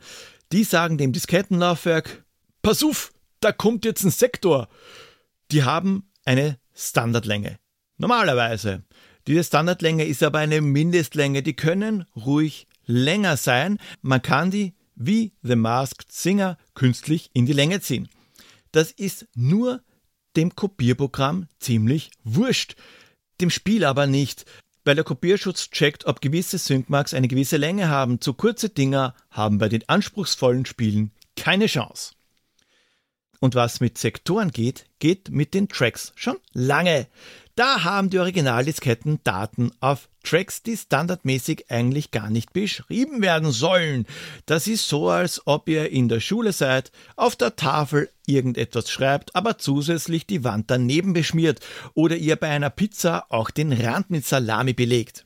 Die 0.52 0.64
sagen 0.64 0.98
dem 0.98 1.14
Diskettenlaufwerk, 1.14 2.26
pass 2.62 2.84
auf, 2.84 3.14
da 3.48 3.54
kommt 3.54 3.86
jetzt 3.86 4.04
ein 4.04 4.12
Sektor. 4.12 4.68
Die 5.52 5.64
haben 5.64 6.10
eine 6.26 6.60
Standardlänge. 6.76 7.60
Normalerweise. 7.98 8.84
Diese 9.26 9.42
Standardlänge 9.46 10.04
ist 10.04 10.22
aber 10.22 10.40
eine 10.40 10.60
Mindestlänge. 10.60 11.44
Die 11.44 11.56
können 11.56 12.06
ruhig 12.14 12.68
länger 12.86 13.38
sein. 13.38 13.80
Man 14.02 14.22
kann 14.22 14.52
die, 14.52 14.74
wie 14.96 15.32
The 15.44 15.56
Masked 15.56 16.12
Singer, 16.12 16.58
künstlich 16.74 17.30
in 17.32 17.46
die 17.46 17.54
Länge 17.54 17.80
ziehen. 17.80 18.10
Das 18.74 18.92
ist 18.92 19.28
nur 19.34 19.82
dem 20.36 20.54
Kopierprogramm 20.54 21.48
ziemlich 21.58 22.12
wurscht. 22.26 22.76
Dem 23.40 23.50
Spiel 23.50 23.86
aber 23.86 24.08
nicht 24.08 24.46
weil 24.84 24.96
der 24.96 25.04
Kopierschutz 25.04 25.70
checkt, 25.70 26.06
ob 26.06 26.22
gewisse 26.22 26.58
Syncmarks 26.58 27.14
eine 27.14 27.28
gewisse 27.28 27.58
Länge 27.58 27.90
haben. 27.90 28.22
Zu 28.22 28.34
kurze 28.34 28.70
Dinger 28.70 29.16
haben 29.30 29.58
bei 29.58 29.68
den 29.68 29.84
anspruchsvollen 29.90 30.66
Spielen 30.66 31.12
keine 31.36 31.66
Chance. 31.66 32.14
Und 33.40 33.56
was 33.56 33.80
mit 33.80 33.98
Sektoren 33.98 34.52
geht, 34.52 34.86
geht 35.00 35.30
mit 35.30 35.54
den 35.54 35.70
Tracks 35.70 36.12
schon 36.16 36.38
lange. 36.54 37.08
Da 37.56 37.84
haben 37.84 38.12
die 38.12 38.20
Originaldisketten 38.20 39.20
Daten 39.24 39.72
auf 39.80 40.10
Tracks, 40.24 40.62
die 40.62 40.78
standardmäßig 40.78 41.72
eigentlich 41.72 42.12
gar 42.12 42.30
nicht 42.30 42.54
beschrieben 42.54 43.22
werden 43.22 43.52
sollen. 43.52 44.06
Das 44.46 44.68
ist 44.68 44.88
so, 44.88 45.10
als 45.10 45.42
ob 45.48 45.68
ihr 45.68 45.90
in 45.90 46.08
der 46.08 46.20
Schule 46.20 46.54
seid, 46.54 46.92
auf 47.16 47.36
der 47.36 47.56
Tafel 47.56 48.12
irgendetwas 48.28 48.92
schreibt, 48.92 49.36
aber 49.36 49.58
zusätzlich 49.58 50.28
die 50.28 50.44
Wand 50.44 50.70
daneben 50.70 51.14
beschmiert 51.14 51.60
oder 51.96 52.16
ihr 52.16 52.36
bei 52.36 52.50
einer 52.50 52.70
Pizza 52.70 53.26
auch 53.30 53.50
den 53.50 53.72
Rand 53.74 54.12
mit 54.12 54.26
Salami 54.26 54.74
belegt. 54.74 55.26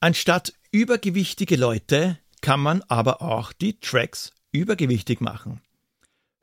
Anstatt 0.00 0.52
übergewichtige 0.72 1.56
Leute 1.56 2.18
kann 2.42 2.60
man 2.60 2.82
aber 2.82 3.22
auch 3.22 3.52
die 3.52 3.78
Tracks 3.80 4.32
übergewichtig 4.50 5.20
machen. 5.20 5.62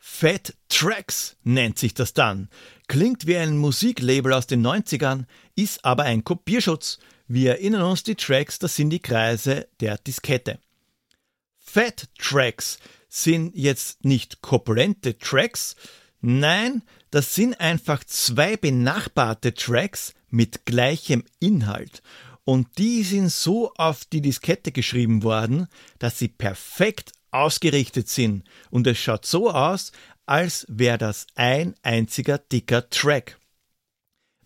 Fat 0.01 0.55
Tracks 0.69 1.35
nennt 1.43 1.77
sich 1.77 1.93
das 1.93 2.13
dann. 2.13 2.49
Klingt 2.87 3.27
wie 3.27 3.35
ein 3.35 3.57
Musiklabel 3.57 4.33
aus 4.33 4.47
den 4.47 4.65
90ern, 4.65 5.25
ist 5.55 5.83
aber 5.83 6.03
ein 6.03 6.23
Kopierschutz. 6.23 6.99
Wir 7.27 7.51
erinnern 7.51 7.83
uns, 7.83 8.03
die 8.03 8.15
Tracks, 8.15 8.57
das 8.59 8.75
sind 8.75 8.89
die 8.89 9.01
Kreise 9.01 9.67
der 9.81 9.97
Diskette. 9.97 10.59
Fat-Tracks 11.57 12.79
sind 13.09 13.55
jetzt 13.55 14.05
nicht 14.05 14.41
korpulente 14.41 15.17
Tracks, 15.17 15.75
nein, 16.21 16.81
das 17.11 17.35
sind 17.35 17.59
einfach 17.59 18.03
zwei 18.05 18.55
benachbarte 18.55 19.53
Tracks 19.53 20.13
mit 20.29 20.65
gleichem 20.65 21.23
Inhalt. 21.39 22.01
Und 22.45 22.77
die 22.77 23.03
sind 23.03 23.29
so 23.29 23.73
auf 23.75 24.05
die 24.05 24.21
Diskette 24.21 24.71
geschrieben 24.71 25.23
worden, 25.23 25.67
dass 25.99 26.17
sie 26.17 26.29
perfekt 26.29 27.11
ausgerichtet 27.31 28.09
sind. 28.09 28.43
Und 28.69 28.87
es 28.87 28.97
schaut 28.97 29.25
so 29.25 29.51
aus, 29.51 29.91
als 30.25 30.65
wäre 30.69 30.97
das 30.97 31.27
ein 31.35 31.75
einziger 31.81 32.37
dicker 32.37 32.89
Track. 32.89 33.39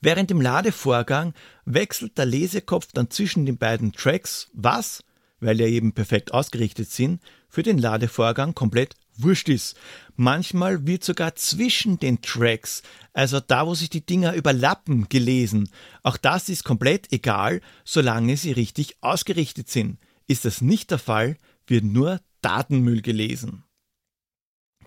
Während 0.02 0.30
dem 0.30 0.42
Ladevorgang 0.42 1.34
wechselt 1.66 2.18
der 2.18 2.26
Lesekopf 2.26 2.88
dann 2.94 3.10
zwischen 3.10 3.46
den 3.46 3.58
beiden 3.58 3.94
Tracks, 3.94 4.50
was, 4.54 5.04
weil 5.40 5.60
ja 5.60 5.68
eben 5.68 5.94
perfekt 5.94 6.34
ausgerichtet 6.34 6.92
sind, 6.92 7.22
für 7.48 7.64
den 7.64 7.78
Ladevorgang 7.78 8.54
komplett 8.54 8.96
wurscht 9.16 9.50
ist. 9.50 9.76
Manchmal 10.16 10.86
wird 10.88 11.04
sogar 11.04 11.36
zwischen 11.36 12.00
den 12.00 12.22
Tracks, 12.22 12.84
also 13.14 13.40
da, 13.40 13.68
wo 13.68 13.76
sich 13.76 13.90
die 13.90 14.06
Dinger 14.06 14.34
überlappen, 14.34 15.08
gelesen. 15.10 15.70
Auch 16.02 16.18
das 16.18 16.50
ist 16.50 16.64
komplett 16.64 17.12
egal, 17.12 17.62
solange 17.84 18.38
sie 18.38 18.52
richtig 18.52 18.98
ausgerichtet 19.02 19.70
sind. 19.70 20.00
Ist 20.28 20.46
das 20.46 20.62
nicht 20.62 20.92
der 20.92 21.00
Fall, 21.00 21.38
wird 21.68 21.84
nur 21.84 22.20
Datenmüll 22.44 23.02
gelesen. 23.02 23.64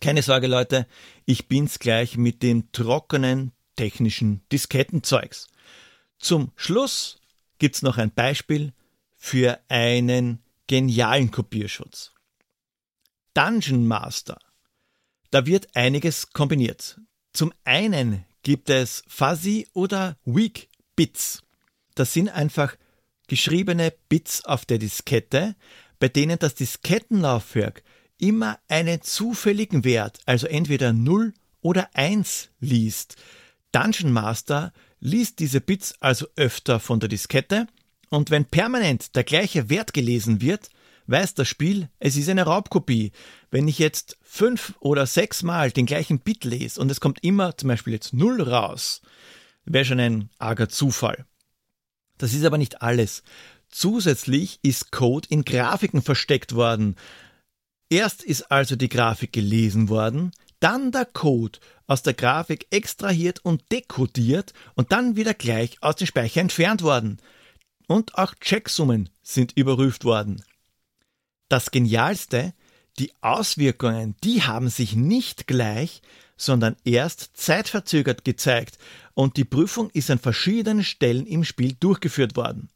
Keine 0.00 0.22
Sorge, 0.22 0.46
Leute, 0.46 0.86
ich 1.24 1.48
bin's 1.48 1.78
gleich 1.78 2.16
mit 2.16 2.42
dem 2.42 2.70
trockenen 2.70 3.52
technischen 3.76 4.42
Diskettenzeugs. 4.52 5.48
Zum 6.18 6.52
Schluss 6.54 7.20
gibt's 7.58 7.82
noch 7.82 7.98
ein 7.98 8.12
Beispiel 8.12 8.72
für 9.16 9.58
einen 9.68 10.42
genialen 10.66 11.30
Kopierschutz. 11.30 12.12
Dungeon 13.34 13.86
Master. 13.86 14.38
Da 15.30 15.46
wird 15.46 15.74
einiges 15.74 16.30
kombiniert. 16.32 17.00
Zum 17.32 17.52
einen 17.64 18.24
gibt 18.42 18.70
es 18.70 19.02
Fuzzy 19.08 19.68
oder 19.72 20.16
Weak 20.24 20.68
Bits. 20.94 21.42
Das 21.94 22.12
sind 22.12 22.28
einfach 22.28 22.76
geschriebene 23.26 23.92
Bits 24.08 24.44
auf 24.44 24.64
der 24.64 24.78
Diskette, 24.78 25.56
bei 25.98 26.08
denen 26.08 26.38
das 26.38 26.54
Diskettenlaufwerk 26.54 27.82
immer 28.18 28.58
einen 28.68 29.02
zufälligen 29.02 29.84
Wert, 29.84 30.20
also 30.26 30.46
entweder 30.46 30.92
0 30.92 31.34
oder 31.60 31.90
1 31.94 32.50
liest. 32.60 33.16
Dungeon 33.72 34.12
Master 34.12 34.72
liest 35.00 35.38
diese 35.38 35.60
Bits 35.60 35.94
also 36.00 36.26
öfter 36.36 36.80
von 36.80 37.00
der 37.00 37.08
Diskette 37.08 37.66
und 38.10 38.30
wenn 38.30 38.44
permanent 38.44 39.16
der 39.16 39.24
gleiche 39.24 39.68
Wert 39.68 39.92
gelesen 39.92 40.40
wird, 40.40 40.70
weiß 41.06 41.34
das 41.34 41.48
Spiel, 41.48 41.88
es 41.98 42.16
ist 42.16 42.28
eine 42.28 42.44
Raubkopie. 42.44 43.12
Wenn 43.50 43.68
ich 43.68 43.78
jetzt 43.78 44.16
fünf 44.22 44.74
oder 44.80 45.06
sechs 45.06 45.42
Mal 45.42 45.70
den 45.70 45.86
gleichen 45.86 46.20
Bit 46.20 46.44
lese 46.44 46.80
und 46.80 46.90
es 46.90 47.00
kommt 47.00 47.22
immer 47.22 47.56
zum 47.56 47.68
Beispiel 47.68 47.92
jetzt 47.92 48.12
null 48.12 48.40
raus, 48.40 49.02
wäre 49.64 49.84
schon 49.84 50.00
ein 50.00 50.30
arger 50.38 50.68
Zufall. 50.68 51.26
Das 52.18 52.32
ist 52.32 52.44
aber 52.44 52.58
nicht 52.58 52.82
alles. 52.82 53.22
Zusätzlich 53.78 54.58
ist 54.62 54.90
Code 54.90 55.28
in 55.28 55.44
Grafiken 55.44 56.00
versteckt 56.00 56.54
worden. 56.54 56.96
Erst 57.90 58.22
ist 58.22 58.50
also 58.50 58.74
die 58.74 58.88
Grafik 58.88 59.34
gelesen 59.34 59.90
worden, 59.90 60.32
dann 60.60 60.92
der 60.92 61.04
Code 61.04 61.58
aus 61.86 62.02
der 62.02 62.14
Grafik 62.14 62.68
extrahiert 62.70 63.44
und 63.44 63.70
dekodiert 63.70 64.54
und 64.76 64.92
dann 64.92 65.14
wieder 65.16 65.34
gleich 65.34 65.76
aus 65.82 65.96
dem 65.96 66.06
Speicher 66.06 66.40
entfernt 66.40 66.80
worden. 66.80 67.18
Und 67.86 68.14
auch 68.14 68.34
Checksummen 68.36 69.10
sind 69.22 69.52
überprüft 69.58 70.06
worden. 70.06 70.42
Das 71.50 71.70
Genialste, 71.70 72.54
die 72.98 73.12
Auswirkungen, 73.20 74.16
die 74.24 74.42
haben 74.42 74.70
sich 74.70 74.96
nicht 74.96 75.46
gleich, 75.46 76.00
sondern 76.38 76.76
erst 76.84 77.36
zeitverzögert 77.36 78.24
gezeigt 78.24 78.78
und 79.12 79.36
die 79.36 79.44
Prüfung 79.44 79.90
ist 79.90 80.10
an 80.10 80.18
verschiedenen 80.18 80.82
Stellen 80.82 81.26
im 81.26 81.44
Spiel 81.44 81.74
durchgeführt 81.78 82.36
worden. 82.36 82.70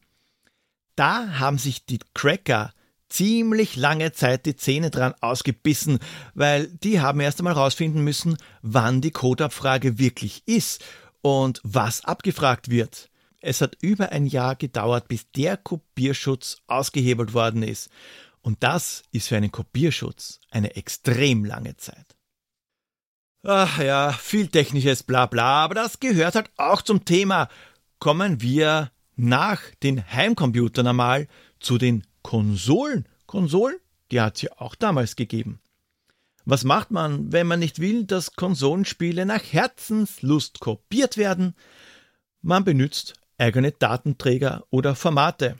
Da 1.01 1.39
haben 1.39 1.57
sich 1.57 1.87
die 1.87 1.99
Cracker 2.13 2.75
ziemlich 3.09 3.77
lange 3.77 4.13
Zeit 4.13 4.45
die 4.45 4.55
Zähne 4.55 4.91
dran 4.91 5.15
ausgebissen, 5.23 5.99
weil 6.35 6.67
die 6.67 7.01
haben 7.01 7.21
erst 7.21 7.39
einmal 7.41 7.55
herausfinden 7.55 8.05
müssen, 8.05 8.37
wann 8.61 9.01
die 9.01 9.11
Codeabfrage 9.11 9.99
wirklich 9.99 10.43
ist 10.45 10.85
und 11.23 11.63
was 11.65 12.05
abgefragt 12.05 12.69
wird. 12.69 13.09
Es 13.41 13.63
hat 13.63 13.79
über 13.81 14.13
ein 14.13 14.27
Jahr 14.27 14.57
gedauert, 14.57 15.09
bis 15.09 15.33
der 15.33 15.57
Kopierschutz 15.57 16.59
ausgehebelt 16.67 17.33
worden 17.33 17.63
ist. 17.63 17.89
Und 18.43 18.63
das 18.63 19.03
ist 19.11 19.29
für 19.29 19.39
einen 19.39 19.53
Kopierschutz 19.53 20.39
eine 20.51 20.77
extrem 20.77 21.47
lange 21.47 21.79
Zeit. 21.79 22.15
Ach 23.43 23.79
ja, 23.79 24.13
viel 24.13 24.49
technisches 24.49 25.03
Blabla, 25.03 25.65
aber 25.65 25.77
das 25.77 25.99
gehört 25.99 26.35
halt 26.35 26.51
auch 26.59 26.83
zum 26.83 27.07
Thema. 27.07 27.49
Kommen 28.01 28.43
wir 28.43 28.91
nach 29.21 29.61
den 29.83 30.05
Heimcomputern 30.13 30.87
einmal 30.87 31.29
zu 31.61 31.79
den 31.79 32.05
Konsolen. 32.23 33.07
Konsolen, 33.27 33.77
die 34.11 34.21
hat 34.21 34.37
es 34.37 34.43
ja 34.43 34.51
auch 34.57 34.75
damals 34.75 35.15
gegeben. 35.15 35.61
Was 36.45 36.65
macht 36.65 36.91
man, 36.91 37.33
wenn 37.33 37.47
man 37.47 37.61
nicht 37.61 37.81
will, 37.81 38.05
dass 38.05 38.35
Konsolenspiele 38.35 39.27
nach 39.27 39.43
Herzenslust 39.43 40.61
kopiert 40.61 41.17
werden? 41.17 41.55
Man 42.41 42.65
benutzt 42.65 43.15
eigene 43.37 43.73
Datenträger 43.73 44.65
oder 44.71 44.95
Formate. 44.95 45.59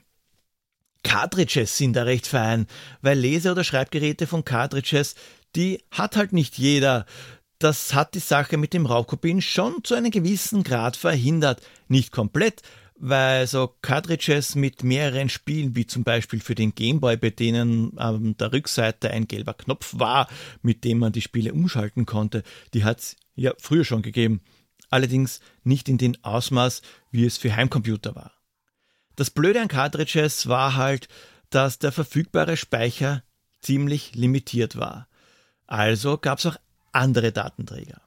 Cartridges 1.03 1.77
sind 1.77 1.95
da 1.95 2.05
recht 2.05 2.27
fein, 2.27 2.67
weil 3.03 3.19
Lese- 3.19 3.53
oder 3.53 3.65
Schreibgeräte 3.65 4.27
von 4.27 4.45
Cartridges, 4.45 5.15
die 5.55 5.83
hat 5.91 6.17
halt 6.17 6.33
nicht 6.33 6.59
jeder. 6.59 7.07
Das 7.59 7.93
hat 7.95 8.15
die 8.15 8.21
Sache 8.21 8.57
mit 8.57 8.73
dem 8.73 8.87
Raubkopien 8.87 9.43
schon 9.43 9.85
zu 9.85 9.95
einem 9.95 10.11
gewissen 10.11 10.63
Grad 10.63 10.97
verhindert. 10.97 11.63
Nicht 11.89 12.11
komplett, 12.11 12.63
weil 13.01 13.47
so 13.47 13.75
Cartridges 13.81 14.55
mit 14.55 14.85
mehreren 14.85 15.31
Spielen, 15.31 15.75
wie 15.75 15.87
zum 15.87 16.05
Beispiel 16.05 16.41
für 16.41 16.55
den 16.55 16.75
Gameboy, 16.75 17.17
bei 17.17 17.31
denen 17.31 17.99
an 17.99 18.37
der 18.37 18.53
Rückseite 18.53 19.11
ein 19.11 19.27
gelber 19.27 19.55
Knopf 19.55 19.95
war, 19.99 20.29
mit 20.63 20.85
dem 20.85 20.99
man 20.99 21.13
die 21.13 21.23
Spiele 21.23 21.55
umschalten 21.55 22.05
konnte, 22.05 22.43
die 22.75 22.85
hat 22.85 23.01
es 23.01 23.17
ja 23.35 23.55
früher 23.59 23.85
schon 23.85 24.03
gegeben. 24.03 24.43
Allerdings 24.91 25.41
nicht 25.65 25.89
in 25.89 25.97
dem 25.97 26.15
Ausmaß, 26.23 26.83
wie 27.11 27.25
es 27.25 27.39
für 27.39 27.57
Heimcomputer 27.57 28.15
war. 28.15 28.33
Das 29.17 29.31
Blöde 29.31 29.63
an 29.63 29.69
Cartridges 29.69 30.47
war 30.49 30.77
halt, 30.77 31.09
dass 31.49 31.79
der 31.79 31.93
verfügbare 31.93 32.57
Speicher 32.57 33.23
ziemlich 33.61 34.15
limitiert 34.15 34.77
war. 34.77 35.09
Also 35.67 36.19
gab 36.19 36.39
es 36.39 36.47
auch 36.47 36.57
andere 36.93 37.33
Datenträger. 37.33 38.03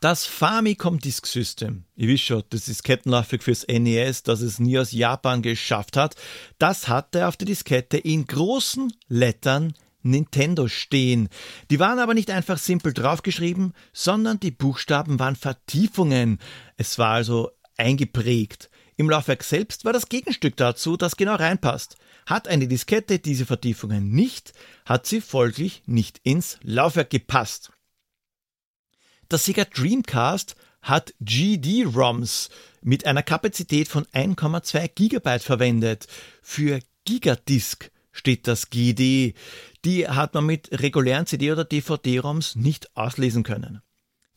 Das 0.00 0.24
Famicom 0.24 0.98
Disk 0.98 1.26
System, 1.26 1.84
ich 1.94 2.08
weiß 2.08 2.20
schon, 2.22 2.42
das 2.48 2.68
ist 2.68 2.84
Kettenlaufwerk 2.84 3.42
fürs 3.42 3.66
NES, 3.68 4.22
das 4.22 4.40
es 4.40 4.58
nie 4.58 4.78
aus 4.78 4.92
Japan 4.92 5.42
geschafft 5.42 5.98
hat, 5.98 6.16
das 6.58 6.88
hatte 6.88 7.28
auf 7.28 7.36
der 7.36 7.44
Diskette 7.44 7.98
in 7.98 8.26
großen 8.26 8.94
Lettern 9.08 9.74
Nintendo 10.00 10.68
stehen. 10.68 11.28
Die 11.70 11.78
waren 11.80 11.98
aber 11.98 12.14
nicht 12.14 12.30
einfach 12.30 12.56
simpel 12.56 12.94
draufgeschrieben, 12.94 13.74
sondern 13.92 14.40
die 14.40 14.50
Buchstaben 14.50 15.18
waren 15.18 15.36
Vertiefungen. 15.36 16.38
Es 16.78 16.98
war 16.98 17.10
also 17.10 17.50
eingeprägt. 17.76 18.70
Im 18.96 19.10
Laufwerk 19.10 19.44
selbst 19.44 19.84
war 19.84 19.92
das 19.92 20.08
Gegenstück 20.08 20.56
dazu, 20.56 20.96
das 20.96 21.16
genau 21.16 21.34
reinpasst. 21.34 21.96
Hat 22.24 22.48
eine 22.48 22.68
Diskette 22.68 23.18
diese 23.18 23.44
Vertiefungen 23.44 24.12
nicht, 24.12 24.54
hat 24.86 25.06
sie 25.06 25.20
folglich 25.20 25.82
nicht 25.84 26.20
ins 26.22 26.58
Laufwerk 26.62 27.10
gepasst. 27.10 27.70
Das 29.30 29.44
Sega 29.44 29.64
Dreamcast 29.64 30.56
hat 30.82 31.14
GD-ROMs 31.20 32.50
mit 32.82 33.06
einer 33.06 33.22
Kapazität 33.22 33.86
von 33.86 34.04
1,2 34.06 34.88
GB 34.88 35.38
verwendet. 35.38 36.08
Für 36.42 36.80
Gigadisk 37.04 37.92
steht 38.10 38.48
das 38.48 38.70
GD. 38.70 39.34
Die 39.84 40.08
hat 40.08 40.34
man 40.34 40.46
mit 40.46 40.82
regulären 40.82 41.26
CD- 41.26 41.52
oder 41.52 41.64
DVD-ROMs 41.64 42.56
nicht 42.56 42.96
auslesen 42.96 43.44
können. 43.44 43.82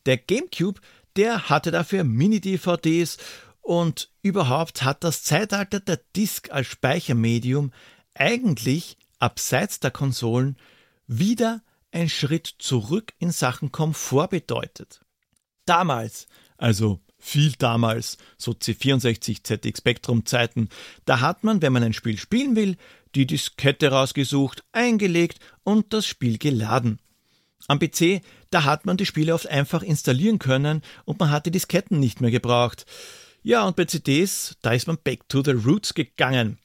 Der 0.06 0.16
GameCube, 0.16 0.80
der 1.16 1.48
hatte 1.48 1.72
dafür 1.72 2.04
Mini-DVDs 2.04 3.16
und 3.62 4.12
überhaupt 4.22 4.84
hat 4.84 5.02
das 5.02 5.24
Zeitalter 5.24 5.80
der 5.80 5.98
Disk 6.14 6.52
als 6.52 6.68
Speichermedium 6.68 7.72
eigentlich 8.14 8.96
abseits 9.18 9.80
der 9.80 9.90
Konsolen 9.90 10.56
wieder 11.08 11.63
ein 11.94 12.08
Schritt 12.08 12.54
zurück 12.58 13.12
in 13.18 13.30
Sachen 13.30 13.72
Komfort 13.72 14.28
bedeutet. 14.28 15.00
Damals, 15.64 16.26
also 16.58 17.00
viel 17.18 17.52
damals, 17.52 18.18
so 18.36 18.52
C64 18.52 19.44
ZX 19.44 19.78
Spectrum 19.78 20.26
Zeiten, 20.26 20.68
da 21.04 21.20
hat 21.20 21.44
man, 21.44 21.62
wenn 21.62 21.72
man 21.72 21.82
ein 21.82 21.92
Spiel 21.92 22.18
spielen 22.18 22.56
will, 22.56 22.76
die 23.14 23.26
Diskette 23.26 23.92
rausgesucht, 23.92 24.64
eingelegt 24.72 25.38
und 25.62 25.92
das 25.92 26.04
Spiel 26.04 26.38
geladen. 26.38 27.00
Am 27.66 27.78
PC, 27.78 28.20
da 28.50 28.64
hat 28.64 28.84
man 28.84 28.96
die 28.96 29.06
Spiele 29.06 29.32
oft 29.32 29.46
einfach 29.46 29.82
installieren 29.82 30.38
können 30.38 30.82
und 31.04 31.18
man 31.20 31.30
hat 31.30 31.46
die 31.46 31.50
Disketten 31.50 31.98
nicht 31.98 32.20
mehr 32.20 32.30
gebraucht. 32.30 32.84
Ja, 33.42 33.66
und 33.66 33.76
bei 33.76 33.84
CDs, 33.84 34.56
da 34.62 34.72
ist 34.72 34.86
man 34.86 34.98
back 35.02 35.28
to 35.28 35.42
the 35.42 35.52
roots 35.52 35.94
gegangen. 35.94 36.58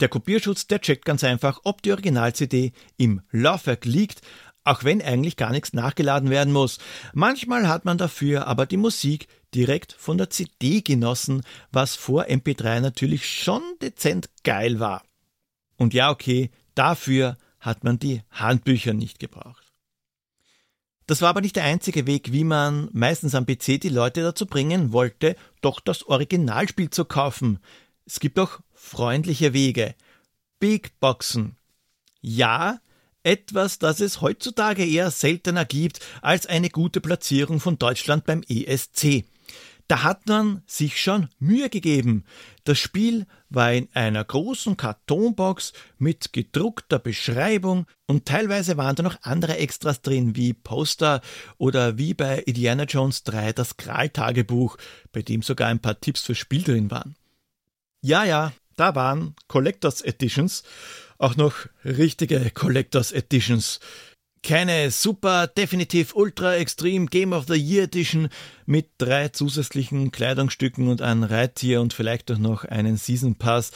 Der 0.00 0.08
Kopierschutz, 0.08 0.66
der 0.66 0.80
checkt 0.80 1.04
ganz 1.04 1.22
einfach, 1.24 1.60
ob 1.64 1.82
die 1.82 1.92
Original-CD 1.92 2.72
im 2.96 3.20
Laufwerk 3.30 3.84
liegt, 3.84 4.22
auch 4.64 4.84
wenn 4.84 5.02
eigentlich 5.02 5.36
gar 5.36 5.50
nichts 5.50 5.72
nachgeladen 5.72 6.30
werden 6.30 6.52
muss. 6.52 6.78
Manchmal 7.12 7.68
hat 7.68 7.84
man 7.84 7.98
dafür 7.98 8.46
aber 8.46 8.66
die 8.66 8.76
Musik 8.76 9.28
direkt 9.54 9.92
von 9.92 10.16
der 10.16 10.30
CD 10.30 10.80
genossen, 10.80 11.42
was 11.72 11.96
vor 11.96 12.24
MP3 12.24 12.80
natürlich 12.80 13.26
schon 13.28 13.62
dezent 13.82 14.30
geil 14.44 14.80
war. 14.80 15.02
Und 15.76 15.92
ja, 15.92 16.10
okay, 16.10 16.50
dafür 16.74 17.36
hat 17.58 17.84
man 17.84 17.98
die 17.98 18.22
Handbücher 18.30 18.94
nicht 18.94 19.18
gebraucht. 19.18 19.72
Das 21.06 21.20
war 21.20 21.30
aber 21.30 21.40
nicht 21.40 21.56
der 21.56 21.64
einzige 21.64 22.06
Weg, 22.06 22.32
wie 22.32 22.44
man 22.44 22.88
meistens 22.92 23.34
am 23.34 23.44
PC 23.44 23.80
die 23.80 23.88
Leute 23.88 24.22
dazu 24.22 24.46
bringen 24.46 24.92
wollte, 24.92 25.36
doch 25.60 25.80
das 25.80 26.06
Originalspiel 26.06 26.90
zu 26.90 27.04
kaufen. 27.04 27.58
Es 28.06 28.20
gibt 28.20 28.38
auch 28.38 28.60
freundliche 28.80 29.52
Wege. 29.52 29.94
Big 30.58 30.98
Boxen. 30.98 31.56
Ja, 32.22 32.80
etwas, 33.22 33.78
das 33.78 34.00
es 34.00 34.20
heutzutage 34.20 34.84
eher 34.84 35.10
seltener 35.10 35.64
gibt 35.64 36.00
als 36.22 36.46
eine 36.46 36.70
gute 36.70 37.00
Platzierung 37.00 37.60
von 37.60 37.78
Deutschland 37.78 38.24
beim 38.24 38.42
ESC. 38.48 39.24
Da 39.86 40.02
hat 40.02 40.26
man 40.26 40.62
sich 40.66 41.00
schon 41.00 41.28
Mühe 41.38 41.68
gegeben. 41.68 42.24
Das 42.64 42.78
Spiel 42.78 43.26
war 43.48 43.72
in 43.72 43.88
einer 43.92 44.24
großen 44.24 44.76
Kartonbox 44.76 45.72
mit 45.98 46.32
gedruckter 46.32 46.98
Beschreibung 46.98 47.86
und 48.06 48.24
teilweise 48.26 48.76
waren 48.76 48.96
da 48.96 49.02
noch 49.02 49.18
andere 49.22 49.58
Extras 49.58 50.00
drin, 50.00 50.36
wie 50.36 50.52
Poster 50.52 51.20
oder 51.58 51.98
wie 51.98 52.14
bei 52.14 52.38
Indiana 52.38 52.84
Jones 52.84 53.24
3 53.24 53.52
das 53.52 53.76
Kral-Tagebuch, 53.76 54.78
bei 55.12 55.22
dem 55.22 55.42
sogar 55.42 55.68
ein 55.68 55.80
paar 55.80 56.00
Tipps 56.00 56.22
fürs 56.22 56.38
Spiel 56.38 56.62
drin 56.62 56.90
waren. 56.90 57.14
Ja, 58.00 58.24
ja, 58.24 58.52
da 58.80 58.94
waren 58.94 59.34
Collectors 59.46 60.02
Editions, 60.02 60.62
auch 61.18 61.36
noch 61.36 61.54
richtige 61.84 62.50
Collectors 62.50 63.12
Editions 63.12 63.80
keine 64.42 64.90
super 64.90 65.46
definitiv 65.46 66.14
ultra 66.14 66.56
extrem 66.56 67.06
Game 67.06 67.32
of 67.32 67.46
the 67.46 67.54
Year 67.54 67.84
Edition 67.84 68.28
mit 68.66 68.88
drei 68.98 69.28
zusätzlichen 69.28 70.12
Kleidungsstücken 70.12 70.88
und 70.88 71.02
einem 71.02 71.24
Reittier 71.24 71.80
und 71.80 71.92
vielleicht 71.92 72.30
auch 72.30 72.38
noch 72.38 72.64
einen 72.64 72.96
Season 72.96 73.34
Pass. 73.34 73.70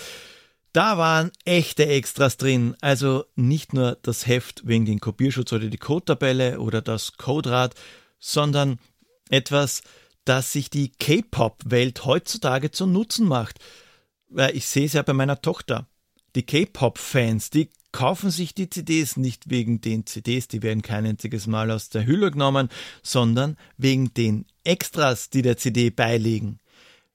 Da 0.73 0.99
waren 0.99 1.31
echte 1.45 1.87
Extras 1.87 2.37
drin, 2.37 2.75
also 2.81 3.25
nicht 3.37 3.75
nur 3.75 3.99
das 4.03 4.27
Heft 4.27 4.67
wegen 4.67 4.87
den 4.87 5.01
Kopierschutz 5.01 5.53
oder 5.53 5.67
die 5.67 5.79
Codetabelle 5.79 6.59
oder 6.61 6.83
das 6.83 7.17
Coderad, 7.17 7.75
sondern 8.19 8.79
etwas, 9.29 9.83
das 10.25 10.53
sich 10.53 10.71
die 10.71 10.91
K-Pop-Welt 10.91 12.07
heutzutage 12.07 12.71
zu 12.71 12.87
Nutzen 12.87 13.29
macht. 13.29 13.59
Weil 14.35 14.57
ich 14.57 14.67
sehe 14.67 14.87
es 14.87 14.95
ja 14.95 15.03
bei 15.03 15.13
meiner 15.13 15.41
Tochter. 15.41 15.87
Die 16.35 16.45
K-Pop-Fans, 16.45 17.51
die 17.51 17.71
kaufen 17.93 18.31
sich 18.31 18.53
die 18.53 18.69
CDs 18.69 19.17
nicht 19.17 19.49
wegen 19.49 19.81
den 19.81 20.05
CDs, 20.07 20.49
die 20.49 20.63
werden 20.63 20.83
kein 20.83 21.07
einziges 21.07 21.47
Mal 21.47 21.71
aus 21.71 21.89
der 21.91 22.05
Hülle 22.05 22.33
genommen, 22.33 22.69
sondern 23.05 23.57
wegen 23.77 24.13
den 24.13 24.47
Extras, 24.65 25.31
die 25.31 25.43
der 25.43 25.57
CD 25.57 25.91
beilegen. 25.91 26.59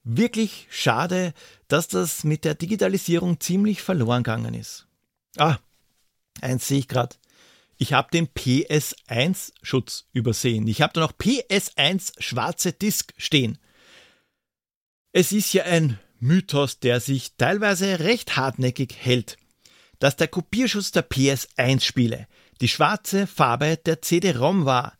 Wirklich 0.05 0.67
schade, 0.69 1.33
dass 1.67 1.89
das 1.89 2.23
mit 2.23 2.45
der 2.45 2.55
Digitalisierung 2.55 3.41
ziemlich 3.41 3.81
verloren 3.81 4.23
gegangen 4.23 4.53
ist. 4.53 4.87
Ah, 5.35 5.57
eins 6.39 6.69
sehe 6.69 6.79
ich 6.79 6.87
gerade. 6.87 7.17
Ich 7.77 7.91
habe 7.91 8.09
den 8.11 8.27
PS1-Schutz 8.27 10.05
übersehen. 10.13 10.67
Ich 10.67 10.81
habe 10.81 10.93
da 10.93 11.01
noch 11.01 11.11
PS1 11.11 12.13
schwarze 12.19 12.71
Disk 12.71 13.13
stehen. 13.17 13.57
Es 15.11 15.33
ist 15.33 15.51
ja 15.51 15.63
ein 15.63 15.99
Mythos, 16.19 16.79
der 16.79 16.99
sich 16.99 17.35
teilweise 17.37 17.99
recht 17.99 18.37
hartnäckig 18.37 18.95
hält 18.97 19.37
dass 19.99 20.15
der 20.15 20.29
Kopierschutz 20.29 20.91
der 20.91 21.07
PS1-Spiele 21.07 22.27
die 22.61 22.67
schwarze 22.67 23.27
Farbe 23.27 23.77
der 23.77 24.01
CD-ROM 24.01 24.65
war. 24.65 24.97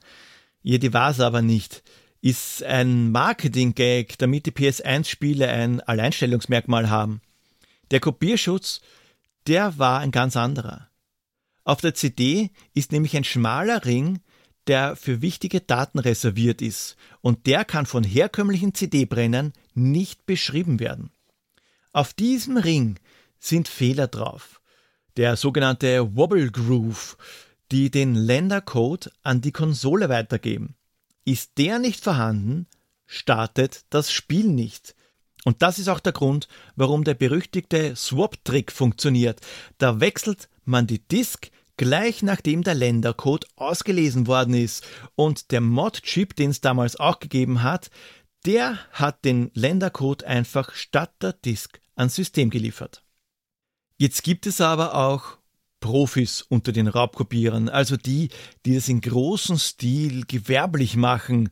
Ja, 0.61 0.77
die 0.77 0.93
war 0.93 1.11
es 1.11 1.19
aber 1.19 1.41
nicht. 1.41 1.83
Ist 2.21 2.63
ein 2.63 3.11
Marketing-Gag, 3.11 4.17
damit 4.17 4.45
die 4.45 4.51
PS1-Spiele 4.51 5.47
ein 5.47 5.81
Alleinstellungsmerkmal 5.81 6.89
haben. 6.89 7.21
Der 7.91 8.01
Kopierschutz, 8.01 8.81
der 9.47 9.77
war 9.77 9.99
ein 10.01 10.11
ganz 10.11 10.35
anderer. 10.35 10.89
Auf 11.63 11.81
der 11.81 11.93
CD 11.93 12.51
ist 12.73 12.91
nämlich 12.91 13.15
ein 13.15 13.23
schmaler 13.23 13.85
Ring, 13.85 14.19
der 14.67 14.95
für 14.95 15.21
wichtige 15.21 15.61
Daten 15.61 15.99
reserviert 15.99 16.61
ist, 16.61 16.95
und 17.21 17.45
der 17.47 17.65
kann 17.65 17.85
von 17.85 18.03
herkömmlichen 18.03 18.73
CD-Brennern 18.73 19.53
nicht 19.73 20.25
beschrieben 20.25 20.79
werden. 20.79 21.11
Auf 21.91 22.13
diesem 22.13 22.57
Ring 22.57 22.99
sind 23.39 23.67
Fehler 23.67 24.07
drauf 24.07 24.59
der 25.19 25.35
sogenannte 25.35 26.15
Wobble 26.15 26.49
Groove, 26.49 27.17
die 27.73 27.91
den 27.91 28.15
Ländercode 28.15 29.11
an 29.21 29.41
die 29.41 29.51
Konsole 29.51 30.07
weitergeben. 30.07 30.75
Ist 31.25 31.57
der 31.57 31.77
nicht 31.77 32.05
vorhanden, 32.05 32.67
startet 33.05 33.81
das 33.89 34.13
Spiel 34.13 34.47
nicht. 34.47 34.95
Und 35.43 35.61
das 35.61 35.77
ist 35.77 35.89
auch 35.89 35.99
der 35.99 36.13
Grund, 36.13 36.47
warum 36.77 37.03
der 37.03 37.15
berüchtigte 37.15 37.97
Swap-Trick 37.97 38.71
funktioniert. 38.71 39.41
Da 39.77 39.99
wechselt 39.99 40.47
man 40.63 40.87
die 40.87 41.05
Disk 41.05 41.51
gleich 41.79 42.23
nachdem 42.23 42.61
der 42.61 42.75
Ländercode 42.75 43.47
ausgelesen 43.55 44.27
worden 44.27 44.53
ist. 44.53 44.85
Und 45.15 45.51
der 45.51 45.61
Mod-Chip, 45.61 46.35
den 46.35 46.49
es 46.49 46.59
damals 46.59 46.99
auch 46.99 47.21
gegeben 47.21 47.63
hat, 47.63 47.89
der 48.45 48.77
hat 48.91 49.23
den 49.23 49.49
Ländercode 49.53 50.25
einfach 50.25 50.73
statt 50.73 51.13
der 51.21 51.31
Disk 51.31 51.79
ans 51.95 52.15
System 52.15 52.49
geliefert. 52.49 53.05
Jetzt 53.95 54.23
gibt 54.23 54.45
es 54.45 54.59
aber 54.59 54.93
auch 54.93 55.37
Profis 55.79 56.41
unter 56.41 56.73
den 56.73 56.89
Raubkopierern, 56.89 57.69
also 57.69 57.95
die, 57.95 58.27
die 58.65 58.75
das 58.75 58.89
in 58.89 58.99
großem 58.99 59.57
Stil 59.57 60.25
gewerblich 60.25 60.97
machen. 60.97 61.49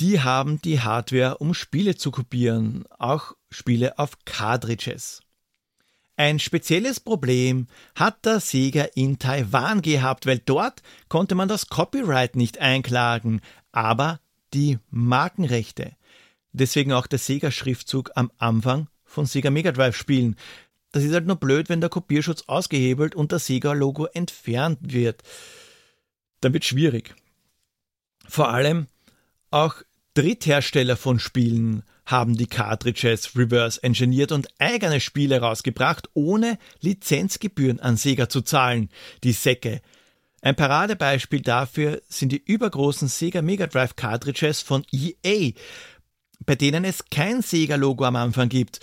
Die 0.00 0.20
haben 0.20 0.60
die 0.62 0.80
Hardware, 0.80 1.38
um 1.38 1.54
Spiele 1.54 1.94
zu 1.94 2.10
kopieren, 2.10 2.84
auch 2.98 3.34
Spiele 3.50 4.00
auf 4.00 4.18
Cartridges. 4.24 5.23
Ein 6.16 6.38
spezielles 6.38 7.00
Problem 7.00 7.66
hat 7.96 8.24
der 8.24 8.38
Sega 8.38 8.84
in 8.94 9.18
Taiwan 9.18 9.82
gehabt, 9.82 10.26
weil 10.26 10.38
dort 10.38 10.82
konnte 11.08 11.34
man 11.34 11.48
das 11.48 11.68
Copyright 11.68 12.36
nicht 12.36 12.58
einklagen, 12.58 13.40
aber 13.72 14.20
die 14.52 14.78
Markenrechte. 14.90 15.96
Deswegen 16.52 16.92
auch 16.92 17.08
der 17.08 17.18
Sega-Schriftzug 17.18 18.12
am 18.14 18.30
Anfang 18.38 18.88
von 19.04 19.26
Sega 19.26 19.50
Mega 19.50 19.72
Drive 19.72 19.96
Spielen. 19.96 20.36
Das 20.92 21.02
ist 21.02 21.12
halt 21.12 21.26
nur 21.26 21.36
blöd, 21.36 21.68
wenn 21.68 21.80
der 21.80 21.90
Kopierschutz 21.90 22.44
ausgehebelt 22.46 23.16
und 23.16 23.32
das 23.32 23.46
Sega-Logo 23.46 24.06
entfernt 24.06 24.78
wird. 24.82 25.22
Dann 26.40 26.52
wird 26.52 26.64
schwierig. 26.64 27.16
Vor 28.28 28.50
allem 28.50 28.86
auch 29.50 29.82
Dritthersteller 30.14 30.96
von 30.96 31.18
Spielen 31.18 31.82
haben 32.06 32.36
die 32.36 32.46
Cartridges 32.46 33.36
reverse 33.36 33.82
engineert 33.82 34.30
und 34.30 34.48
eigene 34.58 35.00
Spiele 35.00 35.40
rausgebracht, 35.40 36.08
ohne 36.14 36.58
Lizenzgebühren 36.80 37.80
an 37.80 37.96
Sega 37.96 38.28
zu 38.28 38.42
zahlen. 38.42 38.90
Die 39.24 39.32
Säcke. 39.32 39.80
Ein 40.40 40.56
Paradebeispiel 40.56 41.40
dafür 41.40 42.02
sind 42.08 42.30
die 42.30 42.42
übergroßen 42.44 43.08
Sega 43.08 43.42
Mega 43.42 43.66
Drive 43.66 43.96
Cartridges 43.96 44.60
von 44.60 44.84
EA, 44.92 45.52
bei 46.44 46.54
denen 46.54 46.84
es 46.84 47.06
kein 47.10 47.40
Sega-Logo 47.40 48.04
am 48.04 48.16
Anfang 48.16 48.50
gibt. 48.50 48.80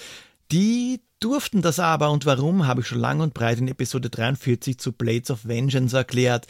Die 0.52 1.02
durften 1.20 1.62
das 1.62 1.80
aber 1.80 2.10
und 2.12 2.26
warum, 2.26 2.66
habe 2.66 2.82
ich 2.82 2.88
schon 2.88 3.00
lang 3.00 3.22
und 3.22 3.36
breit 3.36 3.60
in 3.60 3.68
Episode 3.68 4.10
43 4.10 4.80
zu 4.80 4.92
Blades 4.92 5.30
of 5.30 5.46
Vengeance 5.46 5.96
erklärt. 5.96 6.48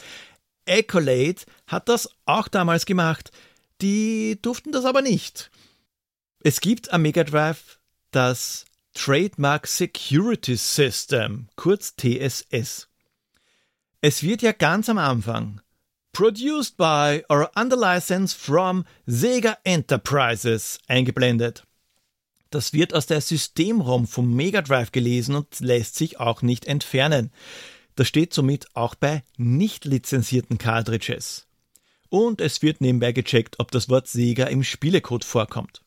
Accolade 0.66 1.42
hat 1.68 1.90
das 1.90 2.10
auch 2.26 2.48
damals 2.48 2.86
gemacht. 2.86 3.32
Die 3.82 4.40
durften 4.42 4.72
das 4.72 4.86
aber 4.86 5.02
nicht. 5.02 5.50
Es 6.44 6.62
gibt 6.62 6.94
am 6.94 7.02
Mega 7.02 7.24
Drive 7.24 7.80
das 8.12 8.66
Trademark 8.94 9.68
Security 9.68 10.56
System, 10.56 11.48
kurz 11.56 11.96
TSS. 11.96 12.90
Es 14.02 14.24
wird 14.24 14.42
ja 14.42 14.52
ganz 14.52 14.90
am 14.90 14.98
Anfang 14.98 15.62
Produced 16.14 16.76
by 16.76 17.24
or 17.30 17.50
under 17.56 17.78
license 17.78 18.36
from 18.38 18.84
Sega 19.06 19.58
Enterprises 19.64 20.80
eingeblendet. 20.88 21.66
Das 22.50 22.74
wird 22.74 22.94
aus 22.94 23.06
der 23.06 23.22
System-ROM 23.22 24.08
vom 24.08 24.36
Mega 24.36 24.62
Drive 24.62 24.92
gelesen 24.92 25.36
und 25.36 25.62
lässt 25.62 25.96
sich 25.96 26.20
auch 26.20 26.42
nicht 26.42 26.66
entfernen. 26.66 27.32
Das 27.96 28.10
steht 28.10 28.34
somit 28.34 28.68
auch 28.76 28.94
bei 28.94 29.24
nicht 29.38 29.86
lizenzierten 29.86 30.58
Cartridges. 30.58 31.48
Und 32.12 32.42
es 32.42 32.62
wird 32.62 32.82
nebenbei 32.82 33.14
gecheckt, 33.14 33.58
ob 33.60 33.72
das 33.72 33.88
Wort 33.88 34.06
Sega 34.06 34.48
im 34.48 34.66
Spielecode 34.66 35.24
vorkommt. 35.24 35.82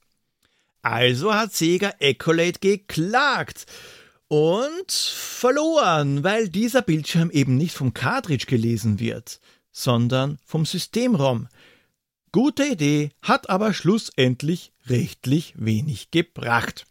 Also 0.80 1.34
hat 1.34 1.52
Sega 1.52 1.92
Accolade 2.00 2.58
geklagt 2.60 3.66
und 4.28 4.90
verloren, 4.90 6.24
weil 6.24 6.48
dieser 6.48 6.80
Bildschirm 6.80 7.30
eben 7.30 7.58
nicht 7.58 7.74
vom 7.74 7.92
Cartridge 7.92 8.46
gelesen 8.46 9.00
wird, 9.00 9.38
sondern 9.70 10.38
vom 10.46 10.64
System-ROM. 10.64 11.46
Gute 12.32 12.68
Idee, 12.68 13.10
hat 13.20 13.50
aber 13.50 13.74
schlussendlich 13.74 14.72
rechtlich 14.86 15.52
wenig 15.58 16.10
gebracht. 16.10 16.86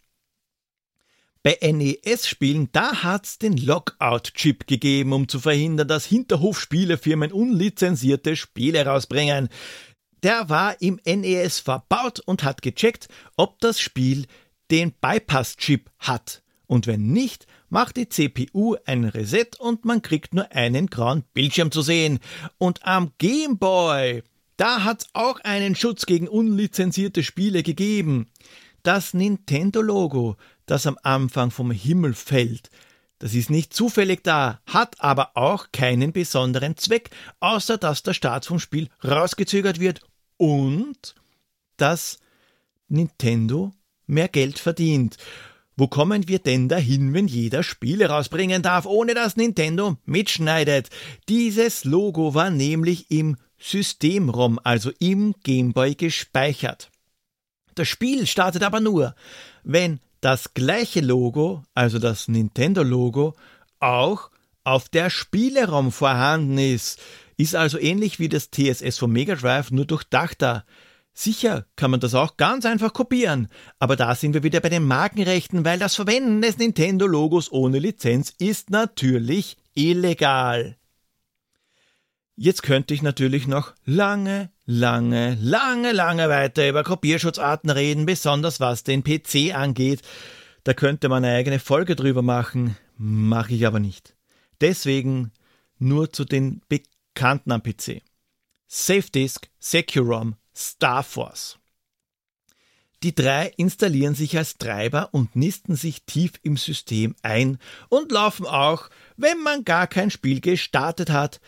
Bei 1.44 1.58
NES-Spielen, 1.62 2.70
da 2.72 3.04
hat's 3.04 3.38
den 3.38 3.58
Lockout-Chip 3.58 4.66
gegeben, 4.66 5.12
um 5.12 5.28
zu 5.28 5.42
verhindern, 5.42 5.90
dass 5.90 6.06
Hinterhofspielefirmen 6.06 7.34
unlizenzierte 7.34 8.38
Spiele 8.38 8.86
rausbringen. 8.86 9.50
Der 10.24 10.48
war 10.48 10.82
im 10.82 11.02
NES 11.06 11.60
verbaut 11.60 12.22
und 12.22 12.46
hat 12.46 12.62
gecheckt, 12.62 13.10
ob 13.36 13.60
das 13.60 13.82
Spiel 13.82 14.26
den 14.72 14.94
Bypass-Chip 14.94 15.92
hat. 16.00 16.44
Und 16.66 16.88
wenn 16.88 17.12
nicht, 17.12 17.46
macht 17.70 17.98
die 17.98 18.08
CPU 18.08 18.78
ein 18.86 19.04
Reset 19.04 19.60
und 19.60 19.84
man 19.84 20.02
kriegt 20.02 20.34
nur 20.34 20.50
einen 20.54 20.88
grauen 20.88 21.26
Bildschirm 21.34 21.72
zu 21.72 21.82
sehen. 21.82 22.20
Und 22.58 22.86
am 22.86 23.12
Game 23.18 23.58
Boy, 23.58 24.24
da 24.56 24.86
hat's 24.86 25.08
auch 25.12 25.42
einen 25.42 25.76
Schutz 25.76 26.06
gegen 26.06 26.30
unlizenzierte 26.30 27.22
Spiele 27.22 27.64
gegeben. 27.64 28.30
Das 28.82 29.14
Nintendo-Logo, 29.14 30.38
das 30.66 30.88
am 30.88 30.98
Anfang 31.04 31.52
vom 31.52 31.72
Himmel 31.72 32.14
fällt. 32.14 32.70
Das 33.20 33.34
ist 33.34 33.50
nicht 33.50 33.74
zufällig 33.74 34.24
da, 34.24 34.60
hat 34.66 35.00
aber 35.00 35.32
auch 35.36 35.68
keinen 35.72 36.12
besonderen 36.12 36.76
Zweck, 36.78 37.10
außer 37.40 37.78
dass 37.78 38.04
der 38.04 38.14
Start 38.14 38.46
vom 38.46 38.60
Spiel 38.60 38.90
rausgezögert 39.04 39.80
wird 39.80 40.02
und 40.38 41.16
dass 41.78 42.20
Nintendo 42.90 43.72
mehr 44.08 44.28
Geld 44.28 44.60
verdient. 44.60 45.18
Wo 45.76 45.88
kommen 45.88 46.28
wir 46.28 46.40
denn 46.40 46.70
dahin, 46.70 47.14
wenn 47.14 47.28
jeder 47.28 47.64
Spiele 47.64 48.10
rausbringen 48.10 48.62
darf, 48.62 48.86
ohne 48.86 49.16
dass 49.16 49.38
Nintendo 49.38 49.98
mitschneidet? 50.06 50.90
Dieses 51.30 51.84
Logo 51.84 52.36
war 52.36 52.52
nämlich 52.52 53.10
im 53.10 53.38
System-ROM, 53.58 54.60
also 54.64 54.92
im 55.00 55.34
Gameboy 55.44 55.96
gespeichert. 55.96 56.92
Das 57.74 57.88
Spiel 57.88 58.28
startet 58.28 58.62
aber 58.62 58.82
nur, 58.82 59.16
wenn 59.64 60.00
das 60.24 60.54
gleiche 60.54 61.02
Logo, 61.02 61.64
also 61.74 62.00
das 62.00 62.30
Nintendo-Logo, 62.30 63.36
auch 63.80 64.32
auf 64.64 64.88
der 64.88 65.10
Spieleraum 65.10 65.92
vorhanden 65.92 66.58
ist. 66.58 67.02
Ist 67.36 67.56
also 67.56 67.78
ähnlich 67.78 68.20
wie 68.20 68.30
das 68.30 68.50
TSS 68.50 68.98
vom 68.98 69.12
Mega 69.12 69.36
Drive, 69.36 69.72
nur 69.72 69.86
durchdachter. 69.86 70.66
Sicher 71.14 71.66
kann 71.76 71.92
man 71.92 72.00
das 72.00 72.16
auch 72.16 72.38
ganz 72.38 72.66
einfach 72.66 72.94
kopieren, 72.94 73.50
aber 73.80 73.96
da 73.96 74.16
sind 74.16 74.34
wir 74.34 74.44
wieder 74.44 74.62
bei 74.62 74.70
den 74.70 74.86
Markenrechten, 74.86 75.66
weil 75.66 75.78
das 75.78 75.94
Verwenden 75.94 76.42
des 76.42 76.58
Nintendo-Logos 76.58 77.52
ohne 77.52 77.80
Lizenz 77.80 78.34
ist 78.40 78.70
natürlich 78.70 79.58
illegal. 79.76 80.78
Jetzt 82.36 82.64
könnte 82.64 82.94
ich 82.94 83.02
natürlich 83.04 83.46
noch 83.46 83.74
lange, 83.86 84.50
lange, 84.66 85.38
lange, 85.42 85.92
lange 85.92 86.30
weiter 86.30 86.68
über 86.68 86.84
Kopierschutzarten 86.84 87.70
reden, 87.70 88.06
besonders 88.06 88.60
was 88.60 88.84
den 88.84 89.04
PC 89.04 89.54
angeht. 89.54 90.02
Da 90.64 90.74
könnte 90.74 91.10
man 91.10 91.26
eine 91.26 91.36
eigene 91.36 91.60
Folge 91.60 91.96
drüber 91.96 92.22
machen, 92.22 92.78
mache 92.98 93.54
ich 93.54 93.68
aber 93.68 93.80
nicht. 93.80 94.16
Deswegen 94.62 95.32
nur 95.78 96.12
zu 96.12 96.26
den 96.26 96.62
Bekannten 96.70 97.52
am 97.52 97.62
PC. 97.62 98.02
SafeDisk, 98.68 99.50
SecuROM, 99.60 100.36
StarForce. 100.56 101.60
Die 103.04 103.14
drei 103.14 103.52
installieren 103.58 104.16
sich 104.16 104.38
als 104.38 104.58
Treiber 104.58 105.10
und 105.12 105.36
nisten 105.36 105.76
sich 105.76 106.04
tief 106.06 106.32
im 106.42 106.56
System 106.56 107.16
ein 107.22 107.58
und 107.90 108.14
laufen 108.14 108.46
auch, 108.46 108.90
wenn 109.18 109.44
man 109.44 109.66
gar 109.66 109.88
kein 109.88 110.10
Spiel 110.10 110.40
gestartet 110.40 111.10
hat. 111.10 111.42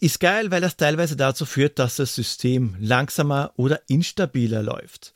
Ist 0.00 0.20
geil, 0.20 0.50
weil 0.52 0.60
das 0.60 0.76
teilweise 0.76 1.16
dazu 1.16 1.44
führt, 1.44 1.78
dass 1.78 1.96
das 1.96 2.14
System 2.14 2.76
langsamer 2.78 3.52
oder 3.56 3.80
instabiler 3.88 4.62
läuft. 4.62 5.12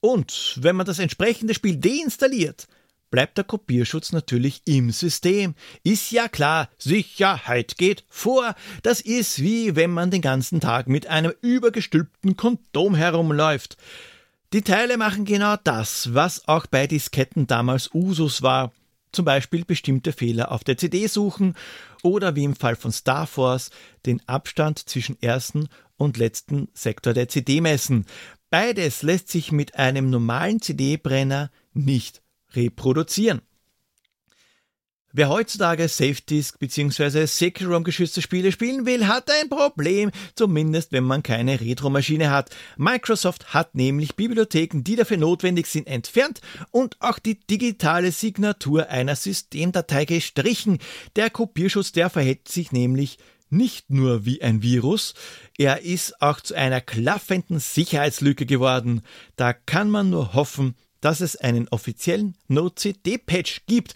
Und 0.00 0.58
wenn 0.60 0.76
man 0.76 0.86
das 0.86 1.00
entsprechende 1.00 1.54
Spiel 1.54 1.76
deinstalliert, 1.76 2.68
bleibt 3.10 3.36
der 3.36 3.44
Kopierschutz 3.44 4.12
natürlich 4.12 4.62
im 4.64 4.90
System. 4.90 5.54
Ist 5.82 6.12
ja 6.12 6.28
klar, 6.28 6.68
Sicherheit 6.78 7.76
geht 7.78 8.04
vor. 8.08 8.54
Das 8.82 9.00
ist 9.00 9.42
wie 9.42 9.74
wenn 9.74 9.90
man 9.90 10.12
den 10.12 10.22
ganzen 10.22 10.60
Tag 10.60 10.88
mit 10.88 11.08
einem 11.08 11.32
übergestülpten 11.40 12.36
Kondom 12.36 12.94
herumläuft. 12.94 13.76
Die 14.52 14.62
Teile 14.62 14.98
machen 14.98 15.24
genau 15.24 15.56
das, 15.64 16.14
was 16.14 16.46
auch 16.46 16.66
bei 16.66 16.86
Disketten 16.86 17.48
damals 17.48 17.90
Usus 17.92 18.42
war 18.42 18.72
zum 19.12 19.24
Beispiel 19.26 19.64
bestimmte 19.64 20.12
Fehler 20.12 20.50
auf 20.50 20.64
der 20.64 20.78
CD 20.78 21.06
suchen 21.06 21.54
oder 22.02 22.36
wie 22.36 22.44
im 22.44 22.56
Fall 22.56 22.76
von 22.76 22.92
Star 22.92 23.26
Force 23.26 23.70
den 24.06 24.26
Abstand 24.28 24.78
zwischen 24.88 25.20
ersten 25.22 25.68
und 25.96 26.16
letzten 26.16 26.68
Sektor 26.74 27.12
der 27.12 27.28
CD 27.28 27.60
messen. 27.60 28.06
Beides 28.50 29.02
lässt 29.02 29.28
sich 29.28 29.52
mit 29.52 29.76
einem 29.76 30.10
normalen 30.10 30.60
CD-Brenner 30.60 31.50
nicht 31.72 32.22
reproduzieren. 32.50 33.40
Wer 35.14 35.28
heutzutage 35.28 35.88
SafeDisk 35.88 36.58
bzw. 36.58 37.26
Secure 37.26 37.82
geschützte 37.82 38.22
Spiele 38.22 38.50
spielen 38.50 38.86
will, 38.86 39.06
hat 39.06 39.30
ein 39.30 39.50
Problem, 39.50 40.10
zumindest 40.34 40.90
wenn 40.90 41.04
man 41.04 41.22
keine 41.22 41.60
Retro-Maschine 41.60 42.30
hat. 42.30 42.48
Microsoft 42.78 43.52
hat 43.52 43.74
nämlich 43.74 44.16
Bibliotheken, 44.16 44.82
die 44.82 44.96
dafür 44.96 45.18
notwendig 45.18 45.66
sind, 45.66 45.86
entfernt 45.86 46.40
und 46.70 46.96
auch 47.00 47.18
die 47.18 47.38
digitale 47.38 48.10
Signatur 48.10 48.88
einer 48.88 49.14
Systemdatei 49.14 50.06
gestrichen. 50.06 50.78
Der 51.14 51.28
Kopierschutz, 51.28 51.92
der 51.92 52.08
verhält 52.08 52.48
sich 52.48 52.72
nämlich 52.72 53.18
nicht 53.50 53.90
nur 53.90 54.24
wie 54.24 54.40
ein 54.40 54.62
Virus, 54.62 55.12
er 55.58 55.82
ist 55.82 56.22
auch 56.22 56.40
zu 56.40 56.54
einer 56.54 56.80
klaffenden 56.80 57.60
Sicherheitslücke 57.60 58.46
geworden. 58.46 59.02
Da 59.36 59.52
kann 59.52 59.90
man 59.90 60.08
nur 60.08 60.32
hoffen, 60.32 60.74
dass 61.02 61.20
es 61.20 61.36
einen 61.36 61.68
offiziellen 61.68 62.34
No-CD-Patch 62.48 63.66
gibt. 63.66 63.94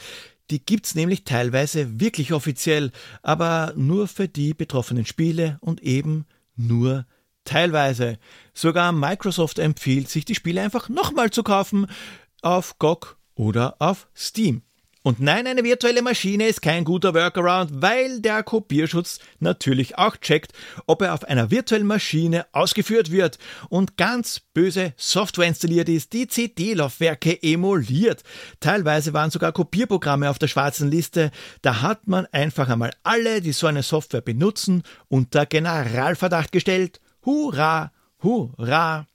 Die 0.50 0.64
gibt's 0.64 0.94
nämlich 0.94 1.24
teilweise 1.24 2.00
wirklich 2.00 2.32
offiziell, 2.32 2.92
aber 3.22 3.72
nur 3.76 4.06
für 4.06 4.28
die 4.28 4.54
betroffenen 4.54 5.04
Spiele 5.04 5.58
und 5.60 5.82
eben 5.82 6.26
nur 6.54 7.06
teilweise. 7.44 8.18
Sogar 8.54 8.92
Microsoft 8.92 9.58
empfiehlt, 9.58 10.08
sich 10.08 10.24
die 10.24 10.34
Spiele 10.34 10.62
einfach 10.62 10.88
nochmal 10.88 11.30
zu 11.30 11.42
kaufen 11.42 11.86
auf 12.42 12.78
GOG 12.78 13.16
oder 13.34 13.76
auf 13.80 14.08
Steam. 14.14 14.62
Und 15.06 15.20
nein, 15.20 15.46
eine 15.46 15.62
virtuelle 15.62 16.02
Maschine 16.02 16.48
ist 16.48 16.62
kein 16.62 16.82
guter 16.82 17.14
Workaround, 17.14 17.80
weil 17.80 18.20
der 18.20 18.42
Kopierschutz 18.42 19.20
natürlich 19.38 19.96
auch 19.98 20.16
checkt, 20.16 20.52
ob 20.88 21.00
er 21.00 21.14
auf 21.14 21.22
einer 21.22 21.52
virtuellen 21.52 21.86
Maschine 21.86 22.44
ausgeführt 22.50 23.12
wird 23.12 23.38
und 23.68 23.96
ganz 23.96 24.40
böse 24.52 24.94
Software 24.96 25.46
installiert 25.46 25.88
ist, 25.88 26.12
die 26.12 26.26
CD-Laufwerke 26.26 27.40
emuliert. 27.40 28.24
Teilweise 28.58 29.12
waren 29.12 29.30
sogar 29.30 29.52
Kopierprogramme 29.52 30.28
auf 30.28 30.40
der 30.40 30.48
schwarzen 30.48 30.90
Liste. 30.90 31.30
Da 31.62 31.82
hat 31.82 32.08
man 32.08 32.26
einfach 32.32 32.68
einmal 32.68 32.90
alle, 33.04 33.40
die 33.40 33.52
so 33.52 33.68
eine 33.68 33.84
Software 33.84 34.22
benutzen, 34.22 34.82
unter 35.06 35.46
Generalverdacht 35.46 36.50
gestellt. 36.50 37.00
Hurra, 37.24 37.92
hurra! 38.24 39.06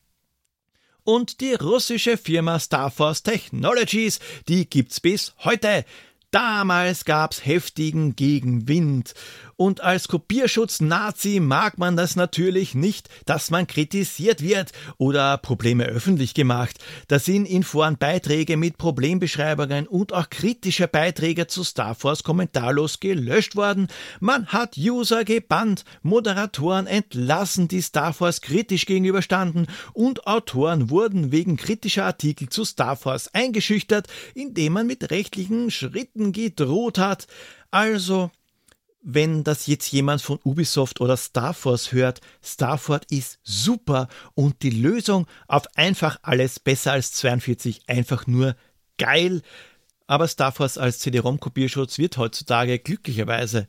Und 1.04 1.42
die 1.42 1.54
russische 1.54 2.18
Firma 2.18 2.60
Starforce 2.60 3.24
Technologies, 3.24 4.20
die 4.48 4.70
gibt's 4.70 5.00
bis 5.00 5.34
heute. 5.44 5.86
Damals 6.32 7.04
gab's 7.04 7.46
heftigen 7.46 8.16
Gegenwind. 8.16 9.14
Und 9.62 9.82
als 9.82 10.08
Kopierschutz-Nazi 10.08 11.40
mag 11.40 11.78
man 11.78 11.96
das 11.96 12.16
natürlich 12.16 12.74
nicht, 12.74 13.10
dass 13.28 13.52
man 13.52 13.68
kritisiert 13.68 14.42
wird 14.42 14.72
oder 14.98 15.38
Probleme 15.38 15.86
öffentlich 15.86 16.34
gemacht. 16.34 16.80
Da 17.10 17.20
sind 17.20 17.46
in 17.46 17.62
Foren 17.62 18.00
Beiträge 18.00 18.58
mit 18.58 18.80
Problembeschreibungen 18.80 19.86
und 19.86 20.14
auch 20.14 20.32
kritische 20.32 20.88
Beiträge 20.88 21.46
zu 21.46 21.64
Star 21.64 21.94
Force 21.94 22.24
kommentarlos 22.24 23.00
gelöscht 23.00 23.56
worden. 23.56 23.90
Man 24.20 24.48
hat 24.48 24.78
User 24.80 25.26
gebannt, 25.26 25.86
Moderatoren 26.02 26.88
entlassen, 26.88 27.68
die 27.68 27.84
Star 27.84 28.14
Force 28.14 28.42
kritisch 28.42 28.88
gegenüberstanden 28.88 29.68
und 29.94 30.26
Autoren 30.26 30.90
wurden 30.90 31.32
wegen 31.32 31.56
kritischer 31.56 32.06
Artikel 32.06 32.50
zu 32.50 32.66
Star 32.66 32.96
Force 32.96 33.30
eingeschüchtert, 33.32 34.08
indem 34.34 34.74
man 34.74 34.88
mit 34.88 35.12
rechtlichen 35.12 35.70
Schritten 35.70 36.32
gedroht 36.32 36.98
hat. 36.98 37.28
Also, 37.70 38.32
wenn 39.02 39.44
das 39.44 39.68
jetzt 39.68 39.92
jemand 39.92 40.22
von 40.22 40.40
Ubisoft 40.44 41.02
oder 41.02 41.18
Starforce 41.18 41.92
hört, 41.92 42.22
Starford 42.44 43.06
ist 43.12 43.40
super 43.44 44.08
und 44.36 44.62
die 44.62 44.70
Lösung 44.70 45.28
auf 45.48 45.64
einfach 45.76 46.20
alles 46.22 46.60
besser 46.60 46.92
als 46.94 47.12
42 47.14 47.88
einfach 47.88 48.28
nur 48.28 48.56
geil. 48.98 49.42
Aber 50.08 50.28
Starforce 50.28 50.78
als 50.78 51.00
CD-ROM-Kopierschutz 51.00 51.98
wird 51.98 52.18
heutzutage 52.18 52.80
glücklicherweise 52.80 53.68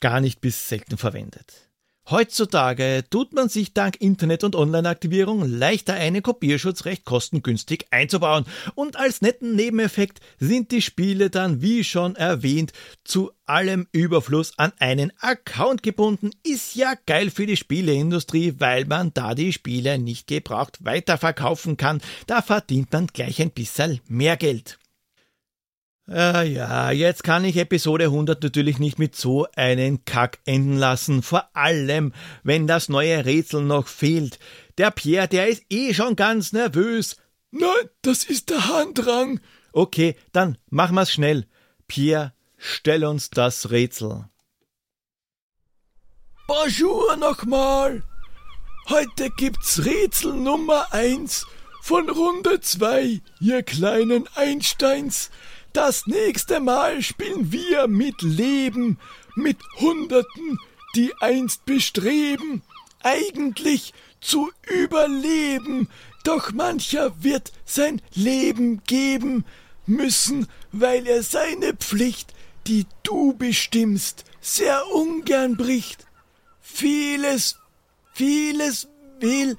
gar 0.00 0.20
nicht 0.20 0.40
bis 0.40 0.68
selten 0.68 0.98
verwendet. 0.98 1.67
Heutzutage 2.10 3.04
tut 3.10 3.34
man 3.34 3.50
sich 3.50 3.74
dank 3.74 4.00
Internet- 4.00 4.42
und 4.42 4.56
Online-Aktivierung 4.56 5.46
leichter 5.46 5.92
einen 5.92 6.22
Kopierschutz 6.22 6.86
recht 6.86 7.04
kostengünstig 7.04 7.86
einzubauen 7.90 8.46
und 8.74 8.96
als 8.96 9.20
netten 9.20 9.54
Nebeneffekt 9.54 10.20
sind 10.38 10.70
die 10.70 10.80
Spiele 10.80 11.28
dann, 11.28 11.60
wie 11.60 11.84
schon 11.84 12.16
erwähnt, 12.16 12.72
zu 13.04 13.32
allem 13.44 13.88
Überfluss 13.92 14.52
an 14.56 14.72
einen 14.78 15.12
Account 15.20 15.82
gebunden. 15.82 16.30
Ist 16.44 16.76
ja 16.76 16.94
geil 17.04 17.30
für 17.30 17.44
die 17.44 17.58
Spieleindustrie, 17.58 18.54
weil 18.56 18.86
man 18.86 19.12
da 19.12 19.34
die 19.34 19.52
Spiele 19.52 19.98
nicht 19.98 20.26
gebraucht 20.26 20.78
weiterverkaufen 20.80 21.76
kann. 21.76 22.00
Da 22.26 22.40
verdient 22.40 22.90
man 22.90 23.08
gleich 23.08 23.42
ein 23.42 23.50
bisschen 23.50 24.00
mehr 24.08 24.38
Geld. 24.38 24.78
Ja, 26.10 26.40
ja, 26.40 26.90
jetzt 26.90 27.22
kann 27.22 27.44
ich 27.44 27.58
Episode 27.58 28.04
100 28.04 28.42
natürlich 28.42 28.78
nicht 28.78 28.98
mit 28.98 29.14
so 29.14 29.46
einem 29.54 30.06
Kack 30.06 30.38
enden 30.46 30.78
lassen. 30.78 31.22
Vor 31.22 31.54
allem, 31.54 32.14
wenn 32.42 32.66
das 32.66 32.88
neue 32.88 33.26
Rätsel 33.26 33.60
noch 33.60 33.88
fehlt. 33.88 34.38
Der 34.78 34.90
Pierre, 34.90 35.28
der 35.28 35.48
ist 35.48 35.64
eh 35.68 35.92
schon 35.92 36.16
ganz 36.16 36.54
nervös. 36.54 37.16
Nein, 37.50 37.90
das 38.00 38.24
ist 38.24 38.48
der 38.48 38.68
Handrang. 38.68 39.40
Okay, 39.72 40.16
dann 40.32 40.56
machen 40.70 40.94
wir's 40.94 41.12
schnell. 41.12 41.46
Pierre, 41.88 42.32
stell 42.56 43.04
uns 43.04 43.28
das 43.28 43.70
Rätsel. 43.70 44.24
Bonjour 46.46 47.16
nochmal. 47.16 48.02
Heute 48.88 49.28
gibt's 49.36 49.84
Rätsel 49.84 50.32
Nummer 50.32 50.86
eins 50.90 51.44
von 51.82 52.08
Runde 52.08 52.60
zwei, 52.60 53.20
ihr 53.40 53.62
kleinen 53.62 54.26
Einsteins. 54.34 55.30
Das 55.72 56.06
nächste 56.06 56.60
Mal 56.60 57.02
spielen 57.02 57.52
wir 57.52 57.86
mit 57.88 58.22
Leben, 58.22 58.98
mit 59.34 59.58
Hunderten, 59.78 60.58
die 60.94 61.12
einst 61.20 61.64
bestreben, 61.66 62.62
eigentlich 63.02 63.92
zu 64.20 64.50
überleben, 64.66 65.88
doch 66.24 66.52
mancher 66.52 67.12
wird 67.22 67.52
sein 67.64 68.02
Leben 68.14 68.82
geben 68.84 69.44
müssen, 69.86 70.48
weil 70.72 71.06
er 71.06 71.22
seine 71.22 71.74
Pflicht, 71.74 72.34
die 72.66 72.86
du 73.02 73.34
bestimmst, 73.34 74.24
sehr 74.40 74.86
ungern 74.92 75.56
bricht. 75.56 76.06
Vieles, 76.60 77.56
vieles 78.12 78.88
will. 79.20 79.56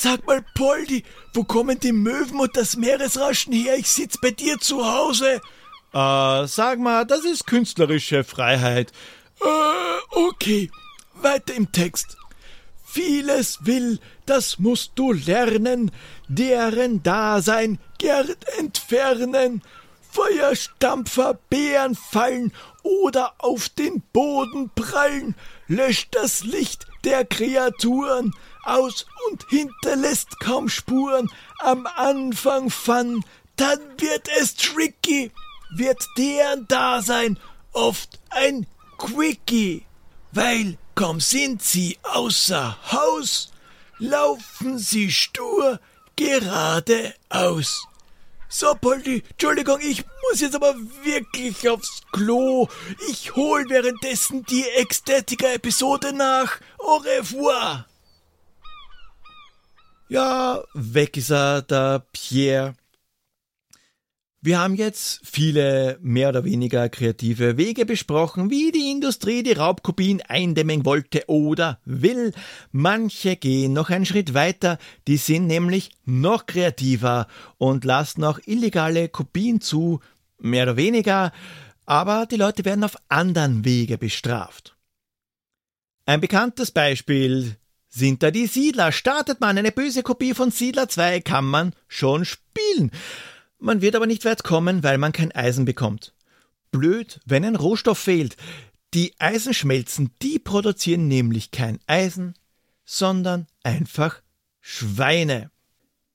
Sag 0.00 0.24
mal, 0.28 0.44
Poldi, 0.54 1.02
wo 1.34 1.42
kommen 1.42 1.80
die 1.80 1.90
Möwen 1.90 2.38
und 2.38 2.56
das 2.56 2.76
Meeresrauschen 2.76 3.52
her? 3.52 3.76
Ich 3.76 3.88
sitz 3.88 4.16
bei 4.16 4.30
dir 4.30 4.56
zu 4.60 4.86
Hause. 4.86 5.40
Äh, 5.92 6.46
sag 6.46 6.78
mal, 6.78 7.04
das 7.04 7.24
ist 7.24 7.48
künstlerische 7.48 8.22
Freiheit. 8.22 8.92
Äh, 9.40 10.16
okay. 10.16 10.70
Weiter 11.14 11.52
im 11.52 11.72
Text. 11.72 12.16
Vieles 12.84 13.66
will, 13.66 13.98
das 14.24 14.60
musst 14.60 14.92
du 14.94 15.10
lernen, 15.10 15.90
deren 16.28 17.02
Dasein 17.02 17.80
gern 17.98 18.28
entfernen. 18.56 19.62
Feuerstampfer, 20.12 21.40
Bären 21.50 21.96
fallen 21.96 22.52
oder 22.84 23.34
auf 23.38 23.68
den 23.68 24.02
Boden 24.12 24.70
prallen, 24.76 25.34
löscht 25.66 26.14
das 26.14 26.44
Licht 26.44 26.86
der 27.02 27.24
Kreaturen 27.24 28.32
aus 28.68 29.06
und 29.28 29.44
hinterlässt 29.48 30.40
kaum 30.40 30.68
Spuren. 30.68 31.30
Am 31.60 31.86
Anfang 31.86 32.70
Fun, 32.70 33.24
dann 33.56 33.80
wird 33.98 34.28
es 34.40 34.54
tricky, 34.54 35.32
wird 35.74 36.06
deren 36.16 36.66
Dasein 36.68 37.38
oft 37.72 38.18
ein 38.30 38.66
Quickie, 38.98 39.84
weil 40.32 40.78
kaum 40.94 41.20
sind 41.20 41.62
sie 41.62 41.98
außer 42.02 42.76
Haus, 42.92 43.50
laufen 43.98 44.78
sie 44.78 45.10
stur 45.10 45.80
geradeaus. 46.16 47.86
So, 48.50 48.74
Poldi, 48.74 49.22
Entschuldigung, 49.30 49.78
ich 49.82 50.04
muss 50.22 50.40
jetzt 50.40 50.54
aber 50.54 50.74
wirklich 51.04 51.68
aufs 51.68 52.00
Klo. 52.12 52.66
Ich 53.10 53.36
hol 53.36 53.68
währenddessen 53.68 54.42
die 54.44 54.64
Ecstatica-Episode 54.64 56.14
nach. 56.14 56.58
Au 56.78 56.96
revoir. 56.96 57.87
Ja, 60.10 60.64
weg 60.72 61.18
ist 61.18 61.30
er, 61.30 61.60
der 61.60 62.06
Pierre. 62.12 62.74
Wir 64.40 64.58
haben 64.58 64.74
jetzt 64.74 65.20
viele 65.22 65.98
mehr 66.00 66.30
oder 66.30 66.44
weniger 66.44 66.88
kreative 66.88 67.58
Wege 67.58 67.84
besprochen, 67.84 68.48
wie 68.48 68.72
die 68.72 68.90
Industrie 68.90 69.42
die 69.42 69.52
Raubkopien 69.52 70.22
eindämmen 70.22 70.86
wollte 70.86 71.24
oder 71.26 71.80
will. 71.84 72.32
Manche 72.72 73.36
gehen 73.36 73.74
noch 73.74 73.90
einen 73.90 74.06
Schritt 74.06 74.32
weiter, 74.32 74.78
die 75.06 75.18
sind 75.18 75.46
nämlich 75.46 75.90
noch 76.06 76.46
kreativer 76.46 77.26
und 77.58 77.84
lassen 77.84 78.24
auch 78.24 78.38
illegale 78.46 79.10
Kopien 79.10 79.60
zu, 79.60 80.00
mehr 80.38 80.62
oder 80.62 80.76
weniger, 80.78 81.32
aber 81.84 82.24
die 82.24 82.36
Leute 82.36 82.64
werden 82.64 82.84
auf 82.84 82.96
anderen 83.08 83.66
Wege 83.66 83.98
bestraft. 83.98 84.74
Ein 86.06 86.22
bekanntes 86.22 86.70
Beispiel 86.70 87.56
sind 87.98 88.22
da 88.22 88.30
die 88.30 88.46
Siedler. 88.46 88.92
Startet 88.92 89.40
man 89.40 89.58
eine 89.58 89.72
böse 89.72 90.02
Kopie 90.02 90.34
von 90.34 90.50
Siedler 90.50 90.88
2, 90.88 91.20
kann 91.20 91.44
man 91.44 91.74
schon 91.88 92.24
spielen. 92.24 92.90
Man 93.58 93.82
wird 93.82 93.96
aber 93.96 94.06
nicht 94.06 94.24
weit 94.24 94.44
kommen, 94.44 94.82
weil 94.82 94.98
man 94.98 95.12
kein 95.12 95.32
Eisen 95.32 95.64
bekommt. 95.64 96.14
Blöd, 96.70 97.20
wenn 97.26 97.44
ein 97.44 97.56
Rohstoff 97.56 97.98
fehlt. 97.98 98.36
Die 98.94 99.14
Eisenschmelzen, 99.18 100.10
die 100.22 100.38
produzieren 100.38 101.08
nämlich 101.08 101.50
kein 101.50 101.78
Eisen, 101.86 102.34
sondern 102.84 103.46
einfach 103.62 104.22
Schweine. 104.60 105.50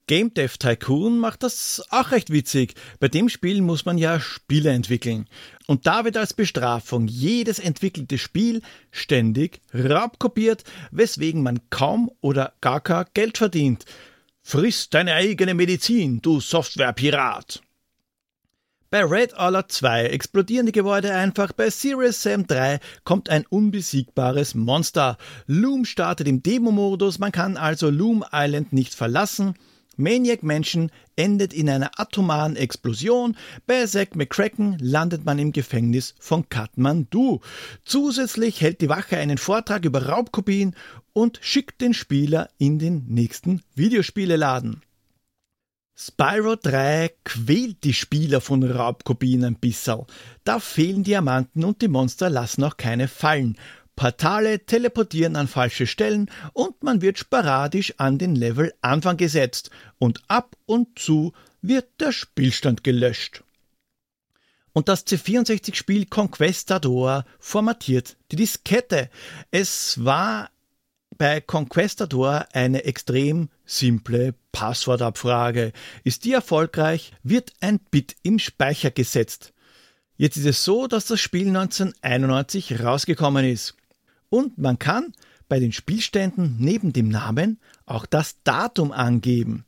Game 0.05 0.33
Dev 0.33 0.57
Tycoon 0.57 1.17
macht 1.17 1.43
das 1.43 1.81
auch 1.89 2.11
recht 2.11 2.29
witzig. 2.29 2.75
Bei 2.99 3.07
dem 3.07 3.29
Spiel 3.29 3.61
muss 3.61 3.85
man 3.85 3.97
ja 3.97 4.19
Spiele 4.19 4.71
entwickeln. 4.71 5.27
Und 5.65 5.87
da 5.87 6.03
wird 6.03 6.17
als 6.17 6.33
Bestrafung 6.33 7.07
jedes 7.07 7.57
entwickelte 7.57 8.17
Spiel 8.17 8.61
ständig 8.91 9.61
raubkopiert, 9.73 10.65
weswegen 10.91 11.41
man 11.41 11.61
kaum 11.69 12.11
oder 12.19 12.53
gar 12.59 12.81
kein 12.81 13.05
Geld 13.13 13.37
verdient. 13.37 13.85
Friss 14.41 14.89
deine 14.89 15.13
eigene 15.13 15.53
Medizin, 15.53 16.21
du 16.21 16.41
Softwarepirat! 16.41 17.61
Bei 18.89 19.05
Red 19.05 19.33
Alert 19.35 19.71
2 19.71 20.07
explodieren 20.07 20.65
die 20.65 20.73
Gebäude 20.73 21.15
einfach, 21.15 21.53
bei 21.53 21.69
Serious 21.69 22.21
Sam 22.21 22.45
3 22.45 22.79
kommt 23.05 23.29
ein 23.29 23.45
unbesiegbares 23.47 24.53
Monster. 24.53 25.17
Loom 25.47 25.85
startet 25.85 26.27
im 26.27 26.43
Demo-Modus, 26.43 27.19
man 27.19 27.31
kann 27.31 27.57
also 27.57 27.89
Loom 27.89 28.23
Island 28.31 28.73
nicht 28.73 28.93
verlassen. 28.93 29.55
Maniac 29.95 30.43
Mansion 30.43 30.91
endet 31.15 31.53
in 31.53 31.69
einer 31.69 31.91
atomaren 31.99 32.55
Explosion. 32.55 33.37
Bei 33.67 33.85
Zack 33.85 34.15
McCracken 34.15 34.77
landet 34.79 35.25
man 35.25 35.39
im 35.39 35.51
Gefängnis 35.51 36.15
von 36.19 36.49
Kathmandu. 36.49 37.39
Zusätzlich 37.85 38.61
hält 38.61 38.81
die 38.81 38.89
Wache 38.89 39.17
einen 39.17 39.37
Vortrag 39.37 39.85
über 39.85 40.07
Raubkopien 40.07 40.75
und 41.13 41.39
schickt 41.41 41.81
den 41.81 41.93
Spieler 41.93 42.49
in 42.57 42.79
den 42.79 43.05
nächsten 43.07 43.61
Videospieleladen. 43.75 44.81
Spyro 45.95 46.55
3 46.55 47.11
quält 47.23 47.83
die 47.83 47.93
Spieler 47.93 48.41
von 48.41 48.63
Raubkopien 48.63 49.45
ein 49.45 49.55
bisschen. 49.55 50.05
Da 50.43 50.59
fehlen 50.59 51.03
Diamanten 51.03 51.63
und 51.63 51.83
die 51.83 51.87
Monster 51.87 52.31
lassen 52.31 52.63
auch 52.63 52.77
keine 52.77 53.07
Fallen. 53.07 53.57
Portale 53.95 54.65
teleportieren 54.65 55.35
an 55.35 55.47
falsche 55.47 55.87
Stellen 55.87 56.29
und 56.53 56.83
man 56.83 57.01
wird 57.01 57.19
sporadisch 57.19 57.93
an 57.97 58.17
den 58.17 58.35
Level 58.35 58.73
Anfang 58.81 59.17
gesetzt 59.17 59.69
und 59.99 60.21
ab 60.27 60.55
und 60.65 60.97
zu 60.97 61.33
wird 61.61 61.87
der 61.99 62.11
Spielstand 62.11 62.83
gelöscht. 62.83 63.43
Und 64.73 64.89
das 64.89 65.05
C64-Spiel 65.05 66.07
Conquestador 66.07 67.25
formatiert 67.39 68.17
die 68.31 68.37
Diskette. 68.37 69.09
Es 69.51 70.03
war 70.03 70.49
bei 71.17 71.41
Conquestador 71.41 72.47
eine 72.53 72.83
extrem 72.85 73.49
simple 73.65 74.33
Passwortabfrage. 74.51 75.71
Ist 76.03 76.25
die 76.25 76.33
erfolgreich, 76.33 77.11
wird 77.21 77.53
ein 77.61 77.79
Bit 77.91 78.15
im 78.23 78.39
Speicher 78.39 78.89
gesetzt. 78.89 79.53
Jetzt 80.17 80.37
ist 80.37 80.45
es 80.45 80.63
so, 80.63 80.87
dass 80.87 81.05
das 81.05 81.21
Spiel 81.21 81.47
1991 81.47 82.79
rausgekommen 82.83 83.45
ist. 83.45 83.75
Und 84.33 84.57
man 84.57 84.79
kann 84.79 85.13
bei 85.47 85.59
den 85.59 85.71
Spielständen 85.71 86.55
neben 86.57 86.91
dem 86.91 87.07
Namen 87.07 87.59
auch 87.85 88.07
das 88.07 88.41
Datum 88.43 88.91
angeben. 88.91 89.63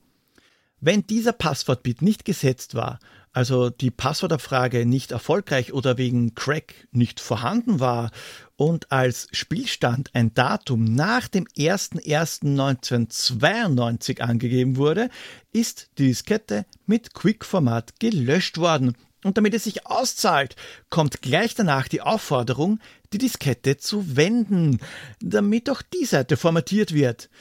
Wenn 0.82 1.06
dieser 1.06 1.34
Passwortbit 1.34 2.02
nicht 2.02 2.26
gesetzt 2.26 2.74
war, 2.74 3.00
also 3.32 3.70
die 3.70 3.92
Passwortabfrage 3.92 4.88
nicht 4.88 5.12
erfolgreich 5.12 5.72
oder 5.72 6.00
wegen 6.00 6.34
Crack 6.34 6.88
nicht 6.92 7.20
vorhanden 7.20 7.80
war 7.80 8.10
und 8.56 8.92
als 8.92 9.28
Spielstand 9.34 10.16
ein 10.16 10.34
Datum 10.34 10.84
nach 10.84 11.28
dem 11.28 11.46
01.01.1992 11.46 14.22
angegeben 14.22 14.78
wurde, 14.78 15.12
ist 15.54 15.92
die 16.00 16.08
Diskette 16.08 16.66
mit 16.88 17.14
Quick-Format 17.14 18.00
gelöscht 18.00 18.58
worden 18.58 18.96
und 19.26 19.40
damit 19.40 19.56
es 19.56 19.64
sich 19.64 19.88
auszahlt, 19.88 20.56
kommt 20.92 21.24
gleich 21.24 21.56
danach 21.56 21.88
die 21.88 22.02
Aufforderung, 22.02 22.80
die 23.12 23.18
Diskette 23.18 23.78
zu 23.78 24.16
wenden, 24.16 24.80
damit 25.20 25.68
auch 25.72 25.82
die 25.82 26.06
Seite 26.06 26.38
formatiert 26.38 26.94
wird. 26.94 27.32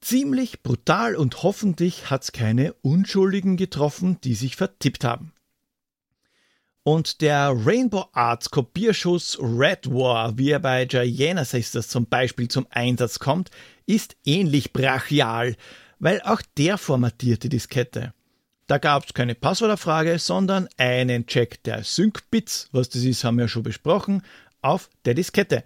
Ziemlich 0.00 0.64
brutal 0.64 1.14
und 1.14 1.44
hoffentlich 1.44 2.10
hat's 2.10 2.32
keine 2.32 2.72
Unschuldigen 2.82 3.56
getroffen, 3.56 4.18
die 4.24 4.34
sich 4.34 4.56
vertippt 4.56 5.04
haben. 5.04 5.32
Und 6.82 7.20
der 7.20 7.54
Rainbow 7.54 8.06
Arts 8.12 8.50
Kopierschuss 8.50 9.38
Red 9.40 9.92
War, 9.92 10.36
wie 10.36 10.50
er 10.50 10.58
bei 10.58 10.86
Giana 10.86 11.44
Sisters 11.44 11.86
zum 11.86 12.06
Beispiel 12.06 12.48
zum 12.48 12.66
Einsatz 12.70 13.20
kommt, 13.20 13.52
ist 13.86 14.16
ähnlich 14.24 14.72
brachial, 14.72 15.54
weil 16.00 16.20
auch 16.22 16.42
der 16.58 16.78
formatierte 16.78 17.48
Diskette. 17.48 18.12
Da 18.66 18.78
gab 18.78 19.04
es 19.04 19.14
keine 19.14 19.34
Passworterfrage, 19.34 20.18
sondern 20.18 20.68
einen 20.76 21.26
Check 21.26 21.62
der 21.64 21.84
Sync-Bits, 21.84 22.68
was 22.72 22.88
das 22.88 23.02
ist, 23.02 23.24
haben 23.24 23.38
wir 23.38 23.48
schon 23.48 23.62
besprochen, 23.62 24.22
auf 24.60 24.88
der 25.04 25.14
Diskette. 25.14 25.64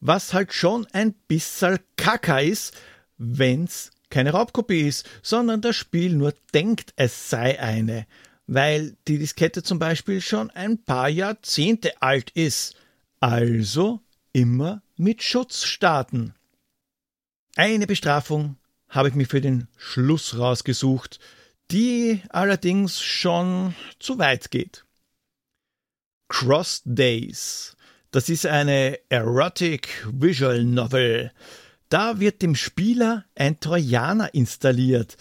Was 0.00 0.32
halt 0.32 0.52
schon 0.52 0.86
ein 0.92 1.12
bisschen 1.28 1.78
kaka 1.96 2.38
ist, 2.40 2.74
wenn's 3.18 3.90
keine 4.08 4.32
Raubkopie 4.32 4.88
ist, 4.88 5.08
sondern 5.22 5.60
das 5.60 5.76
Spiel 5.76 6.14
nur 6.14 6.34
denkt, 6.52 6.92
es 6.96 7.30
sei 7.30 7.60
eine, 7.60 8.06
weil 8.46 8.96
die 9.06 9.18
Diskette 9.18 9.62
zum 9.62 9.78
Beispiel 9.78 10.20
schon 10.20 10.50
ein 10.50 10.82
paar 10.82 11.08
Jahrzehnte 11.08 12.02
alt 12.02 12.30
ist. 12.30 12.74
Also 13.20 14.00
immer 14.32 14.82
mit 14.96 15.22
Schutz 15.22 15.64
starten. 15.64 16.34
Eine 17.56 17.86
Bestrafung 17.86 18.56
habe 18.88 19.08
ich 19.08 19.14
mir 19.14 19.26
für 19.26 19.40
den 19.40 19.68
Schluss 19.76 20.36
rausgesucht, 20.36 21.20
die 21.70 22.22
allerdings 22.30 23.00
schon 23.00 23.74
zu 23.98 24.18
weit 24.18 24.50
geht. 24.50 24.84
Cross 26.28 26.82
Days. 26.84 27.76
Das 28.10 28.28
ist 28.28 28.46
eine 28.46 28.98
Erotic 29.08 30.06
Visual 30.12 30.64
Novel. 30.64 31.32
Da 31.88 32.20
wird 32.20 32.42
dem 32.42 32.54
Spieler 32.54 33.24
ein 33.34 33.60
Trojaner 33.60 34.32
installiert. 34.34 35.16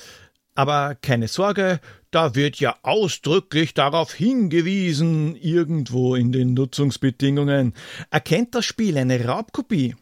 Aber 0.55 0.95
keine 0.95 1.27
Sorge, 1.27 1.79
da 2.11 2.35
wird 2.35 2.59
ja 2.59 2.77
ausdrücklich 2.81 3.73
darauf 3.73 4.13
hingewiesen, 4.13 5.35
irgendwo 5.35 6.15
in 6.15 6.31
den 6.31 6.53
Nutzungsbedingungen. 6.53 7.73
Erkennt 8.09 8.55
das 8.55 8.65
Spiel 8.65 8.97
eine 8.97 9.23
Raubkopie, 9.25 9.95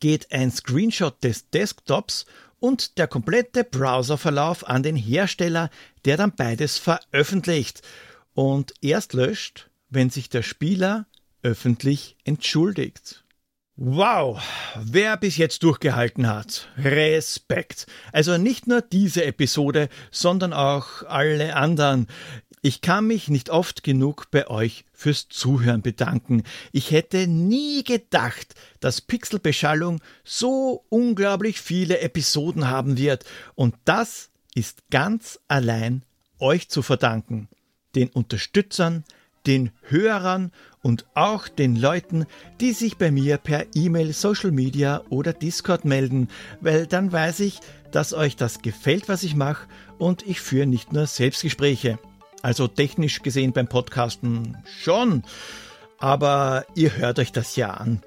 geht 0.00 0.32
ein 0.32 0.50
Screenshot 0.50 1.22
des 1.22 1.50
Desktops 1.50 2.26
und 2.60 2.98
der 2.98 3.06
komplette 3.06 3.64
Browserverlauf 3.64 4.68
an 4.68 4.82
den 4.82 4.96
Hersteller, 4.96 5.70
der 6.04 6.16
dann 6.16 6.34
beides 6.34 6.78
veröffentlicht 6.78 7.82
und 8.34 8.72
erst 8.80 9.12
löscht, 9.12 9.68
wenn 9.90 10.10
sich 10.10 10.28
der 10.28 10.42
Spieler 10.42 11.06
öffentlich 11.42 12.16
entschuldigt. 12.24 13.24
Wow, 13.80 14.42
wer 14.74 15.16
bis 15.16 15.36
jetzt 15.36 15.62
durchgehalten 15.62 16.26
hat, 16.26 16.68
Respekt. 16.78 17.86
Also 18.12 18.36
nicht 18.36 18.66
nur 18.66 18.82
diese 18.82 19.24
Episode, 19.24 19.88
sondern 20.10 20.52
auch 20.52 21.04
alle 21.04 21.54
anderen. 21.54 22.08
Ich 22.68 22.82
kann 22.82 23.06
mich 23.06 23.28
nicht 23.28 23.48
oft 23.48 23.82
genug 23.82 24.30
bei 24.30 24.46
euch 24.50 24.84
fürs 24.92 25.30
Zuhören 25.30 25.80
bedanken. 25.80 26.42
Ich 26.70 26.90
hätte 26.90 27.26
nie 27.26 27.82
gedacht, 27.82 28.54
dass 28.80 29.00
Pixelbeschallung 29.00 30.02
so 30.22 30.84
unglaublich 30.90 31.62
viele 31.62 32.00
Episoden 32.00 32.68
haben 32.68 32.98
wird. 32.98 33.24
Und 33.54 33.74
das 33.86 34.28
ist 34.54 34.82
ganz 34.90 35.40
allein 35.48 36.02
euch 36.40 36.68
zu 36.68 36.82
verdanken. 36.82 37.48
Den 37.94 38.10
Unterstützern, 38.10 39.02
den 39.46 39.70
Hörern 39.84 40.52
und 40.82 41.06
auch 41.14 41.48
den 41.48 41.74
Leuten, 41.74 42.26
die 42.60 42.72
sich 42.72 42.98
bei 42.98 43.10
mir 43.10 43.38
per 43.38 43.64
E-Mail, 43.74 44.12
Social 44.12 44.50
Media 44.50 45.04
oder 45.08 45.32
Discord 45.32 45.86
melden, 45.86 46.28
weil 46.60 46.86
dann 46.86 47.12
weiß 47.12 47.40
ich, 47.40 47.60
dass 47.92 48.12
euch 48.12 48.36
das 48.36 48.60
gefällt, 48.60 49.08
was 49.08 49.22
ich 49.22 49.34
mache 49.34 49.66
und 49.96 50.26
ich 50.26 50.42
führe 50.42 50.66
nicht 50.66 50.92
nur 50.92 51.06
Selbstgespräche. 51.06 51.98
Also 52.42 52.68
technisch 52.68 53.22
gesehen 53.22 53.52
beim 53.52 53.68
Podcasten 53.68 54.56
schon, 54.80 55.22
aber 55.98 56.64
ihr 56.74 56.96
hört 56.96 57.18
euch 57.18 57.32
das 57.32 57.56
ja 57.56 57.70
an. 57.70 58.02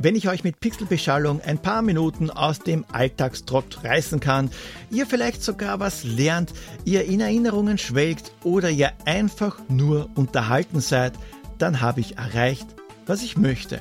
Wenn 0.00 0.14
ich 0.14 0.28
euch 0.28 0.44
mit 0.44 0.60
Pixelbeschallung 0.60 1.40
ein 1.40 1.58
paar 1.58 1.82
Minuten 1.82 2.30
aus 2.30 2.60
dem 2.60 2.84
Alltagstrott 2.92 3.82
reißen 3.82 4.20
kann, 4.20 4.48
ihr 4.90 5.06
vielleicht 5.06 5.42
sogar 5.42 5.80
was 5.80 6.04
lernt, 6.04 6.52
ihr 6.84 7.04
in 7.04 7.18
Erinnerungen 7.18 7.78
schwelgt 7.78 8.30
oder 8.44 8.70
ihr 8.70 8.92
einfach 9.06 9.58
nur 9.68 10.08
unterhalten 10.14 10.78
seid, 10.78 11.14
dann 11.58 11.80
habe 11.80 11.98
ich 11.98 12.16
erreicht, 12.16 12.68
was 13.06 13.24
ich 13.24 13.36
möchte. 13.36 13.80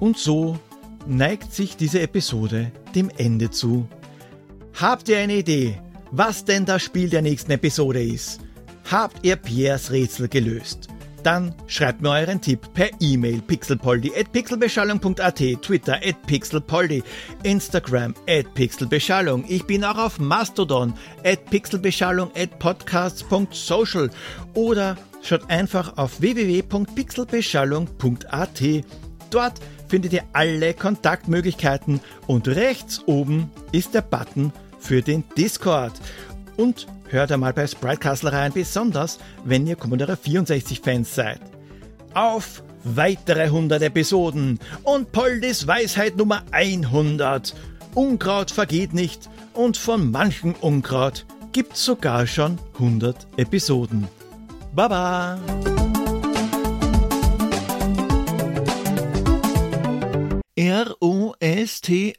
Und 0.00 0.18
so 0.18 0.58
neigt 1.06 1.52
sich 1.52 1.76
diese 1.76 2.00
Episode 2.00 2.72
dem 2.96 3.08
Ende 3.16 3.50
zu. 3.50 3.86
Habt 4.80 5.08
ihr 5.08 5.18
eine 5.18 5.36
Idee, 5.36 5.78
was 6.10 6.44
denn 6.44 6.64
das 6.64 6.82
Spiel 6.82 7.08
der 7.08 7.22
nächsten 7.22 7.52
Episode 7.52 8.02
ist? 8.02 8.40
Habt 8.90 9.24
ihr 9.24 9.36
Pierres 9.36 9.92
Rätsel 9.92 10.26
gelöst? 10.28 10.88
Dann 11.22 11.54
schreibt 11.66 12.00
mir 12.00 12.08
euren 12.10 12.40
Tipp 12.40 12.72
per 12.72 12.88
E-Mail 12.98 13.42
pixelpoldi 13.42 14.12
at 14.18 14.32
pixelbeschallung.at, 14.32 15.42
Twitter 15.62 15.96
at 15.96 16.26
pixelpoldi, 16.26 17.02
Instagram 17.42 18.14
at 18.28 18.54
pixelbeschallung. 18.54 19.44
Ich 19.46 19.66
bin 19.66 19.84
auch 19.84 19.98
auf 19.98 20.18
Mastodon 20.18 20.94
at 21.24 21.44
pixelbeschallung 21.50 22.30
at 22.34 22.58
podcasts.social 22.58 24.08
oder 24.54 24.96
schaut 25.22 25.50
einfach 25.50 25.98
auf 25.98 26.18
www.pixelbeschallung.at. 26.20 28.62
Dort 29.30 29.60
findet 29.88 30.14
ihr 30.14 30.24
alle 30.32 30.72
Kontaktmöglichkeiten 30.74 32.00
und 32.26 32.48
rechts 32.48 33.02
oben 33.06 33.50
ist 33.72 33.94
der 33.94 34.02
Button 34.02 34.52
für 34.80 35.02
den 35.02 35.24
Discord. 35.36 35.92
Und 36.56 36.86
hört 37.08 37.32
einmal 37.32 37.52
bei 37.52 37.66
Sprite 37.66 37.98
Castle 37.98 38.32
rein, 38.32 38.52
besonders 38.52 39.18
wenn 39.44 39.66
ihr 39.66 39.76
Commodore 39.76 40.16
64 40.16 40.80
Fans 40.80 41.14
seid. 41.14 41.40
Auf 42.14 42.62
weitere 42.84 43.42
100 43.42 43.82
Episoden 43.82 44.58
und 44.82 45.12
Poldis 45.12 45.66
Weisheit 45.66 46.16
Nummer 46.16 46.42
100. 46.50 47.54
Unkraut 47.94 48.50
vergeht 48.50 48.94
nicht 48.94 49.28
und 49.52 49.76
von 49.76 50.10
manchem 50.10 50.54
Unkraut 50.60 51.26
gibt's 51.52 51.84
sogar 51.84 52.26
schon 52.26 52.58
100 52.74 53.26
Episoden. 53.36 54.08
Baba! 54.74 55.38
R-O-S-T-A-M-I. 60.56 62.14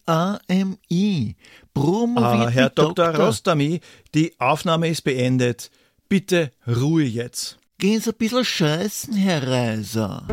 Ah, 1.76 2.50
Herr 2.50 2.70
Dr. 2.70 3.16
Rostami, 3.16 3.80
die 4.14 4.34
Aufnahme 4.40 4.90
ist 4.90 5.04
beendet. 5.04 5.72
Bitte 6.10 6.52
Ruhe 6.68 7.04
jetzt. 7.04 7.58
Gehen 7.78 8.02
Sie 8.02 8.12
ein 8.12 8.18
bisschen 8.18 8.46
scheißen, 8.46 9.16
Herr 9.16 9.48
Reiser. 9.48 10.28